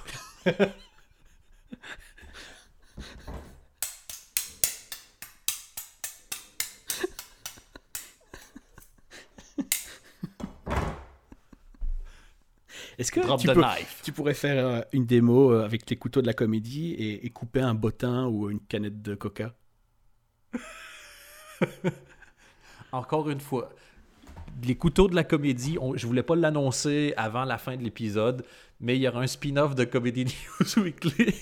Est-ce 12.99 13.11
que 13.13 13.21
Drop 13.21 13.41
tu, 13.41 13.47
peux- 13.47 14.13
pourrais 14.13 14.35
faire 14.35 14.67
euh, 14.67 14.81
une 14.93 15.07
démo 15.07 15.53
euh, 15.53 15.65
avec 15.65 15.89
les 15.89 15.97
couteaux 15.97 16.21
de 16.21 16.27
la 16.27 16.35
comédie 16.35 16.93
et, 16.93 17.25
et 17.25 17.31
couper 17.31 17.61
un 17.61 17.75
bottin 17.75 18.27
ou 18.27 18.51
une 18.51 18.61
canette 18.61 19.01
de 19.01 19.15
coca? 19.15 19.55
Encore 22.93 23.29
une 23.31 23.41
fois, 23.41 23.71
les 24.65 24.75
couteaux 24.75 25.09
de 25.09 25.15
la 25.15 25.25
comédie, 25.25 25.77
on- 25.81 25.97
je 25.97 26.07
voulais 26.07 26.23
pas 26.23 26.37
l'annoncer 26.37 27.13
avant 27.17 27.45
la 27.45 27.59
fin 27.59 27.77
de 27.77 27.83
l'épisode, 27.83 28.45
mais 28.81 28.97
il 28.97 29.03
y 29.03 29.09
aura 29.09 29.21
un 29.21 29.27
spin-off 29.27 29.75
de 29.75 29.85
Comedy 29.85 30.25
News 30.77 30.83
Weekly 30.85 31.35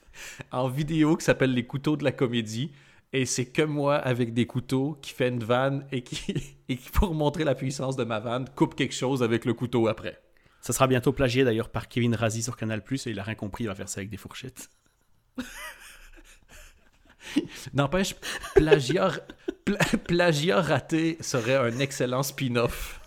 en 0.52 0.68
vidéo 0.68 1.16
qui 1.16 1.24
s'appelle 1.24 1.52
Les 1.52 1.64
couteaux 1.66 1.96
de 1.96 2.04
la 2.04 2.12
comédie. 2.12 2.72
Et 3.14 3.26
c'est 3.26 3.44
que 3.46 3.60
moi 3.62 3.96
avec 3.96 4.32
des 4.32 4.46
couteaux 4.46 4.98
qui 5.02 5.12
fait 5.12 5.28
une 5.28 5.44
vanne 5.44 5.86
et 5.92 6.02
qui, 6.02 6.56
et 6.68 6.76
qui 6.76 6.90
pour 6.90 7.14
montrer 7.14 7.44
la 7.44 7.54
puissance 7.54 7.94
de 7.96 8.04
ma 8.04 8.20
vanne, 8.20 8.46
coupe 8.56 8.74
quelque 8.74 8.94
chose 8.94 9.22
avec 9.22 9.44
le 9.44 9.52
couteau 9.52 9.86
après. 9.88 10.18
Ça 10.62 10.72
sera 10.72 10.86
bientôt 10.86 11.12
plagié 11.12 11.44
d'ailleurs 11.44 11.68
par 11.68 11.88
Kevin 11.88 12.14
Razi 12.14 12.42
sur 12.42 12.56
Canal 12.56 12.82
Plus 12.82 13.06
et 13.06 13.10
il 13.10 13.18
a 13.18 13.22
rien 13.22 13.34
compris, 13.34 13.64
il 13.64 13.66
va 13.66 13.74
faire 13.74 13.88
ça 13.88 13.98
avec 14.00 14.08
des 14.10 14.16
fourchettes. 14.16 14.70
N'empêche, 17.74 18.14
plagiat, 18.54 19.12
pla- 19.64 19.78
plagiat 20.06 20.60
raté 20.60 21.18
serait 21.20 21.56
un 21.56 21.78
excellent 21.78 22.22
spin-off. 22.22 23.00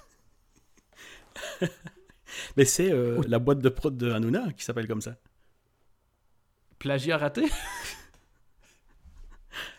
Mais 2.58 2.66
c'est 2.66 2.92
euh, 2.92 3.22
la 3.28 3.40
boîte 3.40 3.60
de 3.60 3.70
prod 3.70 3.96
de 3.96 4.12
Hanouna 4.12 4.52
qui 4.54 4.64
s'appelle 4.64 4.88
comme 4.88 5.02
ça. 5.02 5.16
Plagiat 6.80 7.18
raté? 7.18 7.50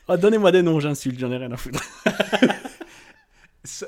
Ah, 0.09 0.17
donnez-moi 0.17 0.53
des 0.53 0.63
noms, 0.63 0.79
j'insulte, 0.81 1.19
j'en 1.19 1.33
ai 1.33 1.37
rien 1.37 1.51
à 1.53 1.57
foutre. 1.57 1.83
ça, 3.65 3.87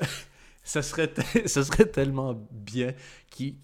ça 0.63 0.81
serait, 0.81 1.11
ça 1.45 1.63
serait 1.63 1.85
tellement 1.85 2.33
bien 2.51 2.93
qui 3.29 3.57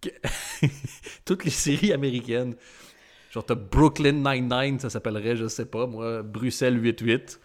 que- 0.00 0.10
toutes 1.24 1.44
les 1.44 1.50
séries 1.50 1.92
américaines 1.92 2.56
genre 3.32 3.44
t'as 3.44 3.54
Brooklyn 3.54 4.12
Nine-Nine 4.12 4.78
ça 4.78 4.90
s'appellerait 4.90 5.36
je 5.36 5.48
sais 5.48 5.66
pas 5.66 5.86
moi 5.86 6.22
Bruxelles 6.22 6.80
88 6.80 7.40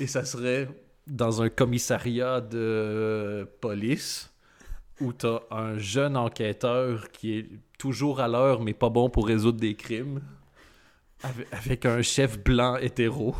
et 0.00 0.06
ça 0.06 0.24
serait 0.24 0.68
dans 1.06 1.40
un 1.42 1.48
commissariat 1.48 2.40
de 2.40 3.48
police 3.60 4.34
où 5.00 5.12
t'as 5.12 5.40
un 5.50 5.78
jeune 5.78 6.16
enquêteur 6.16 7.10
qui 7.12 7.38
est 7.38 7.48
toujours 7.78 8.20
à 8.20 8.28
l'heure 8.28 8.60
mais 8.60 8.74
pas 8.74 8.90
bon 8.90 9.08
pour 9.08 9.26
résoudre 9.26 9.60
des 9.60 9.74
crimes 9.74 10.20
avec, 11.22 11.46
avec 11.52 11.86
un 11.86 12.02
chef 12.02 12.38
blanc 12.42 12.76
hétéro 12.76 13.34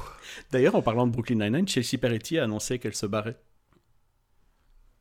D'ailleurs, 0.51 0.75
en 0.75 0.83
parlant 0.83 1.07
de 1.07 1.13
Brooklyn 1.13 1.37
Nine-Nine, 1.37 1.69
Chelsea 1.69 1.99
Peretti 2.01 2.39
a 2.39 2.45
annoncé 2.45 2.79
qu'elle 2.79 2.95
se 2.95 3.07
barrait. 3.07 3.39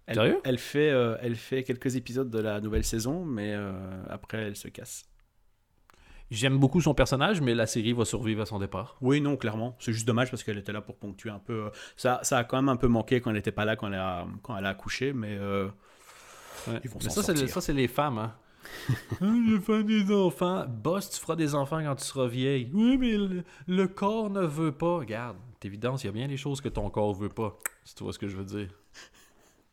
Elle, 0.05 0.15
Sérieux? 0.15 0.39
elle 0.43 0.57
fait, 0.57 0.89
euh, 0.89 1.17
elle 1.21 1.35
fait 1.35 1.63
quelques 1.63 1.95
épisodes 1.95 2.29
de 2.29 2.39
la 2.39 2.61
nouvelle 2.61 2.83
saison, 2.83 3.25
mais 3.25 3.53
euh, 3.53 3.71
après, 4.09 4.37
elle 4.43 4.55
se 4.55 4.67
casse. 4.67 5.06
J'aime 6.29 6.57
beaucoup 6.57 6.81
son 6.81 6.93
personnage, 6.93 7.39
mais 7.41 7.55
la 7.55 7.65
série 7.67 7.93
va 7.93 8.03
survivre 8.03 8.41
à 8.41 8.45
son 8.45 8.59
départ. 8.59 8.97
Oui, 9.01 9.21
non, 9.21 9.37
clairement. 9.37 9.75
C'est 9.79 9.93
juste 9.93 10.05
dommage 10.05 10.29
parce 10.29 10.43
qu'elle 10.43 10.57
était 10.57 10.73
là 10.73 10.81
pour 10.81 10.95
ponctuer 10.97 11.29
un 11.29 11.39
peu. 11.39 11.65
euh, 11.65 11.69
Ça, 11.95 12.19
ça 12.23 12.39
a 12.39 12.43
quand 12.43 12.57
même 12.57 12.69
un 12.69 12.75
peu 12.75 12.87
manqué 12.87 13.21
quand 13.21 13.29
elle 13.29 13.37
n'était 13.37 13.51
pas 13.53 13.63
là, 13.65 13.75
quand 13.77 13.87
elle 13.87 13.93
a, 13.95 14.27
quand 14.43 14.57
elle 14.57 14.65
a 14.65 14.69
accouché, 14.69 15.13
mais 15.13 15.37
euh, 15.39 15.69
Ils 16.67 16.89
vont 16.89 16.99
mais 17.01 17.09
s'en 17.09 17.21
ça, 17.21 17.61
c'est 17.61 17.73
les 17.73 17.87
femmes. 17.87 18.17
Hein. 18.17 18.35
Je 19.21 19.59
fais 19.61 19.83
des 19.85 20.11
enfants. 20.13 20.65
Boss, 20.67 21.09
tu 21.09 21.19
feras 21.21 21.37
des 21.37 21.55
enfants 21.55 21.81
quand 21.81 21.95
tu 21.95 22.03
seras 22.03 22.27
vieille. 22.27 22.69
Oui, 22.73 22.97
mais 22.97 23.11
le, 23.17 23.43
le 23.67 23.87
corps 23.87 24.29
ne 24.29 24.41
veut 24.45 24.73
pas. 24.73 24.97
Regarde, 24.97 25.37
c'est 25.61 25.67
évident, 25.69 25.95
il 25.95 26.05
y 26.05 26.09
a 26.09 26.11
bien 26.11 26.27
des 26.27 26.35
choses 26.37 26.59
que 26.59 26.67
ton 26.69 26.89
corps 26.89 27.13
veut 27.13 27.29
pas. 27.29 27.57
Si 27.85 27.95
tu 27.95 28.03
vois 28.03 28.11
ce 28.11 28.19
que 28.19 28.27
je 28.27 28.35
veux 28.35 28.43
dire. 28.43 28.67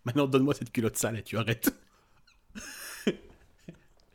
maintenant 0.04 0.26
donne-moi 0.28 0.54
cette 0.54 0.70
culotte 0.70 0.96
sale 0.96 1.18
et 1.18 1.22
tu 1.24 1.36
arrêtes. 1.36 1.74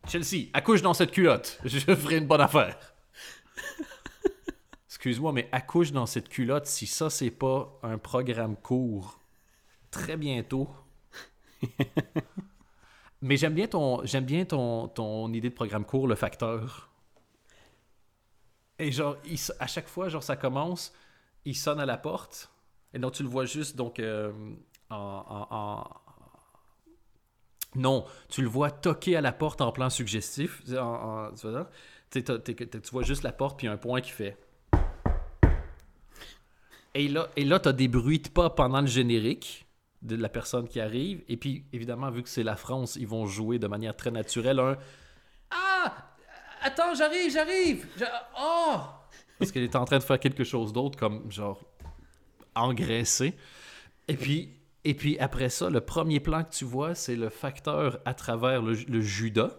Chelsea, 0.07 0.47
accouche 0.53 0.81
dans 0.81 0.93
cette 0.93 1.11
culotte. 1.11 1.59
Je 1.65 1.79
ferai 1.79 2.17
une 2.17 2.27
bonne 2.27 2.41
affaire. 2.41 2.77
Excuse-moi, 4.87 5.31
mais 5.33 5.47
accouche 5.51 5.91
dans 5.91 6.05
cette 6.05 6.29
culotte 6.29 6.65
si 6.65 6.87
ça, 6.87 7.09
c'est 7.09 7.31
pas 7.31 7.79
un 7.83 7.97
programme 7.97 8.55
court. 8.55 9.19
Très 9.91 10.17
bientôt. 10.17 10.69
mais 13.21 13.35
j'aime 13.37 13.53
bien 13.53 13.67
ton 13.67 14.05
j'aime 14.05 14.23
bien 14.25 14.45
ton, 14.45 14.87
ton 14.87 15.31
idée 15.33 15.49
de 15.49 15.55
programme 15.55 15.85
court, 15.85 16.07
le 16.07 16.15
facteur. 16.15 16.89
Et 18.77 18.91
genre, 18.91 19.17
il 19.25 19.37
à 19.59 19.67
chaque 19.67 19.87
fois, 19.87 20.07
genre, 20.09 20.23
ça 20.23 20.37
commence, 20.37 20.93
il 21.45 21.55
sonne 21.55 21.79
à 21.79 21.85
la 21.85 21.97
porte. 21.97 22.49
Et 22.93 22.99
donc, 22.99 23.13
tu 23.13 23.23
le 23.23 23.29
vois 23.29 23.45
juste, 23.45 23.75
donc, 23.75 23.99
euh, 23.99 24.31
en- 24.89 25.47
en- 25.51 25.83
Non, 27.75 28.05
tu 28.29 28.41
le 28.41 28.47
vois 28.47 28.71
toquer 28.71 29.15
à 29.15 29.21
la 29.21 29.31
porte 29.31 29.61
en 29.61 29.71
plan 29.71 29.89
suggestif. 29.89 30.61
Tu 30.65 30.73
vois 32.91 33.03
juste 33.03 33.23
la 33.23 33.31
porte, 33.31 33.57
puis 33.59 33.67
un 33.67 33.77
point 33.77 34.01
qui 34.01 34.11
fait. 34.11 34.37
Et 36.95 37.07
là, 37.07 37.27
et 37.35 37.45
là 37.45 37.59
tu 37.59 37.69
as 37.69 37.73
des 37.73 37.87
bruits 37.87 38.19
de 38.19 38.29
pas 38.29 38.49
pendant 38.49 38.81
le 38.81 38.87
générique 38.87 39.67
de 40.01 40.15
la 40.15 40.29
personne 40.29 40.67
qui 40.67 40.79
arrive. 40.79 41.23
Et 41.27 41.37
puis, 41.37 41.65
évidemment, 41.73 42.09
vu 42.09 42.23
que 42.23 42.29
c'est 42.29 42.43
la 42.43 42.55
France, 42.55 42.95
ils 42.95 43.07
vont 43.07 43.25
jouer 43.27 43.59
de 43.59 43.67
manière 43.67 43.95
très 43.95 44.11
naturelle 44.11 44.59
un 44.59 44.77
Ah 45.51 45.93
Attends, 46.61 46.93
j'arrive, 46.93 47.31
j'arrive 47.31 47.87
J'a- 47.97 48.29
Oh 48.37 48.75
Parce 49.37 49.51
qu'elle 49.51 49.63
est 49.63 49.75
en 49.75 49.85
train 49.85 49.97
de 49.97 50.03
faire 50.03 50.19
quelque 50.19 50.43
chose 50.43 50.73
d'autre, 50.73 50.97
comme 50.97 51.31
genre 51.31 51.63
engraisser. 52.55 53.35
Et 54.07 54.15
puis, 54.15 54.49
et 54.83 54.93
puis 54.93 55.17
après 55.19 55.49
ça, 55.49 55.69
le 55.69 55.81
premier 55.81 56.19
plan 56.19 56.43
que 56.43 56.51
tu 56.51 56.65
vois, 56.65 56.95
c'est 56.95 57.15
le 57.15 57.29
facteur 57.29 57.99
à 58.05 58.13
travers 58.13 58.61
le, 58.61 58.73
le 58.73 59.01
Judas. 59.01 59.57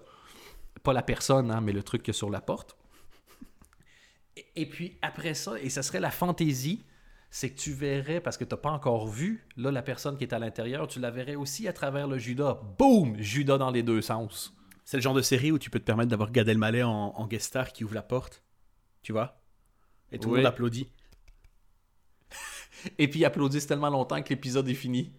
Pas 0.82 0.92
la 0.92 1.02
personne, 1.02 1.50
hein, 1.50 1.60
mais 1.60 1.72
le 1.72 1.82
truc 1.82 2.02
qui 2.02 2.10
est 2.10 2.14
sur 2.14 2.30
la 2.30 2.40
porte. 2.40 2.76
Et, 4.36 4.46
et 4.56 4.66
puis 4.66 4.98
après 5.02 5.34
ça, 5.34 5.60
et 5.60 5.68
ça 5.68 5.82
serait 5.82 6.00
la 6.00 6.10
fantaisie, 6.10 6.84
c'est 7.30 7.50
que 7.50 7.60
tu 7.60 7.72
verrais, 7.72 8.20
parce 8.20 8.36
que 8.36 8.44
tu 8.44 8.54
n'as 8.54 8.60
pas 8.60 8.70
encore 8.70 9.06
vu, 9.06 9.46
là, 9.56 9.70
la 9.70 9.82
personne 9.82 10.16
qui 10.16 10.24
est 10.24 10.32
à 10.32 10.38
l'intérieur, 10.38 10.88
tu 10.88 10.98
la 10.98 11.10
verrais 11.10 11.36
aussi 11.36 11.68
à 11.68 11.72
travers 11.72 12.08
le 12.08 12.18
Judas. 12.18 12.60
Boum! 12.78 13.16
Judas 13.18 13.58
dans 13.58 13.70
les 13.70 13.82
deux 13.82 14.00
sens. 14.00 14.54
C'est 14.84 14.96
le 14.96 15.02
genre 15.02 15.14
de 15.14 15.22
série 15.22 15.52
où 15.52 15.58
tu 15.58 15.70
peux 15.70 15.78
te 15.78 15.84
permettre 15.84 16.08
d'avoir 16.10 16.32
Gad 16.32 16.48
Elmaleh 16.48 16.82
en, 16.82 17.12
en 17.14 17.26
guest 17.26 17.46
star 17.46 17.72
qui 17.72 17.84
ouvre 17.84 17.94
la 17.94 18.02
porte, 18.02 18.42
tu 19.02 19.12
vois? 19.12 19.40
Et 20.10 20.18
tout 20.18 20.30
le 20.30 20.38
monde 20.38 20.46
applaudit. 20.46 20.90
Et 22.98 23.08
puis 23.08 23.20
ils 23.20 23.24
applaudissent 23.24 23.66
tellement 23.66 23.90
longtemps 23.90 24.20
que 24.22 24.28
l'épisode 24.30 24.68
est 24.68 24.74
fini. 24.74 25.12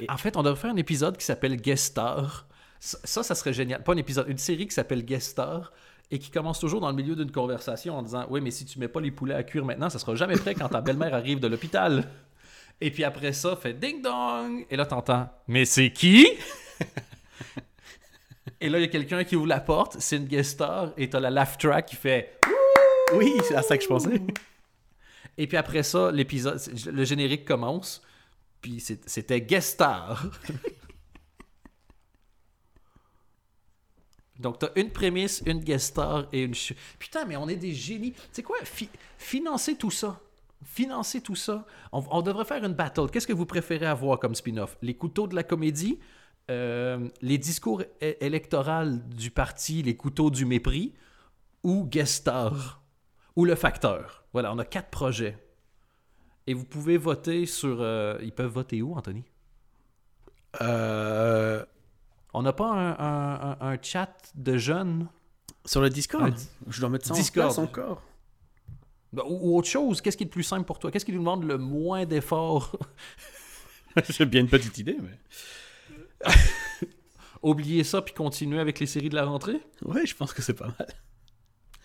Et- 0.00 0.10
En 0.10 0.16
fait, 0.16 0.36
on 0.36 0.42
devrait 0.42 0.60
faire 0.60 0.70
un 0.70 0.76
épisode 0.76 1.16
qui 1.16 1.24
s'appelle 1.24 1.56
Guest 1.56 1.84
Star. 1.86 2.46
Ça, 2.80 2.98
ça, 3.04 3.22
ça 3.22 3.34
serait 3.34 3.52
génial. 3.52 3.82
Pas 3.82 3.92
un 3.92 3.96
épisode, 3.96 4.28
une 4.28 4.38
série 4.38 4.66
qui 4.66 4.74
s'appelle 4.74 5.04
Guest 5.04 5.30
Star 5.30 5.72
et 6.10 6.18
qui 6.18 6.30
commence 6.30 6.58
toujours 6.60 6.80
dans 6.80 6.90
le 6.90 6.96
milieu 6.96 7.16
d'une 7.16 7.30
conversation 7.30 7.96
en 7.96 8.02
disant 8.02 8.26
Oui, 8.28 8.40
mais 8.40 8.50
si 8.50 8.64
tu 8.66 8.78
mets 8.78 8.88
pas 8.88 9.00
les 9.00 9.10
poulets 9.10 9.34
à 9.34 9.42
cuire 9.42 9.64
maintenant, 9.64 9.88
ça 9.88 9.98
sera 9.98 10.14
jamais 10.16 10.36
prêt 10.36 10.54
quand 10.54 10.68
ta 10.68 10.80
belle-mère 10.80 11.14
arrive 11.14 11.40
de 11.40 11.46
l'hôpital. 11.48 12.08
Et 12.80 12.90
puis 12.90 13.04
après 13.04 13.32
ça, 13.32 13.54
fait 13.56 13.72
ding 13.72 14.02
dong. 14.02 14.66
Et 14.68 14.76
là, 14.76 14.84
t'entends 14.84 15.28
Mais 15.48 15.64
c'est 15.64 15.90
qui? 15.92 16.26
Et 18.60 18.68
là, 18.68 18.78
il 18.78 18.82
y 18.82 18.84
a 18.84 18.88
quelqu'un 18.88 19.24
qui 19.24 19.36
ouvre 19.36 19.46
la 19.46 19.60
porte, 19.60 19.96
c'est 20.00 20.16
une 20.16 20.26
guest 20.26 20.52
star, 20.52 20.92
et 20.96 21.08
t'as 21.08 21.20
la 21.20 21.30
laugh 21.30 21.56
track 21.58 21.86
qui 21.86 21.96
fait 21.96 22.38
Oui, 23.14 23.32
c'est 23.46 23.54
à 23.54 23.62
ça 23.62 23.76
que 23.76 23.82
je 23.82 23.88
pensais. 23.88 24.20
Et 25.36 25.46
puis 25.46 25.56
après 25.56 25.82
ça, 25.82 26.10
l'épisode, 26.12 26.60
le 26.86 27.04
générique 27.04 27.44
commence. 27.44 28.02
Puis 28.60 28.80
c'était 28.80 29.40
guest 29.40 29.74
star. 29.74 30.26
Donc 34.38 34.58
t'as 34.58 34.70
une 34.76 34.90
prémisse, 34.90 35.42
une 35.46 35.60
guest 35.60 36.00
et 36.32 36.42
une. 36.42 36.54
Putain, 36.98 37.24
mais 37.24 37.36
on 37.36 37.48
est 37.48 37.56
des 37.56 37.72
génies. 37.72 38.12
Tu 38.12 38.20
sais 38.32 38.42
quoi? 38.42 38.56
Fi- 38.64 38.90
Financer 39.16 39.76
tout 39.76 39.90
ça. 39.90 40.20
Financer 40.64 41.20
tout 41.20 41.36
ça. 41.36 41.66
On, 41.92 42.22
devrait 42.22 42.44
faire 42.44 42.64
une 42.64 42.72
battle. 42.72 43.10
Qu'est-ce 43.12 43.26
que 43.26 43.32
vous 43.32 43.46
préférez 43.46 43.86
avoir 43.86 44.18
comme 44.18 44.34
spin-off? 44.34 44.76
Les 44.82 44.94
couteaux 44.94 45.26
de 45.26 45.34
la 45.34 45.42
comédie, 45.42 45.98
euh, 46.50 47.08
les 47.20 47.38
discours 47.38 47.82
électoraux 48.00 48.90
du 49.14 49.30
parti, 49.30 49.82
les 49.82 49.96
couteaux 49.96 50.30
du 50.30 50.46
mépris 50.46 50.94
ou 51.62 51.84
guest 51.84 52.30
ou 53.36 53.44
le 53.44 53.54
facteur. 53.54 54.24
Voilà, 54.32 54.52
on 54.52 54.58
a 54.58 54.64
quatre 54.64 54.90
projets. 54.90 55.38
Et 56.46 56.54
vous 56.54 56.64
pouvez 56.64 56.96
voter 56.98 57.46
sur. 57.46 57.78
euh, 57.80 58.18
ils 58.22 58.32
peuvent 58.32 58.52
voter 58.52 58.82
où, 58.82 58.94
Anthony? 58.94 59.24
Euh, 60.60 61.64
On 62.32 62.42
n'a 62.42 62.52
pas 62.52 62.70
un, 62.70 62.90
un- 62.98 63.50
un- 63.60 63.72
un 63.72 63.78
chat 63.80 64.12
de 64.34 64.56
jeunes? 64.56 65.08
Sur 65.64 65.80
le 65.80 65.88
Discord, 65.88 66.34
je 66.68 66.80
dois 66.80 66.90
mettre 66.90 67.06
ça 67.06 67.14
Discord. 67.14 67.50
en 67.50 67.54
place 67.54 67.58
encore. 67.58 68.02
Ben, 69.12 69.22
ou, 69.26 69.52
ou 69.52 69.56
autre 69.56 69.68
chose 69.68 70.00
Qu'est-ce 70.02 70.16
qui 70.16 70.24
est 70.24 70.26
le 70.26 70.30
plus 70.30 70.42
simple 70.42 70.64
pour 70.66 70.78
toi? 70.78 70.90
Qu'est-ce 70.90 71.04
qui 71.06 71.12
nous 71.12 71.18
demande 71.20 71.44
le 71.44 71.56
moins 71.56 72.04
d'efforts? 72.04 72.76
J'ai 74.10 74.26
bien 74.26 74.40
une 74.42 74.48
petite 74.48 74.76
idée, 74.78 74.98
mais. 75.00 75.18
Oublier 77.42 77.84
ça 77.84 78.02
puis 78.02 78.12
continuer 78.14 78.58
avec 78.60 78.80
les 78.80 78.86
séries 78.86 79.08
de 79.10 79.14
la 79.14 79.24
rentrée? 79.24 79.60
Ouais, 79.82 80.04
je 80.06 80.14
pense 80.16 80.32
que 80.32 80.42
c'est 80.42 80.54
pas 80.54 80.66
mal. 80.78 80.88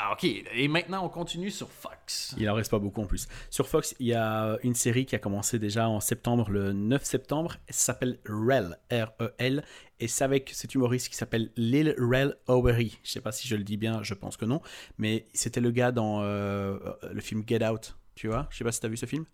Ah, 0.02 0.14
ok. 0.14 0.24
Et 0.24 0.70
maintenant, 0.70 1.06
on 1.06 1.10
continue 1.10 1.52
sur 1.52 1.70
Fox. 1.70 2.34
Il 2.38 2.50
en 2.50 2.54
reste 2.54 2.72
pas 2.72 2.80
beaucoup 2.80 3.02
en 3.02 3.06
plus. 3.06 3.28
Sur 3.50 3.68
Fox, 3.68 3.95
il 4.00 4.08
y 4.08 4.14
a 4.14 4.58
une 4.64 4.74
série 4.74 5.06
qui 5.06 5.14
a 5.14 5.20
commencé 5.20 5.60
déjà 5.60 5.89
en 5.89 6.00
septembre, 6.00 6.50
le 6.50 6.72
9 6.72 7.04
septembre. 7.04 7.58
Elle 7.68 7.76
s'appelle 7.76 8.18
Rel, 8.26 8.78
R-E-L. 8.89 9.62
Et 10.00 10.08
c'est 10.08 10.24
avec 10.24 10.52
cet 10.54 10.74
humoriste 10.74 11.10
qui 11.10 11.18
s'appelle 11.18 11.52
Lil 11.58 11.93
Rel 11.97 12.38
Howery. 12.47 12.97
Je 13.04 13.12
sais 13.12 13.20
pas 13.20 13.34
si 13.34 13.45
je 13.50 13.58
le 13.58 13.66
dis 13.66 13.76
bien, 13.76 14.02
je 14.02 14.14
pense 14.14 14.38
que 14.38 14.45
non. 14.45 14.62
Mais 14.97 15.28
c'était 15.34 15.60
le 15.60 15.72
gars 15.72 15.91
dans 15.91 16.22
euh, 16.24 16.80
le 17.12 17.20
film 17.20 17.43
Get 17.45 17.68
Out. 17.68 17.97
Tu 18.16 18.30
vois 18.30 18.47
Je 18.52 18.58
sais 18.58 18.64
pas 18.64 18.72
si 18.72 18.80
tu 18.80 18.86
as 18.86 18.89
vu 18.89 18.95
ce 18.95 19.06
film. 19.06 19.26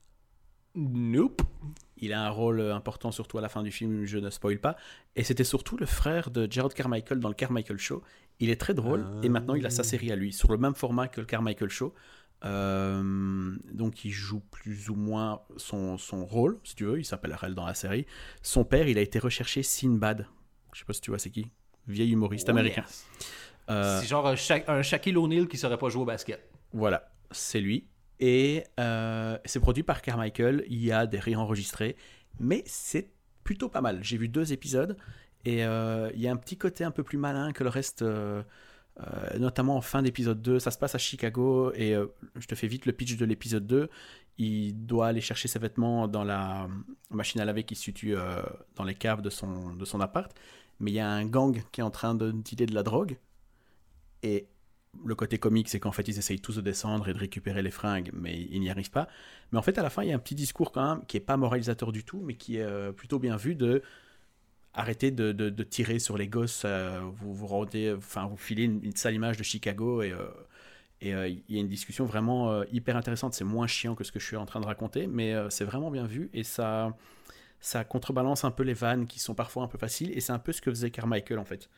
Nope. 0.75 1.41
Il 1.97 2.11
a 2.11 2.25
un 2.25 2.29
rôle 2.29 2.59
important, 2.59 3.11
surtout 3.11 3.37
à 3.37 3.41
la 3.41 3.47
fin 3.49 3.63
du 3.63 3.71
film, 3.71 4.03
je 4.05 4.17
ne 4.17 4.29
spoil 4.29 4.59
pas. 4.59 4.75
Et 5.15 5.23
c'était 5.23 5.45
surtout 5.45 5.77
le 5.77 5.85
frère 5.85 6.29
de 6.29 6.47
Gerald 6.51 6.73
Carmichael 6.73 7.19
dans 7.19 7.29
le 7.29 7.35
Carmichael 7.35 7.77
Show. 7.77 8.03
Il 8.39 8.49
est 8.49 8.59
très 8.59 8.73
drôle 8.73 9.05
et 9.23 9.29
maintenant 9.29 9.55
il 9.55 9.65
a 9.65 9.69
sa 9.69 9.83
série 9.83 10.11
à 10.11 10.15
lui, 10.17 10.33
sur 10.33 10.51
le 10.51 10.57
même 10.57 10.75
format 10.75 11.07
que 11.07 11.21
le 11.21 11.25
Carmichael 11.25 11.69
Show. 11.69 11.93
Euh, 12.43 13.55
donc 13.71 14.03
il 14.05 14.11
joue 14.11 14.41
plus 14.51 14.89
ou 14.89 14.95
moins 14.95 15.41
son, 15.57 15.97
son 15.97 16.25
rôle, 16.25 16.59
si 16.63 16.75
tu 16.75 16.83
veux, 16.85 16.99
il 16.99 17.05
s'appelle 17.05 17.33
Rel 17.33 17.55
dans 17.55 17.65
la 17.65 17.73
série. 17.73 18.05
Son 18.41 18.65
père, 18.65 18.87
il 18.89 18.97
a 18.97 19.01
été 19.01 19.17
recherché 19.19 19.63
Sinbad. 19.63 20.27
Je 20.73 20.79
sais 20.79 20.85
pas 20.85 20.93
si 20.93 21.01
tu 21.01 21.11
vois 21.11 21.19
c'est 21.19 21.29
qui. 21.31 21.47
Vieil 21.87 22.11
humoriste 22.11 22.49
américain. 22.49 22.83
Oh, 22.85 22.89
yes. 22.89 23.07
Euh, 23.69 23.99
C'est 24.01 24.07
genre 24.07 24.27
un, 24.27 24.35
Sha- 24.35 24.63
un 24.67 24.81
Shaquille 24.81 25.15
O'Neal 25.17 25.47
qui 25.47 25.57
saurait 25.57 25.77
pas 25.77 25.89
jouer 25.89 26.01
au 26.01 26.05
basket. 26.05 26.47
Voilà, 26.73 27.09
c'est 27.31 27.61
lui. 27.61 27.87
Et 28.19 28.63
euh, 28.79 29.37
c'est 29.45 29.59
produit 29.59 29.83
par 29.83 30.01
Carmichael. 30.01 30.63
Il 30.67 30.83
y 30.83 30.91
a 30.91 31.05
des 31.05 31.19
rires 31.19 31.41
enregistrés, 31.41 31.95
mais 32.39 32.63
c'est 32.65 33.11
plutôt 33.43 33.69
pas 33.69 33.81
mal. 33.81 34.03
J'ai 34.03 34.17
vu 34.17 34.29
deux 34.29 34.53
épisodes 34.53 34.97
et 35.43 35.63
euh, 35.65 36.09
il 36.15 36.21
y 36.21 36.27
a 36.27 36.31
un 36.31 36.37
petit 36.37 36.57
côté 36.57 36.83
un 36.83 36.91
peu 36.91 37.03
plus 37.03 37.17
malin 37.17 37.51
que 37.51 37.63
le 37.63 37.69
reste, 37.69 38.01
euh, 38.01 38.43
notamment 39.37 39.75
en 39.75 39.81
fin 39.81 40.01
d'épisode 40.01 40.41
2. 40.41 40.59
Ça 40.59 40.71
se 40.71 40.77
passe 40.77 40.95
à 40.95 40.97
Chicago 40.97 41.71
et 41.73 41.95
je 42.35 42.47
te 42.47 42.55
fais 42.55 42.67
vite 42.67 42.85
le 42.85 42.93
pitch 42.93 43.17
de 43.17 43.25
l'épisode 43.25 43.67
2. 43.67 43.89
Il 44.37 44.85
doit 44.85 45.07
aller 45.07 45.21
chercher 45.21 45.47
ses 45.47 45.59
vêtements 45.59 46.07
dans 46.07 46.23
la 46.23 46.67
machine 47.09 47.39
à 47.41 47.45
laver 47.45 47.63
qui 47.63 47.75
se 47.75 47.83
situe 47.83 48.15
dans 48.75 48.83
les 48.83 48.95
caves 48.95 49.21
de 49.21 49.29
son, 49.29 49.75
de 49.75 49.85
son 49.85 49.99
appart. 50.01 50.33
Mais 50.79 50.91
il 50.91 50.95
y 50.95 50.99
a 50.99 51.09
un 51.09 51.25
gang 51.25 51.61
qui 51.71 51.81
est 51.81 51.83
en 51.83 51.91
train 51.91 52.15
de 52.15 52.31
dealer 52.31 52.65
de 52.65 52.73
la 52.73 52.83
drogue. 52.83 53.17
Et 54.23 54.49
le 55.03 55.15
côté 55.15 55.37
comique, 55.37 55.69
c'est 55.69 55.79
qu'en 55.79 55.91
fait, 55.91 56.07
ils 56.07 56.17
essayent 56.17 56.39
tous 56.39 56.55
de 56.55 56.61
descendre 56.61 57.07
et 57.09 57.13
de 57.13 57.17
récupérer 57.17 57.61
les 57.61 57.71
fringues, 57.71 58.11
mais 58.13 58.47
ils 58.51 58.59
n'y 58.59 58.69
arrivent 58.69 58.91
pas. 58.91 59.07
Mais 59.51 59.59
en 59.59 59.61
fait, 59.61 59.77
à 59.77 59.83
la 59.83 59.89
fin, 59.89 60.03
il 60.03 60.09
y 60.09 60.11
a 60.11 60.15
un 60.15 60.19
petit 60.19 60.35
discours 60.35 60.71
quand 60.71 60.95
même 60.95 61.05
qui 61.05 61.17
est 61.17 61.21
pas 61.21 61.37
moralisateur 61.37 61.91
du 61.91 62.03
tout, 62.03 62.21
mais 62.21 62.35
qui 62.35 62.57
est 62.57 62.63
euh, 62.63 62.91
plutôt 62.91 63.19
bien 63.19 63.35
vu 63.37 63.55
de 63.55 63.81
arrêter 64.73 65.09
de, 65.11 65.63
tirer 65.63 65.99
sur 65.99 66.17
les 66.17 66.27
gosses. 66.27 66.63
euh, 66.65 66.99
vous 67.13 67.33
vous 67.33 67.47
rendez, 67.47 67.93
enfin, 67.97 68.27
vous 68.27 68.37
filez 68.37 68.63
une, 68.65 68.95
sale 68.95 69.15
image 69.15 69.37
de 69.37 69.43
Chicago 69.43 70.01
et 70.01 70.11
euh, 70.11 71.27
il 71.29 71.55
y 71.55 71.57
a 71.57 71.61
une 71.61 71.67
discussion 71.67 72.05
vraiment 72.05 72.63
hyper 72.65 72.97
intéressante. 72.97 73.33
C'est 73.33 73.43
moins 73.43 73.67
chiant 73.67 73.95
que 73.95 74.03
ce 74.03 74.11
que 74.11 74.19
je 74.19 74.25
suis 74.25 74.35
en 74.37 74.45
train 74.45 74.59
de 74.59 74.65
raconter, 74.65 75.07
mais 75.07 75.33
c'est 75.49 75.65
vraiment 75.65 75.91
bien 75.91 76.05
vu 76.05 76.29
et 76.33 76.43
ça 76.43 76.95
ça 77.61 77.83
contrebalance 77.83 78.43
un 78.43 78.51
peu 78.51 78.63
les 78.63 78.73
vannes 78.73 79.07
qui 79.07 79.19
sont 79.19 79.33
parfois 79.33 79.63
un 79.63 79.67
peu 79.67 79.77
faciles 79.77 80.11
et 80.15 80.21
c'est 80.21 80.33
un 80.33 80.39
peu 80.39 80.51
ce 80.51 80.61
que 80.61 80.69
faisait 80.69 80.91
Carmichael 80.91 81.39
en 81.39 81.45
fait. 81.45 81.69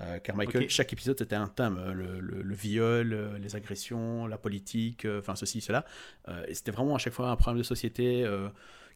Euh, 0.00 0.18
Carmichael, 0.18 0.62
chaque 0.70 0.92
épisode 0.92 1.18
c'était 1.18 1.36
un 1.36 1.48
thème, 1.48 1.76
euh, 1.78 1.92
le, 1.92 2.20
le- 2.20 2.42
le 2.42 2.54
viol, 2.54 3.12
euh, 3.12 3.38
les 3.38 3.54
agressions, 3.54 4.26
la 4.26 4.38
politique, 4.38 5.04
euh, 5.04 5.18
enfin 5.20 5.34
ceci, 5.36 5.60
cela. 5.60 5.84
Et 6.48 6.54
c'était 6.54 6.70
vraiment 6.70 6.94
à 6.94 6.98
chaque 6.98 7.12
fois 7.12 7.28
un 7.30 7.36
problème 7.36 7.58
de 7.58 7.66
société 7.66 8.24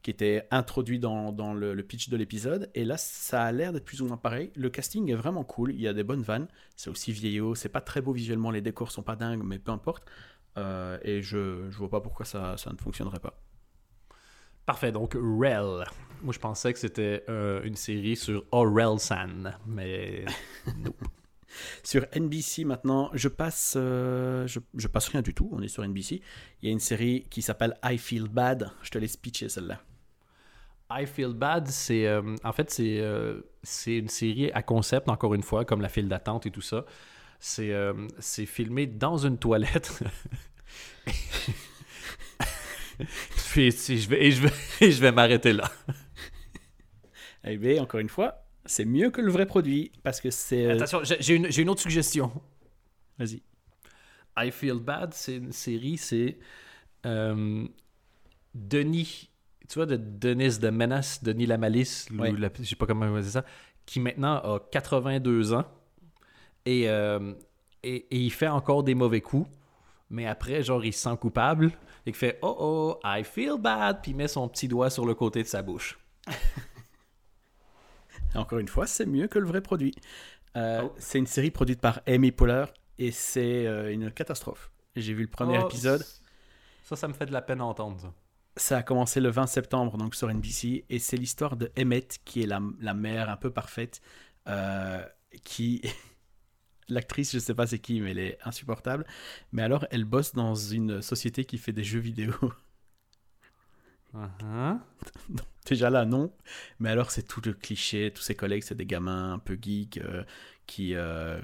qui 0.03 0.11
était 0.11 0.47
introduit 0.51 0.99
dans, 0.99 1.33
dans 1.33 1.55
le, 1.55 1.73
le 1.75 1.83
pitch 1.83 2.09
de 2.11 2.17
l'épisode. 2.17 2.71
Et 2.75 2.85
là, 2.85 2.97
ça 2.99 3.43
a 3.45 3.53
l'air 3.53 3.73
d'être 3.73 3.85
plus 3.87 4.03
ou 4.03 4.07
moins 4.07 4.19
pareil. 4.19 4.51
Le 4.55 4.69
casting 4.71 5.11
est 5.11 5.15
vraiment 5.15 5.45
cool, 5.45 5.73
il 5.73 5.81
y 5.81 5.89
a 5.89 5.93
des 5.95 6.05
bonnes 6.05 6.23
vannes, 6.23 6.47
c'est 6.77 6.91
aussi 6.91 7.11
vieillot, 7.13 7.55
c'est 7.55 7.69
pas 7.71 7.81
très 7.81 8.01
beau 8.03 8.13
visuellement, 8.13 8.51
les 8.51 8.61
décors 8.61 8.91
sont 8.93 9.03
pas 9.03 9.17
dingues, 9.17 9.43
mais 9.45 9.59
peu 9.59 9.73
importe. 9.73 10.05
Euh, 10.57 10.99
et 11.03 11.21
je, 11.23 11.69
je 11.71 11.77
vois 11.79 11.91
pas 11.91 12.01
pourquoi 12.01 12.25
ça, 12.27 12.57
ça 12.57 12.71
ne 12.73 12.77
fonctionnerait 12.79 13.19
pas. 13.19 13.41
Parfait, 14.67 14.93
donc 14.93 15.15
Rel. 15.15 15.85
Moi, 16.25 16.33
je 16.33 16.39
pensais 16.39 16.73
que 16.73 16.79
c'était 16.79 17.23
euh, 17.29 17.63
une 17.65 17.77
série 17.77 18.17
sur 18.17 18.47
Orelsan, 18.51 19.53
mais 19.67 20.25
Sur 21.85 22.07
NBC 22.17 22.65
maintenant, 22.65 23.11
je 23.13 23.29
passe, 23.29 23.75
euh, 23.77 24.47
je, 24.47 24.59
je 24.75 24.89
passe 24.89 25.09
rien 25.09 25.21
du 25.21 25.35
tout. 25.35 25.51
On 25.53 25.61
est 25.61 25.69
sur 25.69 25.87
NBC. 25.87 26.23
Il 26.63 26.67
y 26.67 26.69
a 26.71 26.73
une 26.73 26.81
série 26.81 27.27
qui 27.29 27.43
s'appelle 27.43 27.77
I 27.85 27.99
Feel 27.99 28.27
Bad. 28.29 28.71
Je 28.83 28.89
te 28.89 28.97
laisse 28.97 29.19
pitcher 29.19 29.51
celle-là. 29.51 29.83
I 30.91 31.05
Feel 31.05 31.35
Bad, 31.35 31.69
c'est 31.69 32.07
euh, 32.07 32.35
en 32.43 32.53
fait 32.53 32.71
c'est 32.71 33.03
c'est 33.63 33.99
une 33.99 34.09
série 34.09 34.51
à 34.53 34.63
concept 34.63 35.11
encore 35.11 35.35
une 35.35 35.43
fois, 35.43 35.67
comme 35.67 35.83
la 35.83 35.91
file 35.91 36.09
d'attente 36.09 36.47
et 36.47 36.51
tout 36.51 36.63
ça. 36.63 36.87
C'est 37.39 37.73
c'est 38.19 38.47
filmé 38.47 38.87
dans 38.87 39.19
une 39.19 39.37
toilette. 39.37 40.03
Puis, 43.51 43.73
si 43.73 44.01
je 44.01 44.09
vais 44.09 44.25
et 44.27 44.33
je 44.33 44.43
vais 44.43 44.53
et 44.81 44.91
je 44.91 45.01
vais 45.01 45.13
m'arrêter 45.13 45.53
là. 45.53 45.71
Eh 47.45 47.57
bien, 47.59 47.83
encore 47.83 48.01
une 48.01 48.09
fois, 48.09 48.45
c'est 48.65 48.85
mieux 48.85 49.11
que 49.11 49.21
le 49.21 49.31
vrai 49.31 49.47
produit 49.47 49.93
parce 50.03 50.21
que 50.21 50.31
c'est. 50.31 50.67
euh, 50.67 50.75
Attention, 50.77 51.01
j'ai 51.03 51.35
une, 51.35 51.69
autre 51.69 51.81
suggestion. 51.83 52.31
Vas-y. 53.19 53.43
I 54.37 54.51
Feel 54.51 54.79
Bad, 54.81 55.13
c'est 55.15 55.37
une 55.37 55.53
série, 55.53 55.97
c'est 55.97 56.39
euh, 57.07 57.67
Denis, 58.55 59.31
tu 59.69 59.75
vois, 59.77 59.87
de 59.87 59.97
Denis 59.97 60.59
de 60.59 60.71
Menace, 60.71 61.23
Denis 61.23 61.47
la 61.47 61.59
Malice, 61.59 62.09
ou 62.13 62.21
Ouais. 62.23 62.33
la- 62.33 62.51
je 62.59 62.65
sais 62.65 62.77
pas 62.77 62.87
comment 62.87 63.07
on 63.07 63.13
va 63.13 63.21
dire 63.21 63.31
ça, 63.31 63.45
qui 63.87 64.01
maintenant 64.01 64.37
a 64.37 64.61
82 64.73 65.53
ans 65.53 65.65
et, 66.67 66.89
euh, 66.89 67.35
et, 67.83 68.07
et 68.11 68.19
il 68.19 68.31
fait 68.33 68.49
encore 68.49 68.83
des 68.83 68.95
mauvais 68.95 69.21
coups, 69.21 69.49
mais 70.11 70.27
après, 70.27 70.63
genre, 70.63 70.85
il 70.85 70.93
se 70.93 71.01
sent 71.01 71.17
coupable 71.21 71.67
et 72.07 72.11
qu'il 72.11 72.15
fait 72.15 72.39
Oh 72.43 72.57
oh, 72.59 73.01
I 73.05 73.23
feel 73.23 73.57
bad, 73.61 74.01
puis 74.03 74.13
il 74.13 74.17
met 74.17 74.29
son 74.29 74.49
petit 74.49 74.67
doigt 74.67 74.91
sur 74.91 75.05
le 75.07 75.15
côté 75.15 75.43
de 75.43 75.49
sa 75.49 75.63
bouche. 75.63 75.99
Encore 78.35 78.59
une 78.59 78.69
fois, 78.69 78.87
c'est 78.87 79.07
mieux 79.07 79.27
que 79.29 79.39
le 79.39 79.47
vrai 79.47 79.61
produit. 79.61 79.95
Euh, 80.57 80.83
Oh. 80.85 80.95
C'est 80.99 81.19
une 81.19 81.27
série 81.27 81.51
produite 81.51 81.81
par 81.81 82.01
Amy 82.07 82.31
Poehler 82.33 82.65
et 82.99 83.11
c'est 83.11 83.67
euh, 83.67 83.93
une 83.93 84.11
catastrophe. 84.11 84.71
J'ai 84.97 85.13
vu 85.15 85.23
le 85.23 85.29
premier 85.31 85.59
Oh, 85.61 85.67
épisode. 85.67 86.05
Ça, 86.85 86.95
ça 86.97 87.09
me 87.09 87.13
fait 87.13 87.27
de 87.27 87.33
la 87.33 87.43
peine 87.43 87.61
à 87.61 87.65
entendre. 87.65 88.01
ça. 88.01 88.13
Ça 88.57 88.79
a 88.79 88.83
commencé 88.85 89.21
le 89.21 89.31
20 89.31 89.47
septembre 89.49 89.97
donc 89.97 90.15
sur 90.15 90.29
NBC 90.33 90.85
et 90.89 90.99
c'est 91.01 91.17
l'histoire 91.17 91.57
de 91.57 91.73
Emmett 91.77 92.21
qui 92.25 92.43
est 92.43 92.47
la, 92.47 92.61
la 92.79 92.95
mère 92.95 93.29
un 93.31 93.37
peu 93.37 93.51
parfaite 93.51 94.01
euh, 94.47 95.05
qui 95.43 95.83
l'actrice 96.89 97.33
je 97.33 97.41
sais 97.41 97.55
pas 97.55 97.67
c'est 97.67 97.81
qui 97.81 98.01
mais 98.01 98.13
elle 98.13 98.21
est 98.21 98.39
insupportable 98.45 99.05
mais 99.51 99.63
alors 99.63 99.87
elle 99.91 100.05
bosse 100.05 100.35
dans 100.35 100.55
une 100.55 101.03
société 101.03 101.45
qui 101.45 101.59
fait 101.59 101.73
des 101.73 101.83
jeux 101.83 101.99
vidéo 101.99 102.33
Uh-huh. 104.15 104.79
déjà 105.67 105.91
là 105.91 106.05
non. 106.05 106.33
Mais 106.79 106.91
alors 106.91 107.11
c'est 107.11 107.23
tout 107.23 107.41
le 107.45 107.53
cliché 107.53 108.11
tous 108.15 108.23
ses 108.23 108.35
collègues 108.35 108.63
c'est 108.65 108.75
des 108.75 108.87
gamins 108.87 109.33
un 109.35 109.39
peu 109.39 109.57
geeks 109.61 109.99
euh, 109.99 110.23
qui 110.67 110.95
euh, 110.95 111.41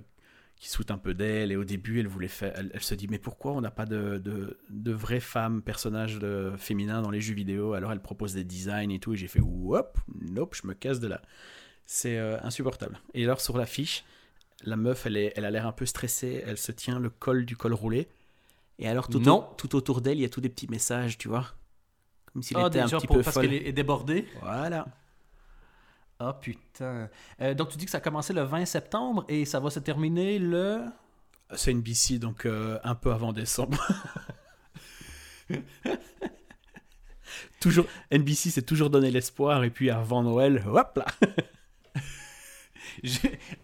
qui 0.57 0.69
se 0.69 0.77
foutent 0.77 0.91
un 0.91 0.99
peu 0.99 1.15
d'elle. 1.15 1.53
Et 1.53 1.57
au 1.57 1.65
début 1.65 2.01
elle 2.01 2.07
voulait 2.07 2.29
faire 2.29 2.53
elle, 2.57 2.71
elle 2.75 2.83
se 2.83 2.95
dit 2.95 3.09
mais 3.09 3.19
pourquoi 3.19 3.53
on 3.53 3.61
n'a 3.63 3.71
pas 3.71 3.87
de, 3.87 4.19
de, 4.19 4.59
de 4.69 4.93
vraies 4.93 5.21
femmes 5.21 5.63
personnages 5.63 6.19
de, 6.19 6.53
féminins 6.59 7.01
dans 7.01 7.11
les 7.11 7.21
jeux 7.23 7.35
vidéo? 7.35 7.73
Alors 7.73 7.93
elle 7.93 8.01
propose 8.03 8.35
des 8.35 8.45
designs 8.45 8.91
et 8.91 8.99
tout 8.99 9.15
et 9.15 9.17
j'ai 9.17 9.29
fait 9.29 9.41
hop 9.41 9.99
nope 10.21 10.55
je 10.61 10.67
me 10.67 10.75
casse 10.75 11.01
de 11.01 11.09
là. 11.09 11.23
C'est 11.87 12.19
euh, 12.19 12.39
insupportable. 12.43 13.01
Et 13.15 13.25
alors 13.25 13.41
sur 13.41 13.57
l'affiche 13.57 14.05
la 14.63 14.77
meuf 14.77 15.07
elle, 15.07 15.17
est, 15.17 15.33
elle 15.37 15.47
a 15.47 15.51
l'air 15.51 15.67
un 15.67 15.73
peu 15.73 15.87
stressée 15.87 16.43
elle 16.47 16.59
se 16.59 16.73
tient 16.73 16.99
le 16.99 17.09
col 17.09 17.47
du 17.47 17.57
col 17.57 17.73
roulé. 17.73 18.09
Et 18.79 18.87
alors 18.89 19.09
tout, 19.09 19.19
Non. 19.21 19.49
au- 19.51 19.55
tout 19.57 19.75
autour 19.77 20.03
d'elle 20.03 20.19
il 20.19 20.23
y 20.23 20.27
a 20.27 20.29
tous 20.29 20.43
des 20.43 20.51
petits 20.51 20.69
messages 20.69 21.17
tu 21.17 21.29
vois 21.29 21.47
comme 22.33 22.43
s'il 22.43 22.57
Ah, 22.57 22.67
était 22.69 22.81
un 22.81 22.85
déjà, 22.85 22.97
petit 22.99 23.07
pour- 23.07 23.17
peu 23.17 23.23
parce 23.23 23.39
qu'elle 23.39 23.53
est 23.55 23.73
débordée. 23.73 24.27
voilà 24.43 24.87
Ah 26.19 26.35
putain. 26.41 27.09
Euh, 27.41 27.55
donc 27.55 27.71
tu 27.71 27.77
dis 27.79 27.85
que 27.87 27.91
ça 27.91 27.99
a 27.99 28.01
commencé 28.01 28.33
le 28.33 28.43
20 28.43 28.65
septembre 28.67 29.25
et 29.29 29.45
ça 29.45 29.59
va 29.61 29.71
se 29.71 29.79
terminer 29.81 30.39
le... 30.39 30.85
C'est 31.55 31.73
NBC, 31.73 32.19
donc 32.19 32.47
euh, 32.47 32.79
un 32.85 32.95
peu 32.95 33.13
avant 33.13 33.33
décembre. 33.33 33.79
toujours, 37.61 37.87
NBC 38.11 38.51
s'est 38.51 38.63
toujours 38.63 38.91
donné 38.91 39.11
l'espoir, 39.11 39.65
et 39.65 39.71
puis 39.71 39.91
avant 39.91 40.23
Noël, 40.23 40.63
hop 40.67 40.97
là 40.99 41.07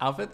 En 0.01 0.15
fait, 0.15 0.31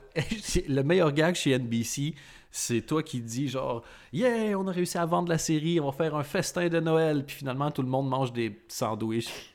le 0.68 0.82
meilleur 0.82 1.12
gag 1.12 1.34
chez 1.34 1.58
NBC, 1.58 2.14
C'est 2.54 2.82
toi 2.82 3.02
qui 3.02 3.20
dis 3.22 3.48
genre 3.48 3.82
Yeah, 4.12 4.58
on 4.58 4.68
a 4.68 4.72
réussi 4.72 4.98
à 4.98 5.06
vendre 5.06 5.28
la 5.30 5.38
série, 5.38 5.80
on 5.80 5.86
va 5.86 5.92
faire 5.92 6.14
un 6.14 6.22
festin 6.22 6.68
de 6.68 6.80
Noël, 6.80 7.24
puis 7.24 7.36
finalement 7.36 7.70
tout 7.70 7.80
le 7.82 7.88
monde 7.88 8.08
mange 8.10 8.32
des 8.32 8.62
sandwichs 8.68 9.54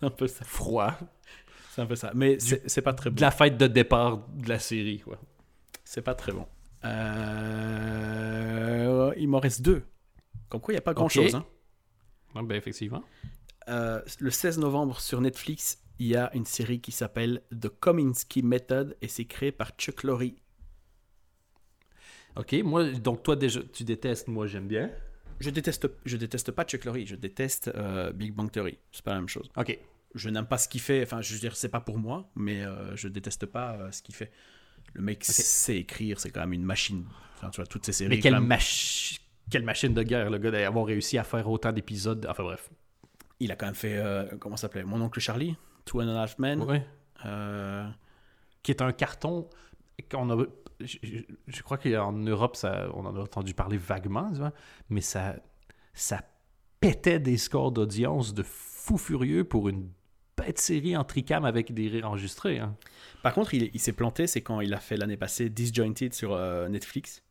C'est 0.00 0.06
un 0.06 0.10
peu 0.10 0.26
ça. 0.26 0.44
froids. 0.44 0.96
C'est 1.70 1.82
un 1.82 1.86
peu 1.86 1.94
ça. 1.96 2.10
Mais 2.14 2.38
c'est 2.40 2.68
c'est 2.70 2.80
pas 2.82 2.94
très 2.94 3.10
bon. 3.10 3.16
De 3.16 3.20
la 3.20 3.30
fête 3.30 3.58
de 3.58 3.66
départ 3.66 4.26
de 4.28 4.48
la 4.48 4.58
série, 4.58 5.00
quoi. 5.00 5.18
C'est 5.84 6.02
pas 6.02 6.14
très 6.14 6.32
bon. 6.32 6.46
Euh, 7.84 9.12
Il 9.16 9.28
m'en 9.28 9.38
reste 9.40 9.62
deux. 9.62 9.82
Comme 10.48 10.60
quoi, 10.60 10.72
il 10.72 10.76
n'y 10.76 10.78
a 10.78 10.82
pas 10.82 10.94
grand-chose. 10.94 11.34
hein. 11.34 11.44
Ah, 12.34 12.42
ben 12.42 12.56
effectivement. 12.56 13.02
Euh, 13.68 14.00
le 14.20 14.30
16 14.30 14.58
novembre 14.58 15.00
sur 15.00 15.20
Netflix, 15.20 15.78
il 15.98 16.06
y 16.08 16.16
a 16.16 16.30
une 16.34 16.44
série 16.46 16.80
qui 16.80 16.92
s'appelle 16.92 17.42
The 17.50 17.68
Kominsky 17.68 18.42
Method 18.42 18.96
et 19.00 19.08
c'est 19.08 19.24
créé 19.24 19.52
par 19.52 19.70
Chuck 19.78 20.02
Lorre. 20.02 20.22
Ok, 22.36 22.52
moi, 22.64 22.84
donc 22.84 23.22
toi 23.22 23.36
déjà, 23.36 23.60
tu 23.72 23.84
détestes, 23.84 24.28
moi 24.28 24.46
j'aime 24.46 24.66
bien. 24.66 24.90
Je 25.40 25.50
déteste, 25.50 25.88
je 26.04 26.16
déteste 26.16 26.52
pas 26.52 26.64
Chuck 26.64 26.84
Lorre, 26.84 26.98
je 27.04 27.16
déteste 27.16 27.70
euh, 27.74 28.12
Big 28.12 28.32
Bang 28.32 28.50
Theory. 28.50 28.78
C'est 28.92 29.04
pas 29.04 29.12
la 29.12 29.18
même 29.18 29.28
chose. 29.28 29.50
Ok. 29.56 29.78
Je 30.14 30.28
n'aime 30.30 30.46
pas 30.46 30.58
ce 30.58 30.68
qu'il 30.68 30.80
fait. 30.80 31.02
Enfin, 31.02 31.20
je 31.20 31.32
veux 31.34 31.40
dire, 31.40 31.56
c'est 31.56 31.68
pas 31.68 31.80
pour 31.80 31.98
moi, 31.98 32.30
mais 32.36 32.64
euh, 32.64 32.94
je 32.94 33.08
déteste 33.08 33.46
pas 33.46 33.72
euh, 33.72 33.90
ce 33.90 34.00
qu'il 34.00 34.14
fait. 34.14 34.30
Le 34.92 35.02
mec 35.02 35.24
sait 35.24 35.76
écrire, 35.78 36.20
c'est 36.20 36.30
quand 36.30 36.40
même 36.40 36.52
une 36.52 36.64
machine. 36.64 37.04
Enfin, 37.36 37.50
tu 37.50 37.56
vois, 37.56 37.66
toutes 37.66 37.84
ces 37.84 37.92
séries. 37.92 38.10
Mais 38.10 38.20
quelle, 38.20 38.38
même, 38.38 38.60
quelle 39.50 39.64
machine 39.64 39.92
de 39.92 40.02
guerre, 40.04 40.30
le 40.30 40.38
gars, 40.38 40.52
d'avoir 40.52 40.86
réussi 40.86 41.18
à 41.18 41.24
faire 41.24 41.48
autant 41.48 41.72
d'épisodes. 41.72 42.24
Enfin 42.30 42.44
bref. 42.44 42.70
Il 43.40 43.50
a 43.50 43.56
quand 43.56 43.66
même 43.66 43.74
fait, 43.74 44.00
comment 44.38 44.56
ça 44.56 44.62
s'appelait? 44.62 44.84
Mon 44.84 45.00
oncle 45.00 45.18
Charlie, 45.18 45.56
Two 45.84 46.00
and 46.00 46.08
a 46.08 46.22
Half 46.22 46.38
Men? 46.38 46.62
Ouais. 46.62 46.86
Qui 48.62 48.70
est 48.70 48.82
un 48.82 48.92
carton 48.92 49.48
qu'on 50.08 50.30
a. 50.30 50.46
Je, 50.80 50.98
je- 51.02 51.22
je 51.46 51.62
crois 51.62 51.78
qu'en 51.78 52.12
Europe, 52.12 52.56
ça, 52.56 52.88
on 52.94 53.04
en 53.06 53.14
a 53.16 53.20
entendu 53.20 53.54
parler 53.54 53.76
vaguement, 53.76 54.30
tu 54.32 54.38
vois, 54.38 54.52
mais 54.90 55.00
ça, 55.00 55.36
ça 55.92 56.22
pétait 56.80 57.20
des 57.20 57.36
scores 57.36 57.72
d'audience 57.72 58.34
de 58.34 58.42
fou 58.42 58.98
furieux 58.98 59.44
pour 59.44 59.68
une 59.68 59.88
bête 60.36 60.58
série 60.58 60.96
en 60.96 61.04
tricam 61.04 61.44
avec 61.44 61.72
des 61.72 61.88
rires 61.88 62.08
enregistrés. 62.08 62.58
hein. 62.58 62.76
Par 63.22 63.32
contre, 63.34 63.54
il, 63.54 63.70
il 63.72 63.80
s'est 63.80 63.92
planté, 63.92 64.26
c'est 64.26 64.42
quand 64.42 64.60
il 64.60 64.74
a 64.74 64.80
fait 64.80 64.96
l'année 64.96 65.16
passée 65.16 65.48
Disjointed 65.48 66.12
sur 66.12 66.32
euh, 66.34 66.68
Netflix 66.68 67.22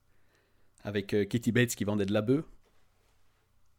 avec 0.84 1.14
euh, 1.14 1.26
Katie 1.26 1.52
Bates 1.52 1.76
qui 1.76 1.84
vendait 1.84 2.06
de 2.06 2.14
la 2.14 2.22
bœuf. 2.22 2.46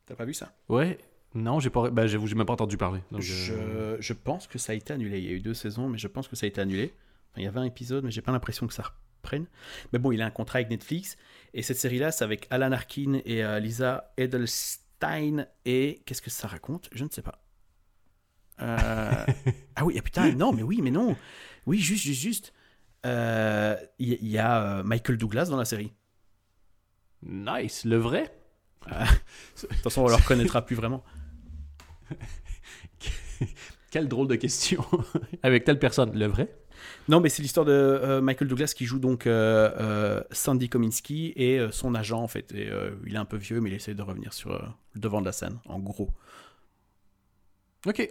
T'as 0.07 0.15
pas 0.15 0.25
vu 0.27 0.35
ça? 0.35 0.53
Ouais. 0.69 0.99
Non, 1.35 1.59
j'ai 1.59 1.71
pas. 1.71 1.91
Ben, 1.91 2.07
j'avoue, 2.07 2.27
j'ai 2.27 2.35
même 2.37 2.47
pas 2.47 2.53
entendu 2.53 2.77
parler. 2.77 3.01
Donc, 3.11 3.23
je, 3.23 3.53
euh, 3.55 3.97
je 4.01 4.13
pense 4.13 4.47
que 4.47 4.59
ça 4.59 4.73
a 4.73 4.75
été 4.77 4.93
annulé. 4.93 5.19
Il 5.19 5.25
y 5.25 5.29
a 5.29 5.33
eu 5.33 5.41
deux 5.41 5.55
saisons, 5.55 5.89
mais 5.89 5.99
je 5.99 6.07
pense 6.07 6.29
que 6.29 6.37
ça 6.37 6.45
a 6.45 6.49
été 6.49 6.61
annulé. 6.61 6.95
Enfin, 7.33 7.41
il 7.41 7.45
y 7.45 7.47
avait 7.49 7.59
un 7.59 7.65
épisode, 7.65 8.05
mais 8.05 8.11
j'ai 8.13 8.23
pas 8.23 8.31
l'impression 8.31 8.67
que 8.69 8.73
ça 8.75 8.85
Mais 9.93 9.99
bon, 9.99 10.13
il 10.13 10.23
a 10.23 10.27
un 10.27 10.31
contrat 10.31 10.59
avec 10.59 10.71
Netflix. 10.71 11.17
Et 11.53 11.63
cette 11.63 11.79
série-là, 11.79 12.11
c'est 12.13 12.25
avec 12.25 12.47
Alan 12.51 12.73
Arkin 12.73 13.21
et 13.25 13.45
euh, 13.45 13.61
Lisa 13.61 14.13
Edelstein. 14.17 15.47
Et 15.65 16.03
qu'est-ce 16.07 16.23
que 16.23 16.31
ça 16.31 16.49
raconte? 16.49 16.89
Je 16.93 17.05
ne 17.05 17.11
sais 17.11 17.23
pas. 17.23 17.45
Euh, 18.61 19.27
ah 19.77 19.85
oui, 19.85 19.97
ah 19.99 20.03
putain, 20.03 20.33
non, 20.33 20.53
mais 20.53 20.63
oui, 20.63 20.81
mais 20.83 20.91
non. 20.91 21.17
Oui, 21.67 21.79
juste, 21.79 22.05
juste, 22.05 22.21
juste. 22.21 22.53
Euh, 23.07 23.77
Il 23.99 24.09
y, 24.09 24.19
il 24.23 24.29
y 24.29 24.39
a 24.39 24.63
euh, 24.63 24.83
Michael 24.83 25.19
Douglas 25.19 25.47
dans 25.47 25.57
la 25.57 25.65
série. 25.65 25.93
Nice. 27.23 27.85
Le 27.85 27.97
vrai? 27.97 28.37
De 28.87 29.67
toute 29.67 29.73
façon, 29.79 30.03
on 30.03 30.09
le 30.09 30.15
reconnaîtra 30.15 30.65
plus 30.65 30.77
vraiment. 30.77 31.05
Quelle 33.91 34.09
drôle 34.09 34.29
de 34.29 34.35
question. 34.35 34.85
avec 35.43 35.65
telle 35.65 35.79
personne. 35.79 36.19
Le 36.19 36.27
vrai? 36.27 36.53
Non, 37.09 37.21
mais 37.21 37.29
c'est 37.29 37.43
l'histoire 37.43 37.67
de 37.67 37.73
euh, 37.73 38.21
Michael 38.21 38.49
Douglas 38.49 38.73
qui 38.77 38.85
joue 38.87 38.99
donc 38.99 39.27
euh, 39.27 39.71
euh, 39.79 40.23
Sandy 40.31 40.69
Kominsky 40.69 41.33
et 41.37 41.61
son 41.71 41.95
agent 41.95 42.21
en 42.21 42.29
fait. 42.29 42.53
Et, 42.53 42.71
il 43.07 43.15
est 43.15 43.19
un 43.19 43.25
peu 43.25 43.37
vieux, 43.37 43.61
mais 43.61 43.71
il 43.71 43.75
essaie 43.75 43.95
de 43.95 44.03
revenir 44.03 44.33
sur 44.33 44.51
le 44.51 44.61
devant 45.01 45.21
de 45.21 45.27
la 45.27 45.33
scène, 45.33 45.59
en 45.67 45.79
gros. 45.81 46.11
Ok. 47.87 48.11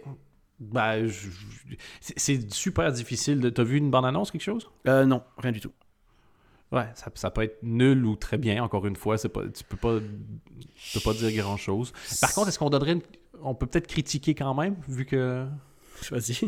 Je- 1.08 1.28
c'est- 2.00 2.52
super 2.52 2.92
difficile. 2.92 3.40
de- 3.40 3.50
T'as 3.50 3.64
vu 3.64 3.76
une 3.78 3.90
bande-annonce, 3.90 4.30
quelque 4.30 4.42
chose? 4.42 4.70
Non, 4.86 5.22
rien 5.38 5.52
du 5.52 5.60
tout. 5.60 5.72
Ouais, 6.72 6.88
ça, 6.94 7.10
ça 7.14 7.30
peut 7.30 7.42
être 7.42 7.58
nul 7.62 8.04
ou 8.04 8.16
très 8.16 8.38
bien, 8.38 8.62
encore 8.62 8.86
une 8.86 8.96
fois. 8.96 9.16
Pas, 9.16 9.42
tu 9.48 9.64
peux 9.64 9.76
pas, 9.76 9.98
tu 10.00 10.98
peux 10.98 11.00
pas 11.04 11.12
dire 11.14 11.30
grand-chose. 11.42 11.92
Par 12.20 12.32
contre, 12.34 12.48
est-ce 12.48 12.58
qu'on 12.58 12.70
donnerait... 12.70 12.92
une- 12.92 13.02
On 13.42 13.54
peut 13.54 13.66
peut-être 13.66 13.86
critiquer 13.88 14.34
quand 14.34 14.54
même, 14.54 14.76
vu 14.88 15.04
que... 15.04 15.46
Choisis. 16.02 16.44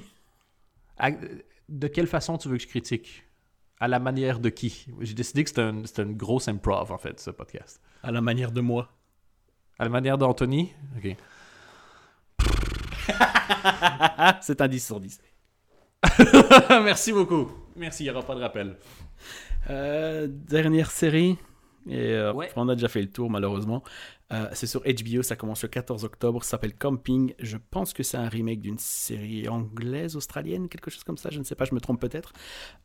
De 1.69 1.89
quelle 1.89 2.07
façon 2.07 2.39
tu 2.39 2.49
veux 2.49 2.57
que 2.57 2.62
je 2.62 2.69
critique? 2.69 3.25
À 3.81 3.89
la 3.89 3.99
manière 3.99 4.39
de 4.41 4.49
qui? 4.49 4.87
J'ai 5.01 5.14
décidé 5.14 5.43
que 5.45 5.51
c'était 5.51 5.62
un- 5.62 5.85
c'était 5.85 6.03
une 6.03 6.17
grosse 6.17 6.49
improv, 6.49 6.93
en 6.93 6.99
fait, 6.99 7.21
ce 7.21 7.31
podcast. 7.31 7.81
À 8.03 8.11
la 8.11 8.21
manière 8.21 8.53
de 8.53 8.61
moi. 8.61 8.91
À 9.79 9.85
la 9.85 9.91
manière 9.91 10.17
d'Anthony? 10.17 10.73
Ok. 10.97 11.17
c'est 14.41 14.61
un 14.61 14.69
10 14.69 14.85
sur 14.87 15.01
10. 15.01 15.21
Merci 16.71 17.12
beaucoup. 17.12 17.51
Merci, 17.77 18.05
il 18.05 18.07
n'y 18.07 18.11
aura 18.11 18.23
pas 18.23 18.35
de 18.35 18.41
rappel. 18.41 18.77
Euh, 19.71 20.27
dernière 20.31 20.91
série. 20.91 21.37
Et 21.89 22.12
euh, 22.12 22.33
Ouais. 22.33 22.51
on 22.57 22.69
a 22.69 22.75
déjà 22.75 22.89
fait 22.89 23.01
le 23.03 23.11
tour, 23.11 23.31
malheureusement. 23.31 23.83
Euh, 24.33 24.49
c'est 24.53 24.66
sur 24.66 24.83
HBO, 24.83 25.22
ça 25.22 25.37
commence 25.37 25.62
le 25.62 25.68
14 25.68 26.05
octobre. 26.05 26.43
Ça 26.43 26.53
s'appelle 26.53 26.74
Camping. 26.74 27.35
Je 27.39 27.57
pense 27.70 27.93
que 27.93 28.03
c'est 28.03 28.16
un 28.16 28.29
remake 28.29 28.61
d'une 28.61 28.79
série 28.79 29.49
anglaise, 29.49 30.16
australienne, 30.16 30.68
quelque 30.68 30.91
chose 30.91 31.05
comme 31.05 31.18
ça. 31.18 31.31
Je 31.31 31.39
ne 31.39 31.45
sais 31.45 31.55
pas, 31.55 31.64
je 31.64 31.74
me 31.74 31.81
trompe 31.81 32.01
peut-être. 32.01 32.33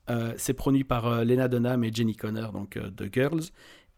Euh, 0.09 0.33
c'est 0.37 0.53
produit 0.53 0.83
par 0.83 1.07
euh, 1.07 1.23
Lena 1.23 1.47
Dunham 1.47 1.83
et 1.83 1.91
Jenny 1.91 2.15
Connor, 2.15 2.51
donc 2.51 2.77
The 2.95 3.11
Girls. 3.11 3.51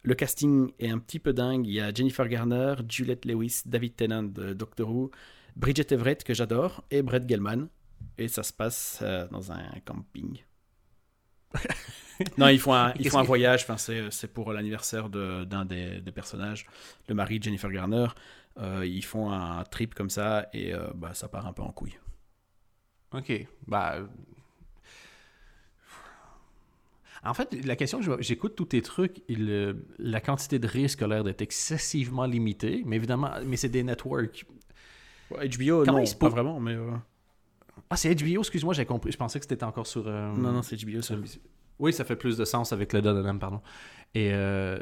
Le 0.03 0.15
casting 0.15 0.71
est 0.79 0.89
un 0.89 0.99
petit 0.99 1.19
peu 1.19 1.33
dingue. 1.33 1.65
Il 1.67 1.73
y 1.73 1.79
a 1.79 1.93
Jennifer 1.93 2.27
Garner, 2.27 2.75
Juliette 2.87 3.25
Lewis, 3.25 3.61
David 3.65 3.95
Tennant 3.95 4.23
de 4.23 4.53
Doctor 4.53 4.89
Who, 4.89 5.11
Bridget 5.55 5.93
Everett, 5.93 6.23
que 6.23 6.33
j'adore, 6.33 6.83
et 6.91 7.01
Brett 7.01 7.27
Gelman. 7.29 7.67
Et 8.17 8.27
ça 8.27 8.43
se 8.43 8.51
passe 8.51 9.01
dans 9.31 9.51
un 9.53 9.63
camping. 9.85 10.39
non, 12.37 12.47
ils 12.47 12.59
font 12.59 12.73
un, 12.73 12.93
ils 12.99 13.09
font 13.09 13.19
un 13.19 13.23
voyage. 13.23 13.63
Enfin, 13.67 13.77
c'est, 13.77 14.27
pour 14.27 14.53
l'anniversaire 14.53 15.09
de- 15.09 15.43
d'un 15.45 15.65
des, 15.65 15.99
des 16.01 16.11
personnages, 16.11 16.65
le 17.07 17.15
mari 17.15 17.39
de 17.39 17.43
Jennifer 17.43 17.71
Garner. 17.71 18.07
Euh, 18.59 18.85
ils 18.85 19.03
font 19.03 19.31
un 19.31 19.63
trip 19.63 19.95
comme 19.95 20.09
ça 20.11 20.47
et 20.53 20.73
euh, 20.73 20.87
bah, 20.93 21.13
ça 21.13 21.27
part 21.27 21.47
un 21.47 21.53
peu 21.53 21.63
en 21.63 21.71
couille. 21.71 21.97
Ok. 23.13 23.31
Bah. 23.67 23.97
En 27.25 27.33
fait, 27.33 27.53
la 27.65 27.75
question 27.77 27.99
j'écoute 28.19 28.55
tous 28.55 28.65
tes 28.65 28.81
trucs, 28.81 29.21
le- 29.29 29.85
la 29.97 30.19
quantité 30.19 30.59
de 30.59 30.67
risques 30.67 31.01
a 31.01 31.07
l'air 31.07 31.23
d'être 31.23 31.41
excessivement 31.41 32.25
limitée, 32.25 32.83
mais 32.85 32.97
évidemment, 32.97 33.31
mais 33.45 33.55
c'est 33.55 33.69
des 33.69 33.83
networks. 33.83 34.45
HBO, 35.31 35.83
Comment 35.85 35.99
non, 35.99 36.03
pas 36.05 36.15
pour- 36.19 36.29
vraiment, 36.29 36.59
mais. 36.59 36.73
euh, 36.73 36.91
Ah, 37.89 37.95
c'est 37.97 38.13
HBO, 38.15 38.39
excuse-moi, 38.39 38.73
j'ai 38.73 38.85
compris. 38.85 39.11
Je 39.11 39.17
pensais 39.17 39.39
que 39.39 39.45
c'était 39.47 39.63
encore 39.63 39.87
sur. 39.87 40.07
euh, 40.07 40.31
Non, 40.33 40.51
non, 40.51 40.61
c'est 40.61 40.75
HBO. 40.83 41.01
ça. 41.01 41.15
Oui, 41.79 41.91
ça 41.93 42.03
fait 42.05 42.15
plus 42.15 42.37
de 42.37 42.45
sens 42.45 42.71
avec 42.71 42.93
le 42.93 43.01
Dunham, 43.01 43.39
pardon. 43.39 43.61
Et 44.13 44.31
euh, 44.33 44.79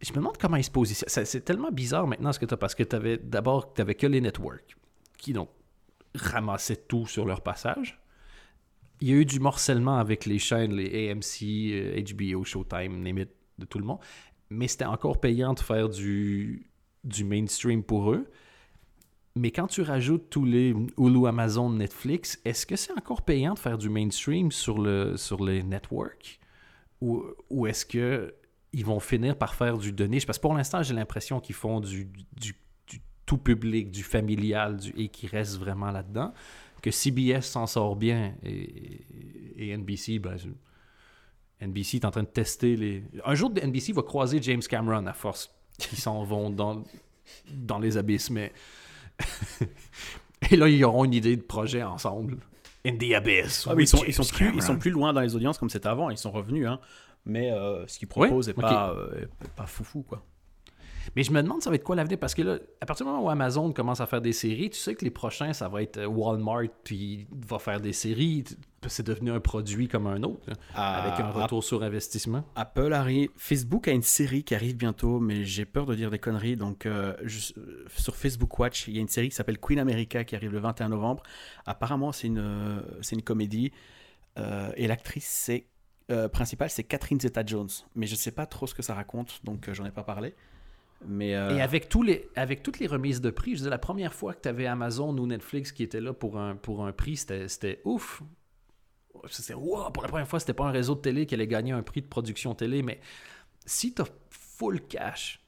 je 0.00 0.10
me 0.12 0.16
demande 0.16 0.36
comment 0.38 0.56
ils 0.56 0.64
se 0.64 0.70
positionnent. 0.70 1.08
C'est 1.26 1.44
tellement 1.44 1.70
bizarre 1.70 2.06
maintenant 2.06 2.32
ce 2.32 2.38
que 2.38 2.46
tu 2.46 2.54
as, 2.54 2.56
parce 2.56 2.74
que 2.74 2.82
tu 2.84 2.94
avais 2.96 3.18
d'abord, 3.18 3.74
tu 3.74 3.84
que 3.84 4.06
les 4.06 4.20
networks 4.20 4.76
qui 5.18 5.32
donc 5.32 5.50
ramassaient 6.14 6.76
tout 6.88 7.06
sur 7.06 7.26
leur 7.26 7.42
passage. 7.42 8.00
Il 9.00 9.08
y 9.08 9.12
a 9.12 9.16
eu 9.16 9.24
du 9.24 9.40
morcellement 9.40 9.98
avec 9.98 10.26
les 10.26 10.38
chaînes, 10.38 10.72
les 10.74 11.10
AMC, 11.10 11.42
euh, 11.72 12.02
HBO, 12.02 12.44
Showtime, 12.44 13.02
limite 13.04 13.30
de 13.58 13.64
tout 13.64 13.78
le 13.78 13.84
monde. 13.84 13.98
Mais 14.50 14.68
c'était 14.68 14.84
encore 14.84 15.20
payant 15.20 15.54
de 15.54 15.60
faire 15.60 15.88
du, 15.88 16.70
du 17.04 17.24
mainstream 17.24 17.82
pour 17.82 18.12
eux. 18.12 18.28
Mais 19.40 19.52
quand 19.52 19.68
tu 19.68 19.80
rajoutes 19.80 20.28
tous 20.28 20.44
les 20.44 20.74
Hulu, 20.98 21.26
Amazon, 21.26 21.70
Netflix, 21.70 22.38
est-ce 22.44 22.66
que 22.66 22.76
c'est 22.76 22.92
encore 22.92 23.22
payant 23.22 23.54
de 23.54 23.58
faire 23.58 23.78
du 23.78 23.88
mainstream 23.88 24.52
sur, 24.52 24.78
le, 24.78 25.16
sur 25.16 25.42
les 25.42 25.62
networks? 25.62 26.38
Ou, 27.00 27.24
ou 27.48 27.66
est-ce 27.66 27.86
que 27.86 28.34
ils 28.74 28.84
vont 28.84 29.00
finir 29.00 29.38
par 29.38 29.54
faire 29.54 29.78
du 29.78 29.92
de 29.92 30.04
niche? 30.04 30.26
Parce 30.26 30.36
que 30.36 30.42
pour 30.42 30.52
l'instant, 30.52 30.82
j'ai 30.82 30.92
l'impression 30.92 31.40
qu'ils 31.40 31.54
font 31.54 31.80
du, 31.80 32.04
du, 32.36 32.54
tout 33.24 33.38
public, 33.38 33.90
du 33.90 34.02
familial, 34.02 34.76
du, 34.76 34.90
et 34.98 35.08
qu'ils 35.08 35.30
restent 35.30 35.58
vraiment 35.58 35.90
là-dedans. 35.90 36.34
Que 36.82 36.90
CBS 36.90 37.40
s'en 37.40 37.66
sort 37.66 37.96
bien 37.96 38.34
et, 38.42 39.06
et 39.56 39.74
NBC, 39.74 40.18
ben, 40.18 40.36
NBC 41.62 41.96
est 41.96 42.04
en 42.04 42.10
train 42.10 42.24
de 42.24 42.28
tester 42.28 42.76
les. 42.76 43.04
Un 43.24 43.34
jour, 43.34 43.50
NBC 43.50 43.94
va 43.94 44.02
croiser 44.02 44.42
James 44.42 44.60
Cameron 44.60 45.06
à 45.06 45.14
force 45.14 45.50
qu'ils 45.78 45.98
s'en 45.98 46.24
vont 46.24 46.50
dans, 46.50 46.84
dans 47.50 47.78
les 47.78 47.96
abysses, 47.96 48.28
mais. 48.28 48.52
et 50.50 50.56
là, 50.56 50.68
ils 50.68 50.84
auront 50.84 51.04
une 51.04 51.14
idée 51.14 51.36
de 51.36 51.42
projet 51.42 51.82
ensemble. 51.82 52.38
In 52.86 52.96
the 52.96 53.12
Abyss. 53.14 53.66
Ah, 53.68 53.74
mais 53.74 53.84
ils, 53.84 53.86
sont, 53.86 54.02
ils, 54.06 54.14
sont 54.14 54.22
James 54.22 54.36
plus, 54.36 54.46
ils 54.56 54.62
sont 54.62 54.68
Cameron. 54.68 54.78
plus 54.78 54.90
loin 54.90 55.12
dans 55.12 55.20
les 55.20 55.34
audiences 55.36 55.58
comme 55.58 55.68
c'était 55.68 55.88
avant. 55.88 56.10
Ils 56.10 56.18
sont 56.18 56.30
revenus, 56.30 56.66
hein. 56.66 56.80
Mais 57.26 57.52
euh, 57.52 57.86
ce 57.86 57.98
qu'ils 57.98 58.08
proposent 58.08 58.46
Ouais, 58.48 58.54
est 58.56 58.60
pas, 58.60 58.94
euh, 58.96 59.26
pas 59.54 59.66
foufou, 59.66 60.02
quoi. 60.02 60.24
Mais 61.16 61.22
je 61.22 61.32
me 61.32 61.42
demande 61.42 61.62
ça 61.62 61.70
va 61.70 61.76
être 61.76 61.84
quoi 61.84 61.96
l'avenir? 61.96 62.18
Parce 62.18 62.34
que 62.34 62.42
là, 62.42 62.58
à 62.80 62.86
partir 62.86 63.04
du 63.04 63.12
moment 63.12 63.24
où 63.24 63.30
Amazon 63.30 63.72
commence 63.72 64.00
à 64.00 64.06
faire 64.06 64.20
des 64.20 64.32
séries, 64.32 64.70
tu 64.70 64.78
sais 64.78 64.94
que 64.94 65.04
les 65.04 65.10
prochains, 65.10 65.52
ça 65.52 65.68
va 65.68 65.82
être 65.82 65.98
euh, 65.98 66.06
Walmart 66.06 66.68
qui 66.84 67.26
va 67.46 67.58
faire 67.58 67.80
des 67.80 67.92
séries. 67.92 68.44
C'est 68.88 69.02
devenu 69.06 69.30
un 69.30 69.40
produit 69.40 69.88
comme 69.88 70.06
un 70.06 70.22
autre, 70.22 70.48
Ah, 70.74 71.02
avec 71.02 71.20
un 71.20 71.30
retour 71.30 71.62
sur 71.62 71.82
investissement. 71.82 72.44
Apple 72.56 72.92
arrive, 72.94 73.28
Facebook 73.36 73.88
a 73.88 73.92
une 73.92 74.02
série 74.02 74.42
qui 74.42 74.54
arrive 74.54 74.76
bientôt, 74.76 75.20
mais 75.20 75.44
j'ai 75.44 75.64
peur 75.66 75.84
de 75.86 75.94
dire 75.94 76.10
des 76.10 76.18
conneries. 76.18 76.56
Donc, 76.56 76.86
euh, 76.86 77.14
je- 77.24 77.52
sur 77.96 78.16
Facebook 78.16 78.58
Watch, 78.58 78.88
il 78.88 78.94
y 78.94 78.98
a 78.98 79.00
une 79.02 79.08
série 79.08 79.28
qui 79.28 79.34
s'appelle 79.34 79.58
Queen 79.58 79.78
America 79.78 80.24
qui 80.24 80.34
arrive 80.34 80.52
le 80.52 80.60
21 80.60 80.88
novembre. 80.88 81.22
Apparemment, 81.66 82.12
c'est 82.12 82.28
une, 82.28 82.38
euh, 82.38 82.80
c'est 83.02 83.16
une 83.16 83.22
comédie. 83.22 83.72
euh, 84.38 84.70
et 84.76 84.86
l'actrice 84.86 85.26
c'est, 85.26 85.66
euh, 86.10 86.28
principale, 86.28 86.70
c'est 86.70 86.84
Catherine 86.84 87.20
Zeta-Jones. 87.20 87.68
Mais 87.96 88.06
je 88.06 88.14
sais 88.14 88.30
pas 88.30 88.46
trop 88.46 88.66
ce 88.68 88.74
que 88.74 88.80
ça 88.82 88.94
raconte, 88.94 89.40
donc 89.44 89.68
euh, 89.68 89.74
j'en 89.74 89.84
ai 89.84 89.90
pas 89.90 90.04
parlé. 90.04 90.34
Mais 91.06 91.34
euh, 91.34 91.56
Et 91.56 91.60
avec, 91.60 91.88
tous 91.88 92.02
les, 92.02 92.28
avec 92.36 92.62
toutes 92.62 92.78
les 92.78 92.86
remises 92.86 93.20
de 93.20 93.30
prix, 93.30 93.56
je 93.56 93.62
dire, 93.62 93.70
la 93.70 93.78
première 93.78 94.14
fois 94.14 94.32
que 94.34 94.42
tu 94.42 94.48
avais 94.48 94.66
Amazon 94.66 95.16
ou 95.18 95.26
Netflix 95.26 95.72
qui 95.72 95.82
était 95.82 96.00
là 96.00 96.12
pour 96.12 96.38
un, 96.38 96.54
pour 96.56 96.86
un 96.86 96.92
prix, 96.92 97.16
c'était 97.16 97.80
ouf. 97.84 98.22
Wow, 99.14 99.90
pour 99.90 100.02
la 100.02 100.08
première 100.08 100.28
fois, 100.28 100.40
c'était 100.40 100.54
pas 100.54 100.64
un 100.64 100.70
réseau 100.70 100.94
de 100.94 101.00
télé 101.00 101.26
qui 101.26 101.34
allait 101.34 101.46
gagner 101.46 101.72
un 101.72 101.82
prix 101.82 102.02
de 102.02 102.06
production 102.06 102.54
télé, 102.54 102.82
mais 102.82 103.00
si 103.66 103.94
tu 103.94 104.02
as 104.02 104.06
full 104.30 104.80
cash, 104.86 105.40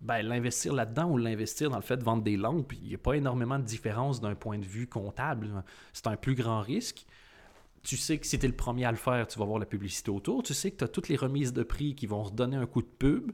ben, 0.00 0.22
l'investir 0.22 0.72
là-dedans 0.72 1.10
ou 1.10 1.16
l'investir 1.16 1.70
dans 1.70 1.76
le 1.76 1.82
fait 1.82 1.96
de 1.96 2.02
vendre 2.02 2.22
des 2.22 2.36
lampes, 2.36 2.72
il 2.72 2.88
n'y 2.88 2.94
a 2.94 2.98
pas 2.98 3.16
énormément 3.16 3.58
de 3.58 3.64
différence 3.64 4.20
d'un 4.20 4.34
point 4.34 4.58
de 4.58 4.64
vue 4.64 4.88
comptable. 4.88 5.62
C'est 5.92 6.08
un 6.08 6.16
plus 6.16 6.34
grand 6.34 6.60
risque. 6.60 7.06
Tu 7.84 7.96
sais 7.96 8.18
que 8.18 8.26
si 8.26 8.38
tu 8.38 8.46
es 8.46 8.48
le 8.48 8.56
premier 8.56 8.84
à 8.84 8.90
le 8.90 8.96
faire, 8.96 9.26
tu 9.28 9.38
vas 9.38 9.44
voir 9.44 9.58
la 9.58 9.66
publicité 9.66 10.10
autour. 10.10 10.42
Tu 10.42 10.54
sais 10.54 10.70
que 10.72 10.76
tu 10.76 10.84
as 10.84 10.88
toutes 10.88 11.08
les 11.08 11.16
remises 11.16 11.52
de 11.52 11.62
prix 11.62 11.94
qui 11.94 12.06
vont 12.06 12.22
redonner 12.22 12.56
un 12.56 12.66
coup 12.66 12.82
de 12.82 12.86
pub 12.86 13.32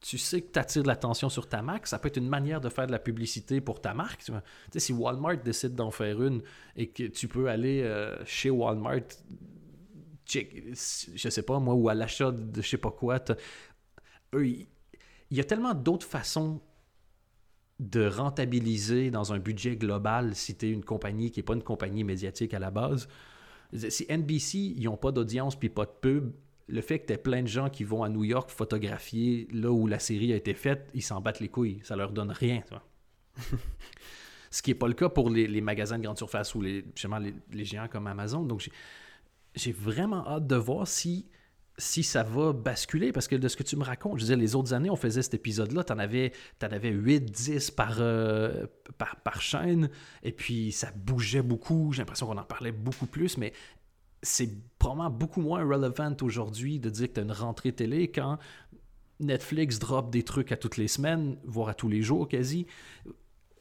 tu 0.00 0.18
sais 0.18 0.42
que 0.42 0.52
tu 0.52 0.58
attires 0.58 0.82
l'attention 0.84 1.28
sur 1.28 1.48
ta 1.48 1.62
marque, 1.62 1.86
ça 1.86 1.98
peut 1.98 2.08
être 2.08 2.18
une 2.18 2.28
manière 2.28 2.60
de 2.60 2.68
faire 2.68 2.86
de 2.86 2.92
la 2.92 2.98
publicité 2.98 3.60
pour 3.60 3.80
ta 3.80 3.94
marque. 3.94 4.24
Tu 4.24 4.32
sais, 4.72 4.80
si 4.80 4.92
Walmart 4.92 5.38
décide 5.38 5.74
d'en 5.74 5.90
faire 5.90 6.22
une 6.22 6.42
et 6.76 6.90
que 6.90 7.04
tu 7.04 7.26
peux 7.26 7.48
aller 7.48 7.82
euh, 7.82 8.14
chez 8.26 8.50
Walmart, 8.50 9.00
check, 10.26 10.64
je 10.74 11.28
sais 11.28 11.42
pas 11.42 11.58
moi, 11.58 11.74
ou 11.74 11.88
à 11.88 11.94
l'achat 11.94 12.32
de 12.32 12.60
je 12.60 12.68
sais 12.68 12.78
pas 12.78 12.90
quoi, 12.90 13.18
il 14.34 14.66
y 15.30 15.40
a 15.40 15.44
tellement 15.44 15.74
d'autres 15.74 16.06
façons 16.06 16.60
de 17.80 18.06
rentabiliser 18.06 19.10
dans 19.10 19.32
un 19.32 19.38
budget 19.38 19.76
global 19.76 20.34
si 20.34 20.56
tu 20.56 20.66
es 20.66 20.70
une 20.70 20.84
compagnie 20.84 21.30
qui 21.30 21.40
n'est 21.40 21.44
pas 21.44 21.54
une 21.54 21.62
compagnie 21.62 22.04
médiatique 22.04 22.54
à 22.54 22.58
la 22.58 22.70
base. 22.70 23.08
Si 23.88 24.06
NBC, 24.08 24.58
ils 24.76 24.84
n'ont 24.84 24.96
pas 24.96 25.10
d'audience 25.10 25.58
puis 25.58 25.68
pas 25.68 25.84
de 25.84 25.92
pub, 26.00 26.32
le 26.66 26.80
fait 26.80 26.98
que 27.00 27.12
tu 27.12 27.18
plein 27.18 27.42
de 27.42 27.48
gens 27.48 27.68
qui 27.68 27.84
vont 27.84 28.02
à 28.02 28.08
New 28.08 28.24
York 28.24 28.50
photographier 28.50 29.48
là 29.52 29.70
où 29.70 29.86
la 29.86 29.98
série 29.98 30.32
a 30.32 30.36
été 30.36 30.54
faite, 30.54 30.88
ils 30.94 31.02
s'en 31.02 31.20
battent 31.20 31.40
les 31.40 31.48
couilles. 31.48 31.80
Ça 31.82 31.96
leur 31.96 32.12
donne 32.12 32.30
rien. 32.30 32.62
tu 32.62 32.70
vois. 32.70 32.82
Ce 34.50 34.62
qui 34.62 34.70
n'est 34.70 34.76
pas 34.76 34.86
le 34.88 34.94
cas 34.94 35.08
pour 35.08 35.30
les, 35.30 35.46
les 35.48 35.60
magasins 35.60 35.98
de 35.98 36.04
grande 36.04 36.16
surface 36.16 36.54
ou 36.54 36.60
les, 36.62 36.84
justement, 36.94 37.18
les, 37.18 37.34
les 37.52 37.64
géants 37.64 37.88
comme 37.88 38.06
Amazon. 38.06 38.44
Donc, 38.44 38.68
j'ai- 39.54 39.72
vraiment 39.72 40.26
hâte 40.28 40.46
de 40.46 40.54
voir 40.54 40.86
si, 40.86 41.26
si 41.76 42.04
ça 42.04 42.22
va 42.22 42.52
basculer. 42.52 43.10
Parce 43.10 43.26
que 43.26 43.34
de 43.34 43.48
ce 43.48 43.56
que 43.56 43.64
tu 43.64 43.74
me 43.76 43.82
racontes, 43.82 44.20
je 44.20 44.26
dire, 44.26 44.36
les 44.36 44.54
autres 44.54 44.72
années, 44.72 44.90
on 44.90 44.96
faisait 44.96 45.22
cet 45.22 45.34
épisode-là, 45.34 45.82
tu 45.82 45.92
en 45.92 45.98
avais, 45.98 46.30
t'en 46.60 46.68
avais 46.68 46.90
8, 46.90 47.20
10 47.32 47.72
par, 47.72 47.96
euh, 47.98 48.66
par, 48.96 49.16
par 49.16 49.40
chaîne. 49.42 49.90
Et 50.22 50.30
puis, 50.30 50.70
ça 50.70 50.92
bougeait 50.94 51.42
beaucoup. 51.42 51.92
J'ai 51.92 52.02
l'impression 52.02 52.26
qu'on 52.28 52.38
en 52.38 52.44
parlait 52.44 52.72
beaucoup 52.72 53.06
plus. 53.06 53.36
Mais 53.38 53.52
c'est 54.24 54.50
probablement 54.78 55.10
beaucoup 55.10 55.40
moins 55.40 55.62
relevant 55.64 56.16
aujourd'hui 56.22 56.80
de 56.80 56.90
dire 56.90 57.08
que 57.08 57.12
tu 57.12 57.20
as 57.20 57.22
une 57.22 57.32
rentrée 57.32 57.72
télé 57.72 58.10
quand 58.10 58.38
Netflix 59.20 59.78
drop 59.78 60.10
des 60.10 60.24
trucs 60.24 60.50
à 60.50 60.56
toutes 60.56 60.76
les 60.76 60.88
semaines, 60.88 61.38
voire 61.44 61.68
à 61.68 61.74
tous 61.74 61.88
les 61.88 62.02
jours 62.02 62.26
quasi. 62.26 62.66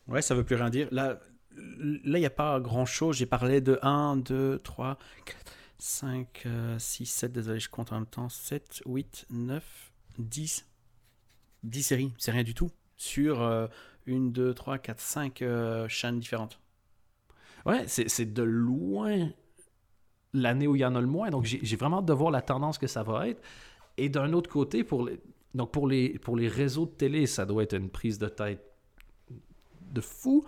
Ouais, 0.08 0.22
ça 0.22 0.34
veut 0.34 0.44
plus 0.44 0.56
rien 0.56 0.70
dire. 0.70 0.88
Là, 0.92 1.20
là 1.56 2.18
il 2.18 2.22
n'y 2.22 2.26
a 2.26 2.32
pas 2.32 2.60
grand-chose. 2.60 3.18
J'ai 3.18 3.26
parlé 3.26 3.62
de 3.62 3.78
1, 3.84 4.18
2, 4.18 4.60
3, 4.60 4.98
4, 5.26 5.54
5, 5.78 6.48
6, 6.80 7.06
7, 7.06 7.32
désolé, 7.32 7.60
je 7.60 7.70
compte 7.70 7.92
en 7.92 7.96
même 7.96 8.08
temps. 8.08 8.30
7, 8.30 8.84
8, 8.86 9.28
9, 9.30 9.92
10. 10.18 10.66
10 11.64 11.84
séries, 11.84 12.14
c'est 12.18 12.32
rien 12.32 12.44
du 12.44 12.54
tout. 12.54 12.72
Sur 12.96 13.42
1, 13.42 13.70
2, 14.08 14.54
3, 14.54 14.78
4, 14.80 15.00
5 15.00 15.44
chaînes 15.88 16.20
différentes. 16.20 16.60
Ouais, 17.66 17.86
c'est 17.88 18.34
de 18.34 18.44
loin 18.44 19.30
l'année 20.34 20.68
où 20.68 20.76
il 20.76 20.80
y 20.80 20.86
en 20.86 20.96
a 20.96 21.02
le 21.02 21.08
moins. 21.08 21.30
Donc, 21.30 21.46
j'ai 21.46 21.76
vraiment 21.76 22.00
hâte 22.00 22.06
de 22.06 22.14
voir 22.14 22.32
la 22.32 22.42
tendance 22.42 22.78
que 22.78 22.88
ça 22.88 23.04
va 23.04 23.28
être. 23.28 23.42
Et 23.98 24.10
d'un 24.10 24.34
autre 24.34 24.50
côté, 24.50 24.84
pour 24.84 25.06
les, 25.06 25.20
donc 25.54 25.72
pour, 25.72 25.88
les, 25.88 26.18
pour 26.20 26.36
les 26.36 26.48
réseaux 26.48 26.86
de 26.86 26.92
télé, 26.92 27.28
ça 27.28 27.46
doit 27.46 27.64
être 27.64 27.76
une 27.76 27.90
prise 27.90 28.18
de 28.18 28.28
tête 28.28 28.64
de 29.92 30.02
fou. 30.02 30.44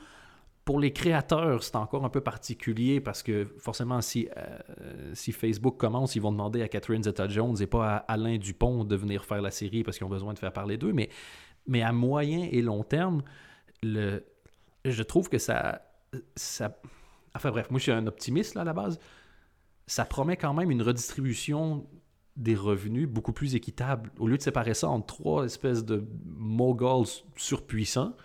Pour 0.63 0.79
les 0.79 0.91
créateurs, 0.91 1.61
c'est 1.61 1.75
encore 1.75 2.05
un 2.05 2.09
peu 2.09 2.21
particulier 2.21 2.99
parce 2.99 3.21
que 3.21 3.45
forcément, 3.59 4.01
si, 4.01 4.27
euh, 4.36 5.13
si 5.13 5.31
Facebook 5.31 5.77
commence, 5.77 6.15
ils 6.15 6.21
vont 6.21 6.31
demander 6.31 6.63
à 6.63 6.67
Catherine 6.67 7.03
Zeta-Jones 7.03 7.57
et 7.61 7.67
pas 7.67 7.97
à 7.97 8.13
Alain 8.13 8.38
Dupont 8.38 8.83
de 8.83 8.95
venir 8.95 9.25
faire 9.25 9.43
la 9.43 9.51
série 9.51 9.83
parce 9.83 9.99
qu'ils 9.99 10.07
ont 10.07 10.09
besoin 10.09 10.33
de 10.33 10.39
faire 10.39 10.51
parler 10.51 10.77
d'eux. 10.77 10.91
Mais, 10.91 11.09
mais 11.67 11.83
à 11.83 11.91
moyen 11.91 12.49
et 12.51 12.63
long 12.63 12.83
terme, 12.83 13.21
le, 13.83 14.23
je 14.83 15.03
trouve 15.03 15.29
que 15.29 15.38
ça, 15.38 15.83
ça... 16.36 16.75
Enfin 17.36 17.51
bref, 17.51 17.69
moi 17.69 17.77
je 17.77 17.83
suis 17.83 17.91
un 17.91 18.07
optimiste 18.07 18.57
à 18.57 18.63
la 18.63 18.73
base. 18.73 18.99
Ça 19.88 20.05
promet 20.05 20.38
quand 20.38 20.53
même 20.53 20.71
une 20.71 20.81
redistribution 20.81 21.88
des 22.36 22.55
revenus 22.55 23.07
beaucoup 23.07 23.33
plus 23.33 23.55
équitable. 23.55 24.11
Au 24.19 24.27
lieu 24.27 24.38
de 24.38 24.41
séparer 24.41 24.73
ça 24.73 24.89
en 24.89 25.01
trois 25.01 25.45
espèces 25.45 25.86
de 25.86 26.05
moguls 26.25 27.05
surpuissants, 27.38 28.15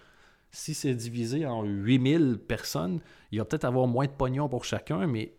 si 0.51 0.75
c'est 0.75 0.95
divisé 0.95 1.47
en 1.47 1.63
8000 1.63 2.39
personnes, 2.39 3.01
il 3.31 3.39
va 3.39 3.45
peut-être 3.45 3.65
avoir 3.65 3.87
moins 3.87 4.07
de 4.07 4.11
pognon 4.11 4.49
pour 4.49 4.65
chacun, 4.65 5.07
mais, 5.07 5.35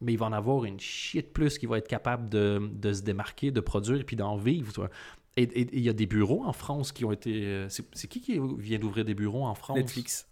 mais 0.00 0.14
il 0.14 0.18
va 0.18 0.26
en 0.26 0.32
avoir 0.32 0.64
une 0.64 0.78
de 0.78 1.20
plus 1.20 1.58
qui 1.58 1.66
va 1.66 1.78
être 1.78 1.86
capable 1.86 2.28
de, 2.28 2.68
de 2.72 2.92
se 2.92 3.02
démarquer, 3.02 3.52
de 3.52 3.60
produire 3.60 4.00
et 4.00 4.04
puis 4.04 4.16
d'en 4.16 4.36
vivre. 4.36 4.90
Et 5.36 5.76
il 5.76 5.82
y 5.82 5.88
a 5.88 5.92
des 5.92 6.06
bureaux 6.06 6.42
en 6.44 6.52
France 6.52 6.90
qui 6.92 7.04
ont 7.04 7.12
été... 7.12 7.44
euh, 7.44 7.68
C'est 7.68 7.84
c'est 7.94 8.08
qui 8.08 8.20
qui 8.20 8.40
vient 8.58 8.78
d'ouvrir 8.78 9.04
des 9.04 9.14
bureaux 9.14 9.44
en 9.44 9.54
France? 9.54 9.76
Netflix. 9.76 10.26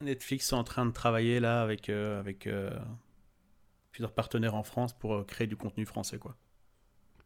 Netflix 0.00 0.48
sont 0.48 0.56
en 0.56 0.64
train 0.64 0.86
de 0.86 0.90
travailler 0.92 1.40
là 1.40 1.62
avec, 1.62 1.88
euh, 1.88 2.18
avec 2.18 2.46
euh, 2.46 2.70
plusieurs 3.94 4.12
partenaires 4.12 4.56
en 4.56 4.64
France 4.64 4.92
pour 4.92 5.14
euh, 5.14 5.22
créer 5.22 5.46
du 5.46 5.56
contenu 5.56 5.86
français. 5.86 6.18
quoi. 6.18 6.34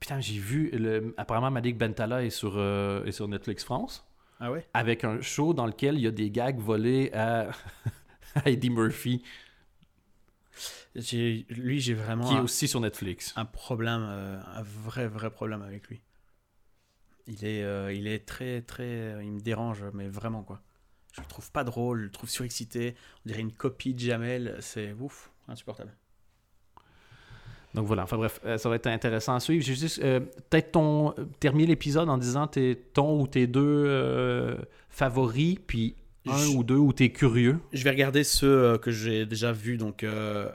Putain, 0.01 0.21
j'ai 0.21 0.39
vu... 0.39 0.69
Le... 0.71 1.15
Apparemment, 1.17 1.51
Malik 1.51 1.79
Bentala 1.79 2.23
est 2.25 2.31
sur, 2.31 2.59
euh, 2.59 3.05
est 3.07 3.13
sur 3.13 3.27
Netflix 3.27 3.65
France. 3.65 4.07
Ah 4.39 4.53
ouais? 4.53 4.69
Avec 4.75 5.03
un 5.03 5.23
show 5.23 5.55
dans 5.55 5.65
lequel 5.65 5.95
il 5.95 6.03
y 6.03 6.07
a 6.07 6.11
des 6.11 6.31
gags 6.31 6.59
volés 6.61 7.11
à, 7.15 7.49
à 8.35 8.51
Eddie 8.51 8.69
Murphy, 8.69 9.25
Lui, 10.95 11.81
j'ai 11.81 11.95
vraiment 11.95 12.29
qui 12.29 12.35
est 12.35 12.39
un, 12.39 12.43
aussi 12.43 12.69
sur 12.69 12.81
Netflix. 12.81 13.33
un 13.37 13.47
problème, 13.47 14.07
euh, 14.07 14.39
un 14.55 14.63
vrai, 14.63 15.09
vrai 15.09 15.31
problème 15.31 15.63
avec 15.63 15.89
lui. 15.89 16.03
Il 17.27 17.47
est, 17.47 17.63
euh, 17.63 17.93
il 17.95 18.07
est 18.07 18.27
très, 18.27 18.61
très. 18.61 19.25
Il 19.25 19.33
me 19.33 19.41
dérange, 19.41 19.85
mais 19.95 20.07
vraiment 20.09 20.43
quoi. 20.43 20.61
Je 21.15 21.23
le 21.23 21.27
trouve 21.27 21.51
pas 21.51 21.65
drôle, 21.65 22.01
je 22.01 22.05
le 22.05 22.11
trouve 22.11 22.29
surexcité. 22.29 22.95
On 23.25 23.29
dirait 23.29 23.41
une 23.41 23.53
copie 23.53 23.95
de 23.95 24.01
Jamel. 24.01 24.59
C'est 24.61 24.93
ouf, 24.93 25.31
insupportable. 25.49 25.97
Donc 27.79 27.87
voilà, 27.87 28.03
enfin 28.03 28.17
bref, 28.17 28.41
euh, 28.45 28.59
ça 28.59 28.69
va 28.69 28.75
être 28.75 28.89
intéressant 28.89 29.37
à 29.37 29.39
suivre. 29.41 29.65
J'ai 29.65 29.77
juste 29.77 30.01
euh, 30.03 30.19
peut-être 30.19 30.73
ton 30.73 31.15
terminer 31.39 31.69
l'épisode 31.69 32.09
en 32.09 32.19
disant 32.19 32.49
tes, 32.49 32.75
ton 32.93 33.21
ou 33.21 33.29
tes 33.29 33.47
deux 33.47 33.85
euh, 33.87 34.57
favoris, 34.91 35.59
puis 35.65 35.95
un 36.27 36.37
Je- 36.37 36.49
ou 36.57 36.65
deux 36.65 36.75
où 36.77 36.93
t'es 36.93 37.11
curieux. 37.11 37.61
Je 37.73 37.85
vais 37.85 37.91
regarder 37.91 38.25
ceux 38.25 38.79
que 38.79 38.91
j'ai 38.91 39.27
déjà 39.27 39.53
vus, 39.53 39.77
donc 39.79 40.03
euh, 40.03 40.51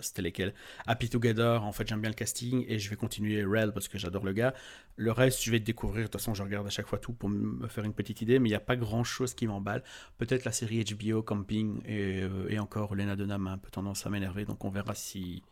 c'était 0.00 0.22
lesquels? 0.22 0.54
Happy 0.86 1.08
Together, 1.08 1.64
en 1.64 1.72
fait 1.72 1.88
j'aime 1.88 2.00
bien 2.00 2.10
le 2.10 2.14
casting, 2.14 2.64
et 2.68 2.78
je 2.78 2.88
vais 2.88 2.94
continuer 2.96 3.44
Rel 3.44 3.72
parce 3.72 3.88
que 3.88 3.98
j'adore 3.98 4.24
le 4.24 4.32
gars. 4.32 4.54
Le 4.94 5.10
reste, 5.10 5.42
je 5.42 5.50
vais 5.50 5.58
découvrir, 5.58 6.02
de 6.04 6.10
toute 6.12 6.20
façon 6.20 6.32
je 6.32 6.44
regarde 6.44 6.66
à 6.68 6.70
chaque 6.70 6.86
fois 6.86 6.98
tout 7.00 7.12
pour 7.12 7.28
me 7.28 7.66
faire 7.66 7.82
une 7.82 7.92
petite 7.92 8.22
idée, 8.22 8.38
mais 8.38 8.48
il 8.50 8.52
n'y 8.52 8.56
a 8.56 8.60
pas 8.60 8.76
grand 8.76 9.02
chose 9.02 9.34
qui 9.34 9.48
m'emballe. 9.48 9.82
Peut-être 10.16 10.44
la 10.44 10.52
série 10.52 10.84
HBO 10.84 11.22
Camping, 11.22 11.82
et, 11.88 12.22
et 12.48 12.58
encore 12.60 12.94
Lena 12.94 13.16
Dunham 13.16 13.48
a 13.48 13.50
un 13.50 13.58
peu 13.58 13.70
tendance 13.70 14.06
à 14.06 14.10
m'énerver, 14.10 14.44
donc 14.44 14.64
on 14.64 14.70
verra 14.70 14.94
si 14.94 15.42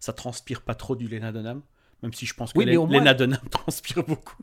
ça 0.00 0.12
transpire 0.12 0.62
pas 0.62 0.74
trop 0.74 0.96
du 0.96 1.08
Lena 1.08 1.32
Dunham, 1.32 1.62
même 2.02 2.12
si 2.12 2.26
je 2.26 2.34
pense 2.34 2.52
que 2.52 2.58
Oui, 2.58 2.64
moins- 2.86 2.98
Lena 2.98 3.14
Dunham 3.14 3.40
transpire 3.50 4.02
beaucoup. 4.04 4.42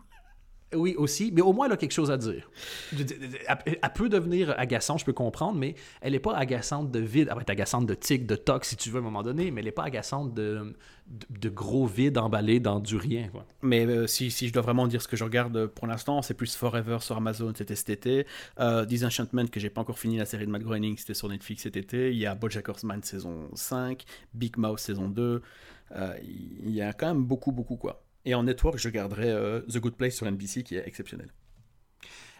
Oui, 0.74 0.95
aussi, 0.97 1.32
mais 1.34 1.41
au 1.41 1.53
moins 1.53 1.68
elle 1.68 1.74
a 1.74 1.78
quelque 1.78 1.93
chose 1.93 2.11
à 2.11 2.18
dire. 2.18 2.49
Elle, 2.91 3.93
peut 3.93 4.09
devenir 4.09 4.53
agaçante, 4.57 4.99
je 4.99 5.05
peux 5.05 5.13
comprendre, 5.13 5.57
mais 5.57 5.76
elle 6.01 6.13
n'est 6.13 6.20
pas 6.20 6.36
agaçante 6.36 6.91
de 6.91 6.99
vide. 6.99 7.28
Elle 7.30 7.36
va 7.36 7.41
être 7.41 7.49
agaçante 7.49 7.86
de 7.86 7.93
tic, 7.93 8.26
de 8.26 8.36
toc, 8.36 8.66
si 8.66 8.76
tu 8.76 8.89
veux, 8.89 8.97
à 8.97 8.99
un 8.99 9.03
moment 9.03 9.24
donné, 9.24 9.51
mais 9.51 9.61
elle 9.61 9.66
n'est 9.66 9.72
pas 9.72 9.84
agaçante 9.84 10.34
de, 10.34 10.76
gros 11.45 11.86
vide 11.86 12.18
emballé 12.18 12.59
dans 12.59 12.80
du 12.80 12.97
rien. 12.97 13.30
Mais 13.61 13.86
euh, 13.86 14.07
si, 14.07 14.32
si 14.32 14.47
je 14.47 14.53
dois 14.53 14.63
vraiment 14.63 14.88
dire 14.88 15.01
ce 15.01 15.07
que 15.07 15.16
je 15.16 15.24
regarde 15.24 15.55
euh, 15.55 15.68
pour 15.68 15.88
l'instant, 15.88 16.22
c'est 16.22 16.34
plus 16.34 16.55
Forever 16.55 16.97
sur 16.99 17.16
Amazon, 17.16 17.53
c'était 17.55 17.76
cet 17.76 17.89
été. 17.89 18.26
Euh, 18.59 18.86
Disenchantment, 18.86 19.47
que 19.47 19.59
j'ai 19.59 19.70
pas 19.70 19.82
encore 19.82 19.99
fini 19.99 20.18
la 20.18 20.26
série 20.26 20.45
de 20.45 20.51
Matt 20.51 20.63
Groening, 20.63 20.97
c'était 20.97 21.13
sur 21.13 21.30
Netflix 21.30 21.63
cet 21.63 21.78
été. 21.78 22.11
Il 22.11 22.18
y 22.18 22.26
a 22.26 22.34
BoJack 22.34 22.68
Horseman 22.68 23.01
saison 23.03 23.49
5, 23.53 24.03
Big 24.34 24.57
Mouth 24.57 24.80
saison 24.80 25.09
2. 25.09 25.41
Euh, 25.91 26.13
il 26.24 26.72
y 26.72 26.82
a 26.82 26.93
quand 26.93 27.07
même 27.07 27.24
beaucoup, 27.24 27.51
beaucoup 27.51 27.76
quoi. 27.76 28.04
Et 28.26 28.34
en 28.36 28.43
network, 28.43 28.78
je 28.78 28.89
garderai 28.89 29.30
euh, 29.32 29.61
The 29.61 29.78
Good 29.80 29.95
Place 29.95 30.15
sur 30.15 30.26
NBC 30.28 30.63
qui 30.63 30.76
est 30.76 30.88
exceptionnel. 30.88 31.32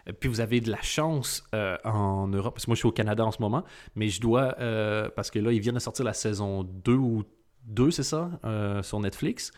Euh, 0.08 0.12
Puis 0.12 0.28
vous 0.28 0.40
avez 0.40 0.60
de 0.60 0.70
la 0.70 0.82
chance 0.82 1.44
euh, 1.54 1.76
en 1.84 2.28
Europe, 2.28 2.54
parce 2.54 2.64
que 2.66 2.70
moi 2.70 2.74
je 2.74 2.80
suis 2.80 2.88
au 2.88 2.92
Canada 2.92 3.24
en 3.24 3.30
ce 3.30 3.40
moment, 3.40 3.64
mais 3.94 4.08
je 4.08 4.20
dois, 4.20 4.56
euh, 4.60 5.08
parce 5.14 5.30
que 5.30 5.38
là 5.38 5.52
ils 5.52 5.60
viennent 5.60 5.74
de 5.76 5.80
sortir 5.80 6.04
la 6.04 6.12
saison 6.12 6.64
2 6.64 6.94
ou 6.94 7.24
2, 7.64 7.90
c'est 7.90 8.02
ça, 8.02 8.30
euh, 8.44 8.82
sur 8.82 9.00
Netflix. 9.00 9.52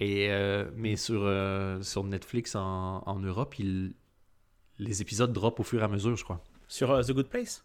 Et, 0.00 0.28
euh, 0.30 0.70
mais 0.76 0.94
sur, 0.96 1.22
euh, 1.24 1.82
sur 1.82 2.04
Netflix 2.04 2.54
en, 2.54 3.02
en 3.04 3.18
Europe, 3.18 3.58
il- 3.58 3.94
les 4.78 5.02
épisodes 5.02 5.32
drop 5.32 5.58
au 5.60 5.64
fur 5.64 5.80
et 5.80 5.84
à 5.84 5.88
mesure, 5.88 6.16
je 6.16 6.22
crois. 6.24 6.42
Sur 6.68 7.04
The 7.04 7.12
Good 7.12 7.28
Place? 7.28 7.64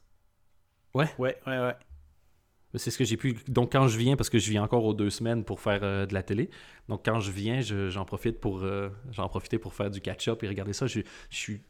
Ouais. 0.95 1.08
Ouais, 1.20 1.38
ouais, 1.45 1.60
ouais. 1.60 1.76
C'est 2.76 2.89
ce 2.91 2.97
que 2.97 3.03
j'ai 3.03 3.17
pu. 3.17 3.38
Donc, 3.47 3.71
quand 3.71 3.88
je 3.88 3.97
viens, 3.97 4.15
parce 4.15 4.30
que 4.30 4.39
je 4.39 4.49
viens 4.49 4.63
encore 4.63 4.84
aux 4.86 4.93
deux 4.95 5.11
semaines 5.11 5.43
pour 5.43 5.59
faire 5.59 5.82
euh, 5.84 6.05
de 6.07 6.13
la 6.13 6.24
télé, 6.24 6.49
donc 6.89 7.05
quand 7.05 7.19
je 7.19 7.32
viens, 7.32 7.61
je- 7.61 7.89
j'en 7.89 8.03
profite 8.05 8.39
pour 8.39 8.63
euh, 8.63 8.89
j'en 9.11 9.30
pour 9.30 9.74
faire 9.74 9.91
du 9.91 10.01
catch-up 10.01 10.41
et 10.43 10.47
regarder 10.47 10.74
ça. 10.74 10.88
Je, 10.88 11.01
suis, 11.30 11.61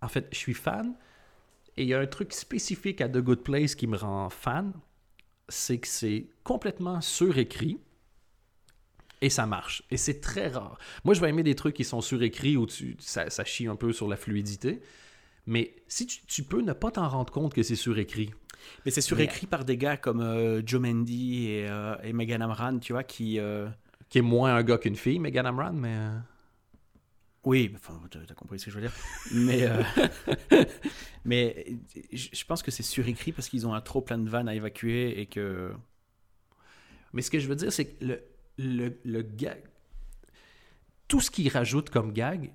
en 0.00 0.08
fait, 0.08 0.28
je 0.32 0.38
suis 0.38 0.54
fan. 0.54 0.94
Et 1.76 1.82
il 1.82 1.88
y 1.88 1.94
a 1.94 2.00
un 2.00 2.06
truc 2.06 2.32
spécifique 2.32 3.00
à 3.02 3.08
The 3.08 3.18
Good 3.18 3.42
Place 3.42 3.74
qui 3.74 3.86
me 3.86 3.98
rend 3.98 4.30
fan, 4.30 4.72
c'est 5.48 5.78
que 5.78 5.86
c'est 5.88 6.26
complètement 6.42 7.00
surécrit 7.02 7.78
et 9.20 9.30
ça 9.30 9.46
marche. 9.46 9.82
Et 9.90 9.96
c'est 9.96 10.20
très 10.20 10.48
rare. 10.48 10.78
Moi, 11.04 11.14
je 11.14 11.20
vais 11.20 11.28
aimer 11.28 11.42
des 11.42 11.54
trucs 11.54 11.74
qui 11.74 11.84
sont 11.84 12.00
surécrits 12.00 12.56
où 12.56 12.66
tu, 12.66 12.96
ça, 12.98 13.28
chie 13.44 13.66
un 13.66 13.76
peu 13.76 13.92
sur 13.92 14.08
la 14.08 14.16
fluidité. 14.16 14.80
Mais 15.46 15.74
si 15.86 16.06
tu 16.06 16.42
peux 16.42 16.60
ne 16.60 16.72
pas 16.72 16.90
t'en 16.90 17.08
rendre 17.08 17.32
compte 17.32 17.54
que 17.54 17.62
c'est 17.62 17.76
surécrit, 17.76 18.30
Mais 18.84 18.90
c'est 18.90 19.00
surécrit 19.00 19.46
par 19.46 19.64
des 19.64 19.76
gars 19.76 19.96
comme 19.96 20.20
euh, 20.20 20.62
Joe 20.64 20.80
Mendy 20.80 21.48
et, 21.50 21.66
euh, 21.68 21.96
et 22.02 22.12
Megan 22.12 22.42
Amran, 22.42 22.78
tu 22.78 22.92
vois, 22.92 23.04
qui. 23.04 23.38
euh, 23.38 23.68
qui 24.08 24.18
est 24.18 24.22
moins 24.22 24.54
un 24.54 24.62
gars 24.62 24.78
qu'une 24.78 24.96
fille, 24.96 25.18
Megan 25.18 25.46
Amran, 25.46 25.72
mais. 25.72 25.94
euh, 25.96 26.18
Oui, 27.44 27.70
enfin, 27.76 28.00
t'as 28.10 28.34
compris 28.34 28.58
ce 28.58 28.66
que 28.66 28.70
je 28.72 28.76
veux 28.76 28.82
dire. 28.82 28.92
Mais, 29.32 29.62
euh, 29.64 29.82
mais 31.24 31.76
je 32.12 32.28
je 32.32 32.44
pense 32.44 32.62
que 32.62 32.70
c'est 32.70 32.82
surécrit 32.82 33.32
parce 33.32 33.48
qu'ils 33.48 33.66
ont 33.66 33.74
un 33.74 33.80
trop 33.80 34.00
plein 34.00 34.18
de 34.18 34.28
vannes 34.28 34.48
à 34.48 34.54
évacuer 34.54 35.20
et 35.20 35.26
que. 35.26 35.72
Mais 37.12 37.22
ce 37.22 37.30
que 37.30 37.38
je 37.38 37.48
veux 37.48 37.56
dire, 37.56 37.72
c'est 37.72 37.86
que 37.86 38.04
le, 38.04 38.22
le, 38.58 38.98
le 39.04 39.22
gag. 39.22 39.62
Tout 41.08 41.20
ce 41.20 41.30
qu'ils 41.30 41.48
rajoutent 41.48 41.90
comme 41.90 42.12
gag 42.12 42.52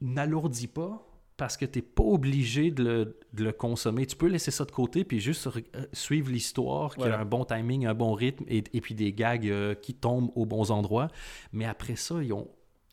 n'alourdit 0.00 0.66
pas 0.66 1.06
parce 1.42 1.56
que 1.56 1.64
tu 1.64 1.80
n'es 1.80 1.82
pas 1.82 2.04
obligé 2.04 2.70
de 2.70 2.84
le, 2.84 3.18
de 3.32 3.42
le 3.42 3.50
consommer. 3.50 4.06
Tu 4.06 4.14
peux 4.14 4.28
laisser 4.28 4.52
ça 4.52 4.64
de 4.64 4.70
côté 4.70 5.02
puis 5.02 5.18
juste 5.18 5.48
euh, 5.48 5.86
suivre 5.92 6.30
l'histoire 6.30 6.94
qui 6.94 7.02
a 7.02 7.18
un 7.18 7.24
bon 7.24 7.44
timing, 7.44 7.84
un 7.84 7.94
bon 7.94 8.12
rythme 8.12 8.44
et, 8.46 8.58
et 8.58 8.80
puis 8.80 8.94
des 8.94 9.12
gags 9.12 9.48
euh, 9.48 9.74
qui 9.74 9.92
tombent 9.92 10.30
aux 10.36 10.46
bons 10.46 10.70
endroits. 10.70 11.08
Mais 11.52 11.64
après 11.64 11.96
ça, 11.96 12.22
ils 12.22 12.32
ont 12.32 12.48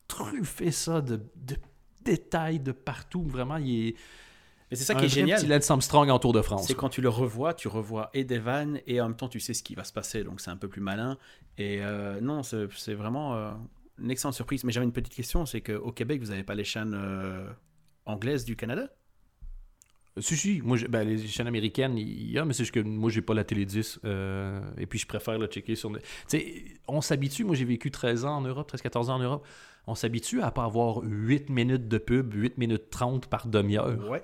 truffé 0.08 0.72
ça 0.72 1.00
de, 1.00 1.20
de 1.36 1.54
détails 2.04 2.58
de 2.58 2.72
partout. 2.72 3.22
Vraiment, 3.22 3.56
il 3.56 3.90
est. 3.90 3.94
Mais 4.72 4.76
c'est 4.76 4.82
ça 4.82 4.96
qui 4.96 5.04
est 5.04 5.08
génial. 5.08 5.40
petit 5.40 5.70
Armstrong 5.70 6.10
en 6.10 6.18
Tour 6.18 6.32
de 6.32 6.42
France. 6.42 6.66
C'est 6.66 6.74
quand 6.74 6.88
tu 6.88 7.02
le 7.02 7.08
revois, 7.08 7.54
tu 7.54 7.68
revois 7.68 8.10
et 8.14 8.24
des 8.24 8.40
vannes 8.40 8.80
et 8.88 9.00
en 9.00 9.10
même 9.10 9.16
temps 9.16 9.28
tu 9.28 9.38
sais 9.38 9.54
ce 9.54 9.62
qui 9.62 9.76
va 9.76 9.84
se 9.84 9.92
passer, 9.92 10.24
donc 10.24 10.40
c'est 10.40 10.50
un 10.50 10.56
peu 10.56 10.66
plus 10.66 10.80
malin. 10.80 11.18
Et 11.56 11.82
euh, 11.82 12.20
non, 12.20 12.42
c'est 12.42 12.66
c'est 12.76 12.94
vraiment 12.94 13.36
euh, 13.36 13.52
une 14.00 14.10
excellente 14.10 14.34
surprise. 14.34 14.64
Mais 14.64 14.72
j'avais 14.72 14.86
une 14.86 14.92
petite 14.92 15.14
question, 15.14 15.46
c'est 15.46 15.60
qu'au 15.60 15.92
Québec, 15.92 16.20
vous 16.20 16.30
n'avez 16.30 16.42
pas 16.42 16.56
les 16.56 16.64
chaînes 16.64 16.94
euh, 16.96 17.48
anglaises 18.10 18.44
du 18.44 18.56
Canada? 18.56 18.88
Si, 20.18 20.36
si. 20.36 20.60
Moi, 20.62 20.76
ben, 20.88 21.08
les 21.08 21.26
chaînes 21.26 21.46
américaines, 21.46 21.96
il 21.96 22.30
y 22.30 22.38
a, 22.38 22.44
mais 22.44 22.52
c'est 22.52 22.64
juste 22.64 22.74
que 22.74 22.80
moi, 22.80 23.10
j'ai 23.10 23.22
pas 23.22 23.32
la 23.32 23.44
télé 23.44 23.64
10. 23.64 24.00
euh, 24.04 24.60
et 24.76 24.86
puis, 24.86 24.98
je 24.98 25.06
préfère 25.06 25.38
le 25.38 25.46
checker 25.46 25.76
sur. 25.76 25.90
Tu 25.92 26.00
sais, 26.26 26.64
on 26.88 27.00
s'habitue. 27.00 27.44
Moi, 27.44 27.54
j'ai 27.54 27.64
vécu 27.64 27.90
13 27.90 28.24
ans 28.24 28.36
en 28.38 28.40
Europe, 28.42 28.70
13-14 28.72 29.08
ans 29.08 29.14
en 29.14 29.18
Europe. 29.20 29.46
On 29.86 29.94
s'habitue 29.94 30.42
à 30.42 30.50
pas 30.50 30.64
avoir 30.64 30.98
8 31.02 31.48
minutes 31.48 31.88
de 31.88 31.98
pub, 31.98 32.34
8 32.34 32.58
minutes 32.58 32.90
30 32.90 33.28
par 33.28 33.46
demi-heure. 33.46 33.98
Ouais. 34.10 34.22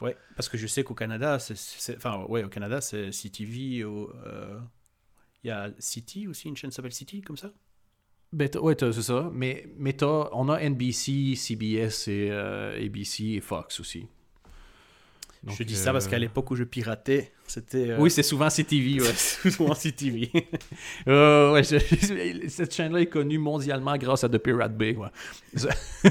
Ouais, 0.00 0.16
parce 0.36 0.48
que 0.48 0.58
je 0.58 0.66
sais 0.66 0.84
qu'au 0.84 0.94
Canada, 0.94 1.38
c'est- 1.38 1.96
enfin 1.96 2.24
ouais, 2.28 2.42
au 2.44 2.48
Canada, 2.48 2.80
c'est 2.80 3.12
CTV 3.12 3.82
euh, 3.82 4.60
il 5.42 5.48
y 5.48 5.50
a 5.50 5.70
City 5.78 6.26
aussi, 6.26 6.48
une 6.48 6.56
chaîne 6.56 6.70
s'appelle 6.70 6.92
City 6.92 7.22
comme 7.22 7.36
ça? 7.36 7.52
Ben, 8.34 8.50
ouais, 8.60 8.74
c'est 8.78 8.92
ça. 9.02 9.30
Mais, 9.32 9.68
mais 9.78 9.94
on 10.02 10.48
a 10.48 10.60
NBC, 10.60 11.36
CBS 11.36 12.08
et 12.08 12.30
euh, 12.32 12.84
ABC 12.84 13.34
et 13.36 13.40
Fox 13.40 13.78
aussi. 13.78 14.08
Je 15.48 15.62
dis 15.62 15.76
ça 15.76 15.92
parce 15.92 16.06
euh, 16.06 16.10
qu'à 16.10 16.18
l'époque 16.18 16.50
où 16.50 16.56
je 16.56 16.64
piratais, 16.64 17.32
c'était 17.46 17.90
euh, 17.90 17.96
Oui, 17.98 18.10
c'est 18.10 18.22
souvent 18.22 18.48
CTV, 18.48 19.00
ouais. 19.02 19.12
souvent 19.50 19.74
CTV. 19.74 20.30
Euh, 21.06 21.52
ouais, 21.52 21.62
je- 21.62 22.48
cette 22.48 22.74
chaîne-là 22.74 23.00
est 23.00 23.06
connue 23.06 23.36
mondialement 23.38 23.96
grâce 23.98 24.24
à 24.24 24.28
The 24.28 24.38
Pirate 24.38 24.74
Bay. 24.76 24.96
Ça- 25.54 25.68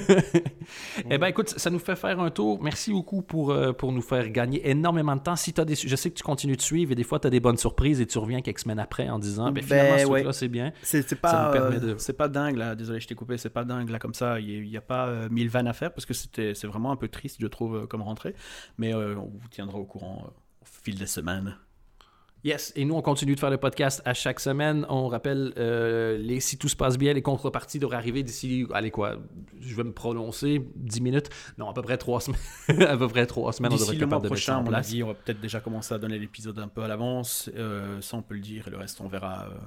eh 1.10 1.18
ben, 1.18 1.28
écoute, 1.28 1.50
ça 1.50 1.70
nous 1.70 1.80
fait 1.80 1.96
faire 1.96 2.20
un 2.20 2.30
tour. 2.30 2.62
Merci 2.62 2.92
beaucoup 2.92 3.22
pour, 3.22 3.52
euh, 3.52 3.74
pour 3.74 3.92
nous 3.92 4.02
faire 4.02 4.30
gagner 4.30 4.68
énormément 4.70 5.16
de 5.16 5.22
temps. 5.22 5.36
Si 5.36 5.52
des, 5.52 5.76
je 5.76 5.96
sais 5.96 6.10
que 6.12 6.16
tu 6.16 6.24
continues 6.24 6.56
de 6.56 6.62
suivre 6.62 6.92
et 6.92 6.96
des 6.96 7.04
fois, 7.04 7.20
tu 7.20 7.28
as 7.28 7.30
des 7.30 7.40
bonnes 7.40 7.58
surprises 7.58 8.02
et 8.02 8.06
tu 8.06 8.18
reviens 8.18 8.42
quelques 8.42 8.60
semaines 8.60 8.80
après 8.80 9.10
en 9.10 9.20
disant 9.20 9.46
ben, 9.46 9.56
Ben, 9.56 9.64
finalement, 9.64 9.98
ce 9.98 10.06
ouais. 10.06 10.20
truc-là, 10.20 10.34
c'est 10.34 10.48
bien. 10.48 10.74
C'est 10.84 11.16
pas, 11.20 11.54
euh, 11.56 11.80
de- 11.80 11.96
c'est 11.98 12.14
pas 12.14 12.28
dingue 12.28 12.58
là, 12.58 12.76
désolé, 12.76 13.00
je 13.00 13.08
t'ai 13.08 13.16
coupé, 13.16 13.38
c'est 13.38 13.50
pas 13.50 13.64
dingue 13.64 13.90
là 13.90 14.00
comme 14.00 14.14
ça. 14.14 14.40
Il 14.40 14.64
n'y 14.70 14.78
a, 14.78 14.82
pas 14.82 15.08
euh, 15.08 15.30
mille 15.30 15.50
vannes 15.50 15.68
à 15.68 15.74
faire 15.74 15.92
parce 15.94 16.06
que 16.06 16.14
c'est 16.14 16.66
vraiment 16.66 16.92
un 16.92 16.96
peu 16.96 17.08
triste, 17.08 17.38
je 17.40 17.48
trouve, 17.48 17.76
euh, 17.76 17.86
comme 17.88 18.02
rentrée. 18.02 18.36
Mais 18.78 18.94
euh, 18.94 19.16
on 19.24 19.38
vous 19.38 19.48
tiendra 19.50 19.78
au 19.78 19.86
courant 19.86 20.24
euh, 20.26 20.30
au 20.62 20.66
fil 20.66 20.98
des 20.98 21.08
semaines. 21.08 21.56
Yes, 22.44 22.74
et 22.76 22.84
nous, 22.84 22.94
on 22.96 23.02
continue 23.02 23.36
de 23.36 23.40
faire 23.40 23.50
le 23.50 23.58
podcast 23.58 24.02
à 24.04 24.14
chaque 24.14 24.42
semaine. 24.42 24.86
On 24.90 25.08
rappelle, 25.08 25.54
euh, 25.58 26.18
les, 26.18 26.42
si 26.42 26.58
tout 26.58 26.68
se 26.68 26.76
passe 26.76 26.98
bien, 26.98 27.14
les 27.14 27.22
contreparties 27.22 27.80
devraient 27.80 27.96
arriver 27.96 28.22
d'ici, 28.22 28.68
allez 28.74 28.92
quoi, 28.92 29.16
je 29.62 29.74
vais 29.74 29.86
me 29.86 29.94
prononcer, 29.94 30.62
10 30.76 31.00
minutes. 31.00 31.30
Non, 31.58 31.70
à 31.70 31.74
peu 31.74 31.82
près 31.82 31.98
3 31.98 32.20
semaines. 32.20 32.42
à 32.82 32.98
peu 32.98 33.08
près 33.08 33.26
3 33.26 33.54
semaines, 33.54 33.72
on 33.72 33.78
devrait 33.78 33.94
être 33.94 34.00
capable 34.02 34.24
de 34.26 34.30
mettre 34.30 34.42
ça 34.42 34.52
prochain, 34.52 34.58
en 34.58 34.64
mon 34.64 34.70
place. 34.72 34.90
avis, 34.90 35.04
on 35.04 35.08
va 35.08 35.14
peut-être 35.14 35.40
déjà 35.40 35.62
commencer 35.62 35.94
à 35.94 36.00
donner 36.00 36.20
l'épisode 36.20 36.60
un 36.60 36.68
peu 36.68 36.84
à 36.84 36.90
l'avance. 36.90 37.50
Euh, 37.56 38.02
ça, 38.02 38.18
on 38.18 38.22
peut 38.22 38.36
le 38.36 38.42
dire, 38.42 38.68
et 38.68 38.72
le 38.72 38.78
reste, 38.78 39.00
on 39.00 39.08
verra. 39.08 39.46
euh, 39.46 39.58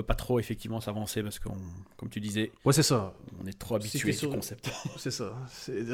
va 0.00 0.02
pas 0.04 0.14
trop 0.14 0.38
effectivement 0.38 0.80
s'avancer 0.80 1.22
parce 1.22 1.38
que, 1.38 1.48
comme 1.96 2.08
tu 2.08 2.18
disais, 2.20 2.50
Ouais, 2.64 2.72
c'est 2.72 2.82
ça. 2.82 3.12
on 3.42 3.46
est 3.46 3.58
trop 3.58 3.74
habitué 3.76 4.12
sur- 4.12 4.30
concept. 4.30 4.70
C'est 4.96 5.10
ça. 5.10 5.34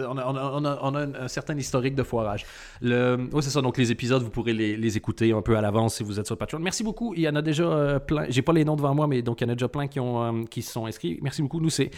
On 0.09 0.17
a, 0.17 0.25
on 0.27 0.37
a- 0.37 0.53
on 0.55 0.65
a- 0.65 0.79
on 0.83 0.95
a 0.95 1.25
un, 1.25 1.29
certain 1.29 1.57
historique 1.57 1.95
de 1.97 2.03
foirage. 2.05 2.47
Le... 2.81 3.29
Oui, 3.33 3.43
c'est 3.43 3.51
ça. 3.51 3.61
Donc, 3.61 3.77
les 3.77 3.91
épisodes, 3.91 4.23
vous 4.23 4.31
pourrez 4.31 4.53
les, 4.53 4.77
les 4.77 4.97
écouter 4.97 5.33
un 5.33 5.43
peu 5.43 5.57
à 5.57 5.61
l'avance 5.61 5.97
si 5.97 6.05
vous 6.05 6.21
êtes 6.21 6.27
sur 6.27 6.39
Patreon. 6.39 6.61
Merci 6.61 6.85
beaucoup. 6.85 7.13
Il 7.15 7.23
y 7.23 7.29
en 7.29 7.35
a 7.35 7.43
déjà 7.43 7.65
euh, 7.65 7.99
plein. 7.99 8.27
J'ai 8.29 8.43
pas 8.43 8.53
les 8.53 8.65
noms 8.65 8.77
devant 8.77 8.95
moi, 8.95 9.07
mais 9.09 9.21
donc, 9.23 9.41
il 9.41 9.45
y 9.45 9.47
en 9.49 9.53
a 9.53 9.55
déjà 9.57 9.69
plein 9.69 9.89
qui, 9.89 9.99
ont, 9.99 10.23
euh, 10.43 10.45
qui 10.45 10.63
se 10.63 10.73
sont 10.73 10.87
inscrits. 10.87 11.19
Merci 11.23 11.43
beaucoup. 11.43 11.61
Nous, 11.61 11.71
c'est 11.71 11.91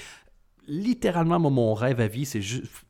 littéralement 0.68 1.38
mon 1.50 1.74
rêve 1.74 2.00
à 2.00 2.06
vie, 2.06 2.24
c'est 2.24 2.40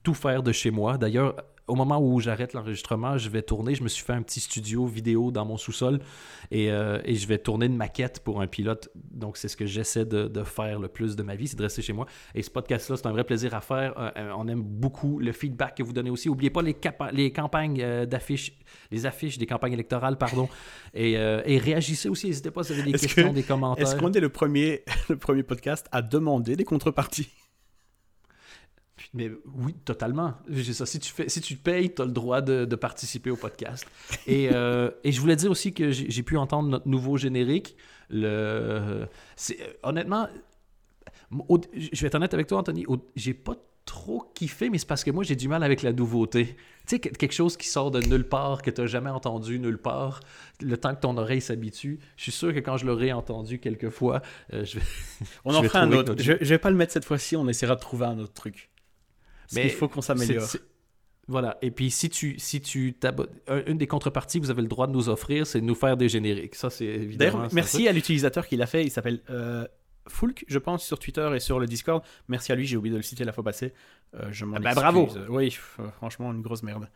tout 0.03 0.15
faire 0.15 0.43
de 0.43 0.53
chez 0.53 0.71
moi. 0.71 0.99
D'ailleurs, 0.99 1.35
au 1.71 1.77
moment 1.77 2.01
où 2.01 2.19
j'arrête 2.21 2.53
l'enregistrement, 2.53 3.17
je 3.17 3.29
vais 3.29 3.43
tourner. 3.43 3.75
Je 3.77 3.83
me 3.83 3.89
suis 3.89 4.05
fait 4.05 4.13
un 4.13 4.23
petit 4.23 4.41
studio 4.41 4.87
vidéo 4.87 5.31
dans 5.31 5.45
mon 5.45 5.57
sous-sol 5.57 6.01
et, 6.51 6.71
euh, 6.71 7.01
et 7.05 7.15
je 7.15 7.27
vais 7.29 7.39
tourner 7.39 7.67
une 7.67 7.77
maquette 7.77 8.21
pour 8.25 8.41
un 8.41 8.49
pilote. 8.49 8.89
Donc, 9.13 9.37
c'est 9.37 9.47
ce 9.47 9.57
que 9.57 9.67
j'essaie 9.67 10.05
de, 10.05 10.27
de 10.27 10.43
faire 10.43 10.81
le 10.81 10.89
plus 10.89 11.15
de 11.15 11.23
ma 11.23 11.37
vie, 11.37 11.47
c'est 11.47 11.57
de 11.57 11.63
rester 11.63 11.81
chez 11.81 11.93
moi. 11.93 12.07
Et 12.35 12.43
ce 12.43 12.51
podcast-là, 12.51 12.97
c'est 12.97 13.07
un 13.07 13.13
vrai 13.13 13.23
plaisir 13.23 13.55
à 13.55 13.61
faire. 13.61 13.95
Euh, 13.99 14.11
euh, 14.17 14.33
on 14.37 14.49
aime 14.49 14.63
beaucoup 14.63 15.21
le 15.21 15.31
feedback 15.31 15.77
que 15.77 15.83
vous 15.85 15.93
donnez 15.93 16.11
aussi. 16.11 16.29
N'oubliez 16.29 16.51
pas 16.51 16.63
les, 16.63 17.31
campagnes 17.31 17.81
euh, 17.81 18.05
d'affiches, 18.05 18.53
les 18.91 19.07
affiches 19.07 19.39
des 19.39 19.47
campagnes 19.47 19.75
électorales, 19.75 20.19
pardon. 20.19 20.49
et, 20.95 21.13
et 21.13 21.59
réagissez 21.59 22.09
aussi. 22.09 22.27
N'hésitez 22.27 22.51
pas 22.51 22.65
si 22.65 22.73
vous 22.73 22.81
avez 22.81 22.91
des 22.93 22.99
questions, 22.99 23.31
que- 23.31 23.35
des 23.35 23.43
commentaires. 23.45 23.87
Est-ce 23.87 23.97
qu'on 23.97 24.13
est 24.13 24.21
le 24.21 24.29
premier, 24.29 24.83
le 25.09 25.17
premier 25.17 25.45
podcast 25.45 25.87
à 25.93 26.03
demander 26.03 26.57
des 26.57 26.65
contreparties? 26.65 27.29
Mais 29.13 29.31
oui, 29.57 29.75
totalement. 29.85 30.35
Ça. 30.73 30.87
Si 30.87 31.01
tu, 31.01 31.11
fais, 31.13 31.29
si 31.29 31.41
tu 31.41 31.57
te 31.57 31.63
payes, 31.63 31.93
tu 31.95 32.01
as 32.03 32.05
le 32.05 32.13
droit 32.13 32.41
de, 32.41 32.65
de 32.65 32.77
participer 32.77 33.31
au 33.31 33.37
podcast. 33.37 33.85
Et, 34.27 34.51
euh, 34.53 34.91
et 35.05 35.11
je 35.11 35.21
voulais 35.21 35.37
dire 35.37 35.51
aussi 35.51 35.73
que 35.73 35.91
j'ai 35.91 36.23
pu 36.23 36.37
entendre 36.37 36.69
notre 36.69 36.87
nouveau 36.89 37.17
générique. 37.17 37.77
Le, 38.09 39.07
honnêtement, 39.83 40.29
au- 41.49 41.61
je 41.73 42.01
vais 42.01 42.07
être 42.07 42.15
honnête 42.15 42.35
avec 42.35 42.47
toi, 42.47 42.59
Anthony, 42.59 42.87
j'ai 43.17 43.35
pas 43.35 43.57
trop 43.85 44.31
kiffé, 44.35 44.71
mais 44.71 44.79
c'est 44.79 44.87
parce 44.87 45.03
que 45.03 45.11
moi, 45.11 45.25
j'ai 45.25 45.35
du 45.37 45.49
mal 45.49 45.65
avec 45.65 45.83
la 45.83 45.93
nouveauté. 45.93 46.47
Tu 46.47 46.55
sais, 46.87 46.99
que- 47.01 47.09
quelque 47.09 47.33
chose 47.33 47.57
qui 47.57 47.69
sort 47.69 47.91
de 47.91 48.01
nulle 48.01 48.29
part, 48.29 48.63
que 48.63 48.71
tu 48.71 48.81
n'as 48.81 48.87
jamais 48.87 49.11
entendu 49.11 49.59
nulle 49.59 49.79
part, 49.79 50.21
le 50.61 50.77
temps 50.77 50.95
que 50.95 51.01
ton 51.01 51.17
oreille 51.17 51.41
s'habitue, 51.41 51.99
je 52.17 52.23
suis 52.23 52.33
sûr 52.33 52.55
que 52.55 52.61
quand 52.61 52.77
je 52.77 52.87
l'aurai 52.87 53.13
entendu 53.13 53.59
quelques 53.59 53.91
fois, 53.91 54.23
euh, 54.53 54.65
je 54.65 54.79
vais... 54.79 54.85
On 55.45 55.53
Je 55.53 55.57
en 55.59 55.63
fera 55.65 55.81
un 55.81 55.93
autre. 55.93 56.15
Je, 56.19 56.33
je 56.41 56.49
vais 56.49 56.59
pas 56.59 56.71
le 56.71 56.77
mettre 56.77 56.93
cette 56.93 57.05
fois-ci, 57.05 57.35
on 57.37 57.49
essaiera 57.49 57.75
de 57.75 57.81
trouver 57.81 58.07
un 58.07 58.19
autre 58.21 58.35
truc. 58.35 58.71
Mais 59.55 59.65
il 59.65 59.71
faut 59.71 59.89
qu'on 59.89 60.03
s'améliore. 60.03 60.47
Voilà. 61.29 61.59
Et 61.63 61.71
puis, 61.71 61.91
si 61.91 62.09
tu, 62.11 62.39
si 62.39 62.61
tu 62.61 62.97
une 63.67 63.79
des 63.79 63.87
contreparties 63.87 64.41
que 64.41 64.45
vous 64.45 64.51
avez 64.51 64.63
le 64.63 64.69
droit 64.69 64.87
de 64.89 64.93
nous 64.93 65.09
offrir, 65.09 65.47
c'est 65.47 65.61
de 65.61 65.65
nous 65.65 65.75
faire 65.77 65.97
des 65.97 66.09
génériques. 66.09 66.55
Ça, 66.57 66.71
c'est 66.71 66.85
évidemment. 66.87 67.47
Merci 67.53 67.87
à 67.89 67.93
l'utilisateur 67.93 68.47
qui 68.47 68.57
l'a 68.57 68.67
fait. 68.67 68.85
Il 68.85 68.91
s'appelle 68.91 69.21
euh, 69.31 69.65
Fulk, 70.09 70.45
je 70.49 70.59
pense, 70.59 70.85
sur 70.85 70.99
Twitter 70.99 71.31
et 71.35 71.39
sur 71.41 71.61
le 71.61 71.67
Discord. 71.67 72.03
Merci 72.27 72.51
à 72.51 72.57
lui, 72.57 72.67
j'ai 72.67 72.77
oublié 72.77 72.93
de 72.93 72.97
le 72.97 73.03
citer 73.03 73.23
la 73.25 73.33
fois 73.33 73.45
passée. 73.45 73.73
Euh, 74.15 74.27
je 74.33 74.45
m'en 74.45 74.57
Ah 74.57 74.61
bah, 74.61 74.75
bravo. 74.75 75.09
Oui, 75.29 75.49
f- 75.49 75.91
franchement, 75.99 76.33
une 76.33 76.43
grosse 76.43 76.65
merde. 76.65 76.89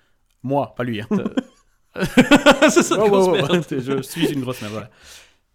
Moi, 0.42 0.74
pas 0.76 0.82
lui. 0.82 1.00
Hein. 1.00 1.06
c'est 2.70 2.82
ça, 2.82 2.96
Oh, 2.98 3.08
grosse 3.08 3.26
oh, 3.28 3.36
oh, 3.40 3.52
merde. 3.52 3.64
je 3.70 4.02
suis 4.02 4.32
une 4.32 4.40
grosse 4.40 4.62
merde. 4.62 4.72
voilà. 4.72 4.90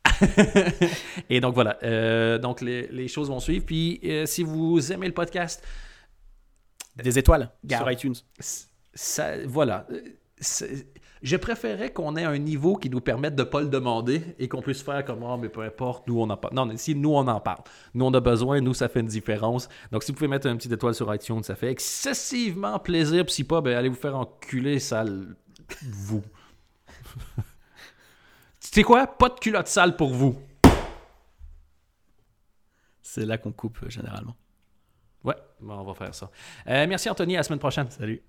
Et 1.30 1.42
donc, 1.42 1.54
voilà. 1.54 1.78
Euh, 1.84 2.38
donc, 2.38 2.62
les, 2.62 2.88
les 2.88 3.08
choses 3.08 3.28
vont 3.30 3.40
suivre. 3.40 3.66
Puis, 3.66 4.00
euh, 4.06 4.26
si 4.26 4.44
vous 4.44 4.92
aimez 4.94 5.08
le 5.08 5.14
podcast, 5.14 5.66
Des 6.96 7.18
étoiles 7.18 7.52
Garde. 7.64 7.84
sur 7.84 7.92
iTunes. 7.92 8.16
ça, 8.94 9.46
voilà. 9.46 9.88
C'est- 10.40 10.88
Je 11.22 11.36
préférais 11.36 11.92
qu'on 11.92 12.16
ait 12.16 12.24
un 12.24 12.38
niveau 12.38 12.78
qui 12.78 12.90
nous 12.90 13.02
permette 13.02 13.36
de 13.36 13.44
ne 13.44 13.48
pas 13.50 13.60
le 13.60 13.68
demander 13.68 14.24
et 14.40 14.48
qu'on 14.48 14.62
puisse 14.62 14.82
faire 14.82 15.04
comme 15.04 15.22
oh, 15.24 15.36
mais 15.36 15.50
peu 15.50 15.62
importe, 15.64 16.08
nous 16.08 16.18
on 16.22 16.30
en 16.30 16.38
parle. 16.38 16.54
Non, 16.54 16.72
si 16.78 16.96
nous 16.96 17.10
on 17.14 17.28
en 17.28 17.42
parle. 17.42 17.62
Nous 17.94 18.06
on 18.06 18.14
a 18.14 18.22
besoin, 18.22 18.62
nous 18.62 18.74
ça 18.74 18.88
fait 18.88 19.02
une 19.02 19.08
différence. 19.08 19.68
Donc 19.92 20.04
si 20.04 20.12
vous 20.14 20.18
pouvez 20.18 20.30
mettre 20.30 20.48
un 20.48 20.56
petit 20.56 20.72
étoile 20.74 20.96
sur 20.96 21.14
iTunes, 21.14 21.44
ça 21.44 21.56
fait 21.56 21.70
excessivement 21.72 22.80
plaisir. 22.80 23.26
Puis 23.26 23.34
si 23.34 23.44
pas, 23.44 23.60
ben 23.60 23.76
allez 23.76 23.90
vous 23.90 23.96
faire 23.96 24.16
enculer, 24.18 24.80
sale. 24.80 25.36
Vous. 25.84 26.24
tu 27.36 27.42
sais 28.62 28.84
quoi? 28.84 29.06
Pas 29.06 29.28
de 29.28 29.40
culotte 29.40 29.68
sale 29.68 29.98
pour 29.98 30.14
vous. 30.14 30.38
C'est 33.02 33.26
là 33.26 33.38
qu'on 33.38 33.52
coupe 33.52 33.80
euh, 33.84 33.90
généralement. 33.90 34.36
Ouais, 35.24 35.36
bon, 35.60 35.74
on 35.74 35.84
va 35.84 35.94
faire 35.94 36.16
ça. 36.16 36.30
Euh, 36.68 36.86
merci 36.88 37.10
Anthony, 37.10 37.36
à 37.36 37.40
la 37.40 37.44
semaine 37.44 37.60
prochaine. 37.60 37.90
Salut. 37.90 38.22